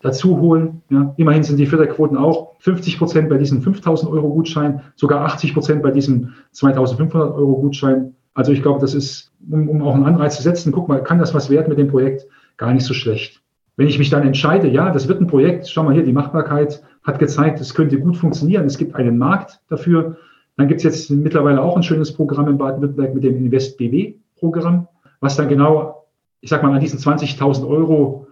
dazu 0.00 0.38
holen. 0.38 0.82
Ja, 0.90 1.12
immerhin 1.16 1.42
sind 1.42 1.56
die 1.56 1.66
Förderquoten 1.66 2.16
auch 2.16 2.52
50 2.60 2.98
Prozent 2.98 3.28
bei 3.28 3.38
diesem 3.38 3.62
5000 3.62 4.12
Euro 4.12 4.28
Gutschein, 4.28 4.82
sogar 4.94 5.24
80 5.24 5.54
Prozent 5.54 5.82
bei 5.82 5.90
diesem 5.90 6.34
2500 6.52 7.34
Euro 7.34 7.56
Gutschein. 7.56 8.14
Also 8.34 8.52
ich 8.52 8.62
glaube, 8.62 8.80
das 8.80 8.94
ist, 8.94 9.32
um, 9.50 9.68
um 9.68 9.82
auch 9.82 9.94
einen 9.94 10.04
Anreiz 10.04 10.36
zu 10.36 10.42
setzen, 10.42 10.72
guck 10.72 10.88
mal, 10.88 11.02
kann 11.02 11.18
das 11.18 11.34
was 11.34 11.50
werden 11.50 11.70
mit 11.70 11.78
dem 11.78 11.88
Projekt? 11.88 12.26
Gar 12.58 12.74
nicht 12.74 12.84
so 12.84 12.94
schlecht. 12.94 13.40
Wenn 13.76 13.88
ich 13.88 13.98
mich 13.98 14.10
dann 14.10 14.24
entscheide, 14.24 14.68
ja, 14.68 14.90
das 14.90 15.08
wird 15.08 15.20
ein 15.20 15.26
Projekt, 15.26 15.68
schau 15.68 15.82
mal 15.82 15.94
hier, 15.94 16.04
die 16.04 16.12
Machbarkeit 16.12 16.82
hat 17.02 17.18
gezeigt, 17.18 17.60
es 17.60 17.74
könnte 17.74 17.98
gut 17.98 18.16
funktionieren, 18.16 18.66
es 18.66 18.78
gibt 18.78 18.94
einen 18.94 19.18
Markt 19.18 19.60
dafür, 19.68 20.16
dann 20.56 20.68
gibt 20.68 20.78
es 20.78 20.84
jetzt 20.84 21.10
mittlerweile 21.10 21.62
auch 21.62 21.76
ein 21.76 21.82
schönes 21.82 22.12
Programm 22.12 22.48
in 22.48 22.58
Baden-Württemberg 22.58 23.14
mit 23.14 23.24
dem 23.24 23.36
Invest 23.36 23.76
BW-Programm, 23.76 24.86
was 25.20 25.36
dann 25.36 25.48
genau, 25.48 26.06
ich 26.40 26.50
sag 26.50 26.62
mal, 26.62 26.72
an 26.72 26.80
diesen 26.80 26.98
20.000 26.98 27.66
Euro 27.66 28.28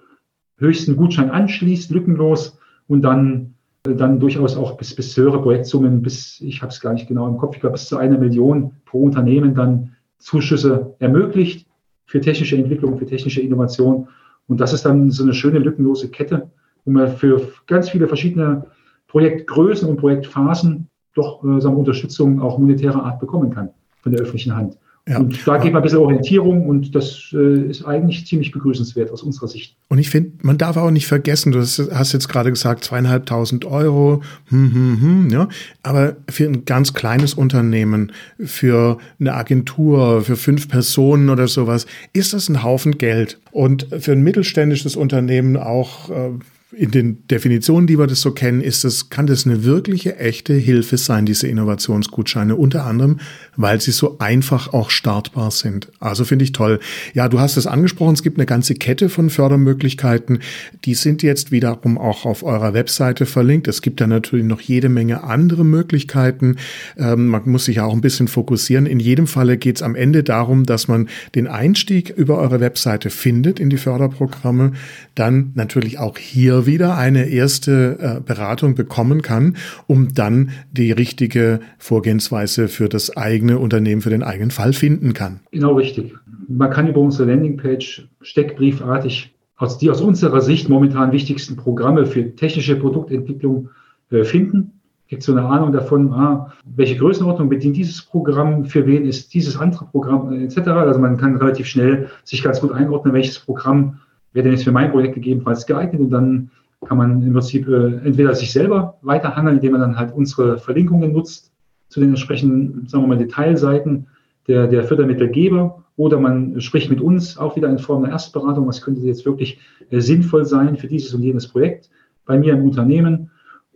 höchsten 0.59 0.97
Gutschein 0.97 1.31
anschließt, 1.31 1.91
lückenlos 1.91 2.59
und 2.87 3.03
dann, 3.03 3.55
äh, 3.87 3.95
dann 3.95 4.21
durchaus 4.21 4.57
auch 4.57 4.77
bis, 4.77 4.95
bis 4.95 5.17
höhere 5.17 5.43
Projektsummen, 5.43 6.03
bis, 6.03 6.41
ich 6.41 6.63
habe 6.63 6.71
es 6.71 6.81
gar 6.81 6.93
nicht 6.93 7.09
genau 7.09 7.27
im 7.27 7.39
Kopf, 7.39 7.57
ich 7.57 7.61
glaube, 7.61 7.75
bis 7.75 7.87
zu 7.87 7.97
einer 7.97 8.19
Million 8.19 8.73
pro 8.85 9.03
Unternehmen 9.03 9.55
dann 9.55 9.97
Zuschüsse 10.19 10.95
ermöglicht 11.01 11.67
für 12.07 12.21
technische 12.21 12.57
Entwicklung, 12.57 12.99
für 12.99 13.07
technische 13.07 13.41
Innovation. 13.41 14.09
Und 14.47 14.61
das 14.61 14.73
ist 14.73 14.85
dann 14.85 15.11
so 15.11 15.25
eine 15.25 15.35
schöne 15.35 15.59
lückenlose 15.59 16.11
Kette, 16.11 16.51
wo 16.85 16.93
man 16.93 17.09
für 17.17 17.49
ganz 17.67 17.91
viele 17.91 18.07
verschiedene 18.07 18.67
Projektgrößen 19.09 19.89
und 19.89 19.97
Projektphasen 19.97 20.89
doch 21.15 21.45
äh, 21.45 21.61
sagen, 21.61 21.77
Unterstützung 21.77 22.41
auch 22.41 22.59
monetärer 22.59 23.05
Art 23.05 23.21
bekommen 23.21 23.51
kann 23.51 23.71
von 24.03 24.13
der 24.13 24.21
öffentlichen 24.21 24.55
Hand. 24.55 24.77
Ja. 25.09 25.19
Und 25.19 25.49
da 25.49 25.57
geht 25.57 25.73
man 25.73 25.81
ein 25.81 25.83
bisschen 25.83 25.99
Orientierung 25.99 26.69
und 26.69 26.95
das 26.95 27.31
äh, 27.33 27.63
ist 27.69 27.85
eigentlich 27.85 28.25
ziemlich 28.25 28.53
begrüßenswert 28.53 29.11
aus 29.11 29.25
unserer 29.25 29.49
Sicht. 29.49 29.75
Und 29.89 29.99
ich 29.99 30.11
finde, 30.11 30.31
man 30.43 30.59
darf 30.59 30.77
auch 30.77 30.93
nicht 30.93 31.09
vergessen, 31.09 31.51
du 31.51 31.59
hast, 31.59 32.13
jetzt 32.13 32.29
gerade 32.29 32.51
gesagt, 32.51 32.85
zweieinhalbtausend 32.85 33.65
Euro, 33.65 34.23
hm, 34.47 34.73
hm, 34.73 35.01
hm, 35.01 35.31
ja. 35.31 35.49
aber 35.83 36.15
für 36.29 36.45
ein 36.45 36.65
ganz 36.67 36.95
kleines 36.95 37.35
Unternehmen, 37.35 38.13
für 38.39 38.99
eine 39.19 39.35
Agentur, 39.35 40.23
für 40.23 40.37
fünf 40.37 40.69
Personen 40.69 41.31
oder 41.31 41.49
sowas, 41.49 41.87
ist 42.13 42.33
das 42.33 42.49
ein 42.49 42.63
Haufen 42.63 42.97
Geld. 42.97 43.41
Und 43.51 43.89
für 43.99 44.13
ein 44.13 44.23
mittelständisches 44.23 44.95
Unternehmen 44.95 45.57
auch 45.57 46.11
äh, 46.11 46.31
in 46.75 46.91
den 46.91 47.27
Definitionen, 47.29 47.87
die 47.87 47.99
wir 47.99 48.07
das 48.07 48.23
so 48.23 48.33
kennen, 48.33 48.63
ist 48.63 48.85
es, 48.85 49.11
kann 49.11 49.27
das 49.27 49.45
eine 49.47 49.65
wirkliche, 49.65 50.17
echte 50.17 50.55
Hilfe 50.55 50.97
sein, 50.97 51.27
diese 51.27 51.47
Innovationsgutscheine, 51.47 52.57
unter 52.57 52.87
anderem, 52.87 53.21
weil 53.57 53.81
sie 53.81 53.91
so 53.91 54.19
einfach 54.19 54.73
auch 54.73 54.89
startbar 54.89 55.51
sind. 55.51 55.89
Also 56.01 56.25
finde 56.25 56.45
ich 56.45 56.53
toll. 56.53 56.81
Ja, 57.13 57.29
du 57.29 57.41
hast 57.41 57.59
es 57.59 57.67
angesprochen, 57.67 58.15
es 58.15 58.23
gibt 58.23 58.39
eine 58.39 58.47
ganze 58.47 58.75
Kette 58.75 59.11
von 59.11 59.29
Fördermöglichkeiten. 59.29 60.39
Die 60.87 60.95
sind 60.95 61.23
jetzt 61.23 61.53
wiederum 61.53 61.99
auch 61.99 62.25
auf 62.25 62.43
eurer 62.43 62.73
Webseite 62.73 63.27
verlinkt. 63.27 63.69
Es 63.69 63.83
gibt 63.83 64.01
da 64.01 64.07
natürlich 64.07 64.47
noch 64.47 64.63
jede 64.63 64.89
Menge 64.89 65.25
andere 65.25 65.65
Möglichkeiten. 65.65 66.57
Ähm, 66.97 67.27
man 67.27 67.43
muss 67.45 67.67
sich 67.67 67.81
auch 67.81 67.93
ein 67.93 68.01
bisschen 68.01 68.29
fokussieren. 68.29 68.87
In 68.87 68.99
jedem 68.99 69.27
Falle 69.27 69.59
geht 69.59 69.77
es 69.77 69.83
am 69.83 69.95
Ende 69.95 70.23
darum, 70.23 70.65
dass 70.65 70.89
man 70.89 71.09
den 71.35 71.49
Einstieg 71.49 72.09
über 72.11 72.39
eure 72.39 72.61
Webseite 72.61 73.11
findet 73.11 73.61
in 73.61 73.69
die 73.69 73.77
Förderprogramme, 73.77 74.73
dann 75.15 75.53
natürlich 75.55 75.99
auch 75.99 76.19
hier 76.19 76.67
wieder 76.67 76.97
eine 76.97 77.29
erste 77.29 77.99
äh, 77.99 78.21
Beratung 78.21 78.75
bekommen 78.75 79.23
kann, 79.23 79.57
um 79.87 80.15
dann 80.15 80.51
die 80.73 80.93
richtige 80.93 81.61
Vorgehensweise 81.79 82.69
für 82.69 82.89
das 82.89 83.17
eigene 83.17 83.59
Unternehmen, 83.59 84.03
für 84.03 84.11
den 84.11 84.23
eigenen 84.23 84.51
Fall 84.51 84.73
finden 84.73 85.13
kann. 85.13 85.41
Genau 85.51 85.75
richtig. 85.75 86.15
Man 86.49 86.71
kann 86.71 86.89
über 86.89 87.01
unsere 87.01 87.31
Landingpage 87.31 88.09
steckbriefartig 88.21 89.35
aus 89.57 89.79
die 89.79 89.91
aus 89.91 90.01
unserer 90.01 90.41
Sicht 90.41 90.69
momentan 90.69 91.13
wichtigsten 91.13 91.57
Programme 91.57 92.07
für 92.07 92.35
technische 92.35 92.77
Produktentwicklung 92.77 93.69
äh, 94.11 94.25
finden 94.25 94.73
gibt 95.13 95.23
so 95.23 95.33
eine 95.33 95.45
Ahnung 95.45 95.73
davon, 95.73 96.11
ah, 96.15 96.55
welche 96.65 96.97
Größenordnung 96.97 97.51
bedient 97.51 97.77
dieses 97.77 98.01
Programm, 98.01 98.65
für 98.65 98.87
wen 98.87 99.05
ist 99.05 99.35
dieses 99.35 99.59
andere 99.59 99.85
Programm 99.85 100.33
äh, 100.33 100.45
etc. 100.45 100.69
Also 100.69 101.01
man 101.01 101.19
kann 101.19 101.37
relativ 101.37 101.67
schnell 101.67 102.09
sich 102.25 102.43
ganz 102.43 102.63
gut 102.63 102.73
einordnen, 102.73 103.13
welches 103.13 103.39
Programm 103.39 103.99
wäre 104.33 104.45
denn 104.45 104.53
jetzt 104.53 104.65
für 104.65 104.73
mein 104.73 104.91
Projekt 104.91 105.15
gegebenenfalls 105.15 105.67
geeignet 105.67 106.01
und 106.01 106.11
dann 106.11 106.51
kann 106.87 106.99
man 106.99 107.23
im 107.23 107.33
Prinzip 107.33 107.69
äh, 107.69 107.99
entweder 108.05 108.35
sich 108.35 108.53
selber 108.53 108.99
weiterhandeln, 109.03 109.59
indem 109.59 109.73
man 109.73 109.81
dann 109.81 109.99
halt 109.99 110.13
unsere 110.13 110.59
Verlinkungen 110.59 111.13
nutzt 111.13 111.53
zu 111.89 112.01
den 112.01 112.11
entsprechenden, 112.11 112.87
sagen 112.89 113.05
wir 113.05 113.09
mal, 113.09 113.19
Detailseiten 113.19 114.07
der, 114.49 114.67
der 114.67 114.85
Fördermittelgeber 114.85 115.85
oder 115.97 116.19
man 116.19 116.61
spricht 116.61 116.91
mit 116.91 117.01
uns 117.01 117.37
auch 117.37 117.55
wieder 117.57 117.69
in 117.69 117.79
Form 117.79 118.03
einer 118.03 118.13
Erstberatung, 118.13 118.67
was 118.67 118.83
könnte 118.83 119.03
jetzt 119.03 119.25
wirklich 119.27 119.61
äh, 119.91 120.01
sinnvoll 120.01 120.45
sein 120.45 120.77
für 120.77 120.89
dieses 120.89 121.15
und 121.15 121.23
jenes 121.23 121.47
Projekt 121.47 121.91
bei 122.25 122.39
mir 122.39 122.55
im 122.55 122.65
Unternehmen. 122.65 123.31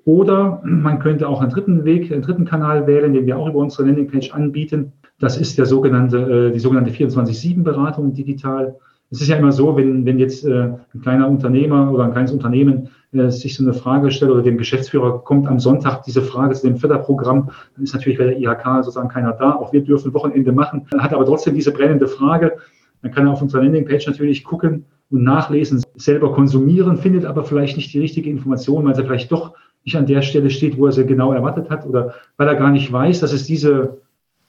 Oder 0.04 0.62
man 0.64 1.00
könnte 1.00 1.28
auch 1.28 1.40
einen 1.40 1.50
dritten 1.50 1.84
Weg, 1.84 2.12
einen 2.12 2.22
dritten 2.22 2.44
Kanal 2.44 2.86
wählen, 2.86 3.12
den 3.12 3.26
wir 3.26 3.36
auch 3.36 3.48
über 3.48 3.58
unsere 3.58 3.84
Landingpage 3.84 4.32
anbieten. 4.32 4.92
Das 5.18 5.36
ist 5.36 5.58
der 5.58 5.66
sogenannte, 5.66 6.18
äh, 6.48 6.52
die 6.52 6.60
sogenannte 6.60 6.92
24-7-Beratung 6.92 8.14
digital. 8.14 8.76
Es 9.10 9.20
ist 9.20 9.28
ja 9.28 9.36
immer 9.36 9.52
so, 9.52 9.76
wenn, 9.76 10.04
wenn 10.04 10.18
jetzt 10.18 10.44
äh, 10.44 10.72
ein 10.94 11.00
kleiner 11.02 11.28
Unternehmer 11.28 11.92
oder 11.92 12.04
ein 12.04 12.12
kleines 12.12 12.32
Unternehmen 12.32 12.88
äh, 13.12 13.30
sich 13.30 13.54
so 13.54 13.62
eine 13.62 13.72
Frage 13.72 14.10
stellt 14.10 14.32
oder 14.32 14.42
dem 14.42 14.58
Geschäftsführer 14.58 15.20
kommt 15.20 15.46
am 15.46 15.60
Sonntag 15.60 16.02
diese 16.02 16.22
Frage 16.22 16.54
zu 16.54 16.66
dem 16.66 16.76
Förderprogramm, 16.76 17.50
dann 17.74 17.84
ist 17.84 17.94
natürlich 17.94 18.18
bei 18.18 18.24
der 18.24 18.38
IHK 18.38 18.84
sozusagen 18.84 19.08
keiner 19.08 19.32
da. 19.32 19.54
Auch 19.54 19.72
wir 19.72 19.82
dürfen 19.82 20.12
Wochenende 20.12 20.52
machen, 20.52 20.86
hat 20.98 21.12
aber 21.12 21.24
trotzdem 21.24 21.54
diese 21.54 21.72
brennende 21.72 22.08
Frage. 22.08 22.56
Dann 23.02 23.12
kann 23.12 23.26
er 23.26 23.32
auf 23.32 23.42
unserer 23.42 23.62
Landingpage 23.62 24.06
natürlich 24.06 24.42
gucken 24.42 24.86
und 25.10 25.22
nachlesen, 25.22 25.82
selber 25.94 26.32
konsumieren, 26.32 26.96
findet 26.96 27.24
aber 27.24 27.44
vielleicht 27.44 27.76
nicht 27.76 27.92
die 27.92 28.00
richtige 28.00 28.28
Information, 28.28 28.84
weil 28.84 28.94
er 28.94 29.04
vielleicht 29.04 29.30
doch 29.30 29.54
nicht 29.84 29.96
an 29.96 30.06
der 30.06 30.22
Stelle 30.22 30.50
steht, 30.50 30.76
wo 30.78 30.86
er 30.86 30.92
sie 30.92 31.06
genau 31.06 31.32
erwartet 31.32 31.70
hat 31.70 31.86
oder 31.86 32.14
weil 32.36 32.48
er 32.48 32.56
gar 32.56 32.72
nicht 32.72 32.92
weiß, 32.92 33.20
dass 33.20 33.32
es 33.32 33.44
diese, 33.44 33.98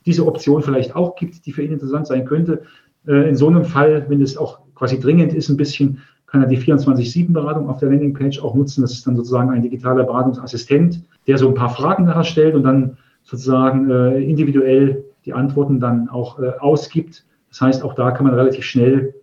diese 0.07 0.25
Option 0.25 0.63
vielleicht 0.63 0.95
auch 0.95 1.15
gibt, 1.15 1.45
die 1.45 1.51
für 1.51 1.61
ihn 1.61 1.73
interessant 1.73 2.07
sein 2.07 2.25
könnte. 2.25 2.63
Äh, 3.07 3.29
in 3.29 3.35
so 3.35 3.47
einem 3.47 3.65
Fall, 3.65 4.05
wenn 4.09 4.21
es 4.21 4.37
auch 4.37 4.59
quasi 4.75 4.99
dringend 4.99 5.33
ist, 5.33 5.49
ein 5.49 5.57
bisschen, 5.57 5.99
kann 6.27 6.41
er 6.41 6.47
die 6.47 6.57
24-7-Beratung 6.57 7.69
auf 7.69 7.79
der 7.79 7.89
Landingpage 7.89 8.39
auch 8.39 8.53
nutzen. 8.53 8.81
Das 8.81 8.91
ist 8.91 9.07
dann 9.07 9.15
sozusagen 9.15 9.49
ein 9.49 9.61
digitaler 9.61 10.03
Beratungsassistent, 10.03 11.01
der 11.25 11.37
so 11.37 11.47
ein 11.47 11.55
paar 11.55 11.69
Fragen 11.69 12.05
nachher 12.05 12.25
stellt 12.25 12.53
und 12.53 12.63
dann 12.63 12.97
sozusagen 13.23 13.89
äh, 13.89 14.21
individuell 14.21 15.05
die 15.25 15.33
Antworten 15.33 15.79
dann 15.79 16.09
auch 16.09 16.39
äh, 16.39 16.51
ausgibt. 16.59 17.25
Das 17.49 17.61
heißt, 17.61 17.83
auch 17.83 17.95
da 17.95 18.11
kann 18.11 18.25
man 18.25 18.35
relativ 18.35 18.65
schnell 18.65 19.15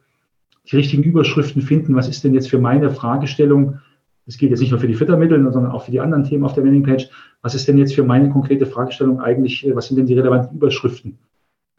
die 0.70 0.77
richtigen 0.77 1.03
Überschriften 1.03 1.61
finden. 1.61 1.94
Was 1.94 2.09
ist 2.09 2.25
denn 2.25 2.33
jetzt 2.33 2.49
für 2.49 2.59
meine 2.59 2.90
Fragestellung? 2.90 3.81
Das 4.25 4.38
gilt 4.38 4.51
jetzt 4.51 4.61
nicht 4.61 4.70
nur 4.70 4.81
für 4.81 4.88
die 4.88 4.94
Füttermittel, 4.94 5.42
sondern 5.53 5.73
auch 5.73 5.85
für 5.85 5.90
die 5.90 6.01
anderen 6.01 6.25
Themen 6.25 6.44
auf 6.44 6.55
der 6.55 6.64
Landingpage. 6.64 7.11
Was 7.42 7.55
ist 7.55 7.68
denn 7.68 7.77
jetzt 7.77 7.94
für 7.94 8.05
meine 8.05 8.31
konkrete 8.31 8.64
Fragestellung 8.64 9.20
eigentlich, 9.20 9.66
was 9.75 9.88
sind 9.88 9.99
denn 9.99 10.07
die 10.07 10.14
relevanten 10.14 10.57
Überschriften? 10.57 11.18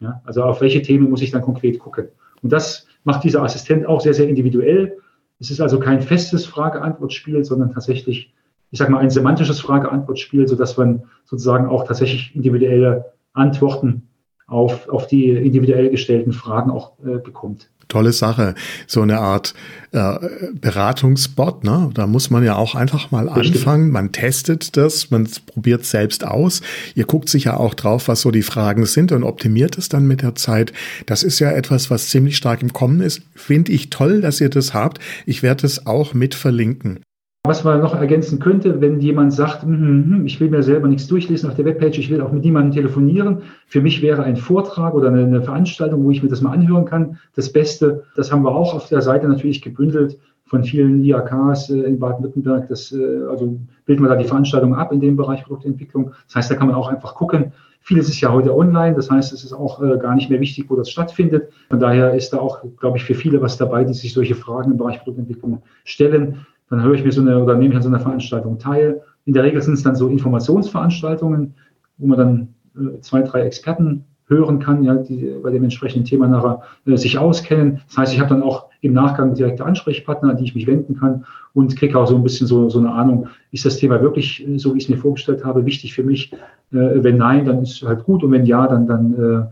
Ja, 0.00 0.20
also 0.24 0.42
auf 0.42 0.60
welche 0.60 0.82
Themen 0.82 1.10
muss 1.10 1.22
ich 1.22 1.30
dann 1.30 1.42
konkret 1.42 1.78
gucken? 1.78 2.08
Und 2.42 2.52
das 2.52 2.86
macht 3.04 3.24
dieser 3.24 3.42
Assistent 3.42 3.86
auch 3.86 4.00
sehr, 4.00 4.14
sehr 4.14 4.28
individuell. 4.28 4.98
Es 5.38 5.50
ist 5.50 5.60
also 5.60 5.78
kein 5.78 6.00
festes 6.00 6.44
Frage-Antwort-Spiel, 6.46 7.44
sondern 7.44 7.72
tatsächlich, 7.72 8.34
ich 8.70 8.78
sage 8.78 8.92
mal, 8.92 8.98
ein 8.98 9.10
semantisches 9.10 9.60
Frage-Antwort-Spiel, 9.60 10.46
sodass 10.46 10.76
man 10.76 11.04
sozusagen 11.24 11.66
auch 11.66 11.84
tatsächlich 11.84 12.34
individuelle 12.34 13.12
Antworten 13.32 14.08
auf, 14.46 14.88
auf 14.88 15.06
die 15.06 15.30
individuell 15.30 15.90
gestellten 15.90 16.32
Fragen 16.32 16.70
auch 16.70 16.98
äh, 17.00 17.18
bekommt 17.18 17.70
tolle 17.88 18.12
Sache. 18.12 18.54
So 18.86 19.02
eine 19.02 19.18
Art 19.18 19.54
äh, 19.92 20.18
Beratungsbot, 20.54 21.64
ne? 21.64 21.90
Da 21.94 22.06
muss 22.06 22.30
man 22.30 22.44
ja 22.44 22.56
auch 22.56 22.74
einfach 22.74 23.10
mal 23.10 23.28
anfangen. 23.28 23.90
Man 23.90 24.12
testet 24.12 24.76
das, 24.76 25.10
man 25.10 25.28
probiert 25.46 25.84
selbst 25.84 26.24
aus. 26.26 26.60
Ihr 26.94 27.04
guckt 27.04 27.28
sich 27.28 27.44
ja 27.44 27.56
auch 27.56 27.74
drauf, 27.74 28.08
was 28.08 28.20
so 28.20 28.30
die 28.30 28.42
Fragen 28.42 28.86
sind 28.86 29.12
und 29.12 29.24
optimiert 29.24 29.78
es 29.78 29.88
dann 29.88 30.06
mit 30.06 30.22
der 30.22 30.34
Zeit. 30.34 30.72
Das 31.06 31.22
ist 31.22 31.38
ja 31.38 31.50
etwas, 31.50 31.90
was 31.90 32.08
ziemlich 32.08 32.36
stark 32.36 32.62
im 32.62 32.72
Kommen 32.72 33.00
ist. 33.00 33.22
Finde 33.34 33.72
ich 33.72 33.90
toll, 33.90 34.20
dass 34.20 34.40
ihr 34.40 34.50
das 34.50 34.74
habt. 34.74 34.98
Ich 35.24 35.42
werde 35.42 35.66
es 35.66 35.86
auch 35.86 36.14
mit 36.14 36.34
verlinken. 36.34 37.00
Was 37.46 37.64
man 37.64 37.80
noch 37.80 37.94
ergänzen 37.94 38.38
könnte, 38.38 38.80
wenn 38.80 39.00
jemand 39.00 39.32
sagt, 39.32 39.64
mm, 39.64 40.24
ich 40.26 40.40
will 40.40 40.50
mir 40.50 40.62
selber 40.62 40.88
nichts 40.88 41.06
durchlesen 41.06 41.48
auf 41.48 41.56
der 41.56 41.64
Webpage, 41.64 41.98
ich 41.98 42.10
will 42.10 42.20
auch 42.20 42.32
mit 42.32 42.44
niemandem 42.44 42.72
telefonieren. 42.72 43.42
Für 43.66 43.80
mich 43.80 44.02
wäre 44.02 44.22
ein 44.22 44.36
Vortrag 44.36 44.94
oder 44.94 45.08
eine, 45.08 45.24
eine 45.24 45.42
Veranstaltung, 45.42 46.04
wo 46.04 46.10
ich 46.10 46.22
mir 46.22 46.28
das 46.28 46.40
mal 46.40 46.52
anhören 46.52 46.84
kann, 46.84 47.18
das 47.34 47.52
Beste. 47.52 48.04
Das 48.16 48.32
haben 48.32 48.42
wir 48.42 48.54
auch 48.54 48.74
auf 48.74 48.88
der 48.88 49.02
Seite 49.02 49.28
natürlich 49.28 49.62
gebündelt 49.62 50.18
von 50.46 50.64
vielen 50.64 51.04
IAKs 51.04 51.70
äh, 51.70 51.80
in 51.80 51.98
Baden-Württemberg. 51.98 52.68
Das, 52.68 52.92
äh, 52.92 53.22
also 53.28 53.58
bilden 53.84 54.02
wir 54.02 54.08
da 54.08 54.16
die 54.16 54.24
Veranstaltung 54.24 54.74
ab 54.74 54.92
in 54.92 55.00
dem 55.00 55.16
Bereich 55.16 55.44
Produktentwicklung. 55.44 56.12
Das 56.26 56.36
heißt, 56.36 56.50
da 56.50 56.54
kann 56.54 56.68
man 56.68 56.76
auch 56.76 56.88
einfach 56.88 57.14
gucken. 57.14 57.52
Vieles 57.80 58.08
ist 58.08 58.20
ja 58.20 58.32
heute 58.32 58.56
online, 58.56 58.96
das 58.96 59.10
heißt, 59.10 59.32
es 59.32 59.44
ist 59.44 59.52
auch 59.52 59.80
äh, 59.80 59.98
gar 59.98 60.14
nicht 60.14 60.28
mehr 60.30 60.40
wichtig, 60.40 60.66
wo 60.68 60.76
das 60.76 60.90
stattfindet. 60.90 61.50
Von 61.68 61.78
daher 61.78 62.14
ist 62.14 62.32
da 62.32 62.38
auch, 62.38 62.62
glaube 62.78 62.98
ich, 62.98 63.04
für 63.04 63.14
viele 63.14 63.40
was 63.40 63.56
dabei, 63.56 63.84
die 63.84 63.94
sich 63.94 64.12
solche 64.12 64.34
Fragen 64.34 64.72
im 64.72 64.78
Bereich 64.78 64.98
Produktentwicklung 64.98 65.62
stellen 65.84 66.46
dann 66.70 66.82
höre 66.82 66.94
ich 66.94 67.04
mir 67.04 67.12
so 67.12 67.20
eine 67.20 67.42
oder 67.42 67.56
nehme 67.56 67.70
ich 67.70 67.76
an 67.76 67.82
so 67.82 67.88
einer 67.88 68.00
Veranstaltung 68.00 68.58
teil. 68.58 69.02
In 69.24 69.34
der 69.34 69.44
Regel 69.44 69.62
sind 69.62 69.74
es 69.74 69.82
dann 69.82 69.96
so 69.96 70.08
Informationsveranstaltungen, 70.08 71.54
wo 71.98 72.06
man 72.06 72.18
dann 72.18 72.48
äh, 72.76 73.00
zwei, 73.00 73.22
drei 73.22 73.42
Experten 73.42 74.04
hören 74.28 74.58
kann, 74.58 74.82
ja, 74.82 74.96
die 74.96 75.34
bei 75.42 75.50
dem 75.50 75.62
entsprechenden 75.62 76.04
Thema 76.04 76.26
nachher 76.26 76.62
äh, 76.84 76.96
sich 76.96 77.18
auskennen. 77.18 77.80
Das 77.86 77.98
heißt, 77.98 78.12
ich 78.12 78.20
habe 78.20 78.30
dann 78.30 78.42
auch 78.42 78.66
im 78.80 78.92
Nachgang 78.92 79.34
direkte 79.34 79.64
Ansprechpartner, 79.64 80.30
an 80.30 80.36
die 80.36 80.44
ich 80.44 80.54
mich 80.54 80.66
wenden 80.66 80.98
kann 80.98 81.24
und 81.54 81.76
kriege 81.76 81.98
auch 81.98 82.06
so 82.06 82.16
ein 82.16 82.22
bisschen 82.22 82.46
so, 82.46 82.68
so 82.68 82.78
eine 82.80 82.92
Ahnung, 82.92 83.28
ist 83.52 83.64
das 83.64 83.76
Thema 83.76 84.00
wirklich, 84.02 84.46
äh, 84.46 84.58
so 84.58 84.74
wie 84.74 84.78
ich 84.78 84.84
es 84.84 84.90
mir 84.90 84.98
vorgestellt 84.98 85.44
habe, 85.44 85.64
wichtig 85.64 85.94
für 85.94 86.02
mich? 86.02 86.32
Äh, 86.72 87.02
wenn 87.02 87.16
nein, 87.16 87.44
dann 87.44 87.62
ist 87.62 87.82
es 87.82 87.88
halt 87.88 88.04
gut 88.04 88.24
und 88.24 88.32
wenn 88.32 88.44
ja, 88.44 88.66
dann, 88.66 88.86
dann 88.86 89.14
äh, 89.14 89.46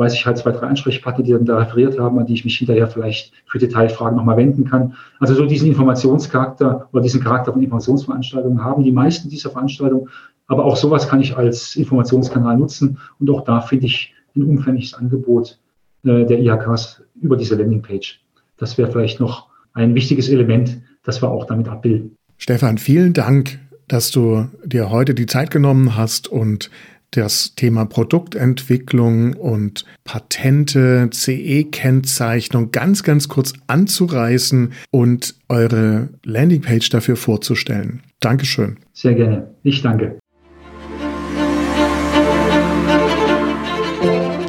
weiß 0.00 0.14
ich 0.14 0.24
halt 0.24 0.38
zwei, 0.38 0.50
drei 0.50 0.66
Ansprechpartner, 0.66 1.22
die 1.22 1.32
dann 1.32 1.44
da 1.44 1.58
referiert 1.58 1.98
haben, 1.98 2.18
an 2.18 2.26
die 2.26 2.32
ich 2.34 2.44
mich 2.44 2.56
hinterher 2.56 2.88
vielleicht 2.88 3.32
für 3.46 3.58
Detailfragen 3.58 4.16
nochmal 4.16 4.38
wenden 4.38 4.64
kann. 4.64 4.94
Also 5.18 5.34
so 5.34 5.44
diesen 5.44 5.68
Informationscharakter 5.68 6.88
oder 6.90 7.02
diesen 7.02 7.22
Charakter 7.22 7.52
von 7.52 7.62
Informationsveranstaltungen 7.62 8.64
haben 8.64 8.82
die 8.82 8.92
meisten 8.92 9.28
dieser 9.28 9.50
Veranstaltungen. 9.50 10.08
Aber 10.46 10.64
auch 10.64 10.76
sowas 10.76 11.06
kann 11.06 11.20
ich 11.20 11.36
als 11.36 11.76
Informationskanal 11.76 12.56
nutzen. 12.56 12.98
Und 13.20 13.30
auch 13.30 13.44
da 13.44 13.60
finde 13.60 13.86
ich 13.86 14.14
ein 14.34 14.42
umfängliches 14.42 14.94
Angebot 14.94 15.58
äh, 16.04 16.24
der 16.24 16.40
IHKs 16.40 17.02
über 17.20 17.36
diese 17.36 17.54
Landingpage. 17.56 18.20
Das 18.56 18.78
wäre 18.78 18.90
vielleicht 18.90 19.20
noch 19.20 19.48
ein 19.74 19.94
wichtiges 19.94 20.28
Element, 20.30 20.80
das 21.04 21.22
wir 21.22 21.30
auch 21.30 21.44
damit 21.44 21.68
abbilden. 21.68 22.16
Stefan, 22.38 22.78
vielen 22.78 23.12
Dank, 23.12 23.58
dass 23.86 24.10
du 24.10 24.48
dir 24.64 24.90
heute 24.90 25.14
die 25.14 25.26
Zeit 25.26 25.50
genommen 25.50 25.94
hast 25.96 26.26
und 26.26 26.70
das 27.10 27.54
Thema 27.56 27.84
Produktentwicklung 27.86 29.34
und 29.34 29.84
Patente, 30.04 31.10
CE-Kennzeichnung 31.12 32.70
ganz, 32.70 33.02
ganz 33.02 33.28
kurz 33.28 33.52
anzureißen 33.66 34.72
und 34.90 35.34
eure 35.48 36.08
Landingpage 36.24 36.88
dafür 36.90 37.16
vorzustellen. 37.16 38.02
Dankeschön. 38.20 38.78
Sehr 38.92 39.14
gerne. 39.14 39.50
Ich 39.62 39.82
danke. 39.82 40.18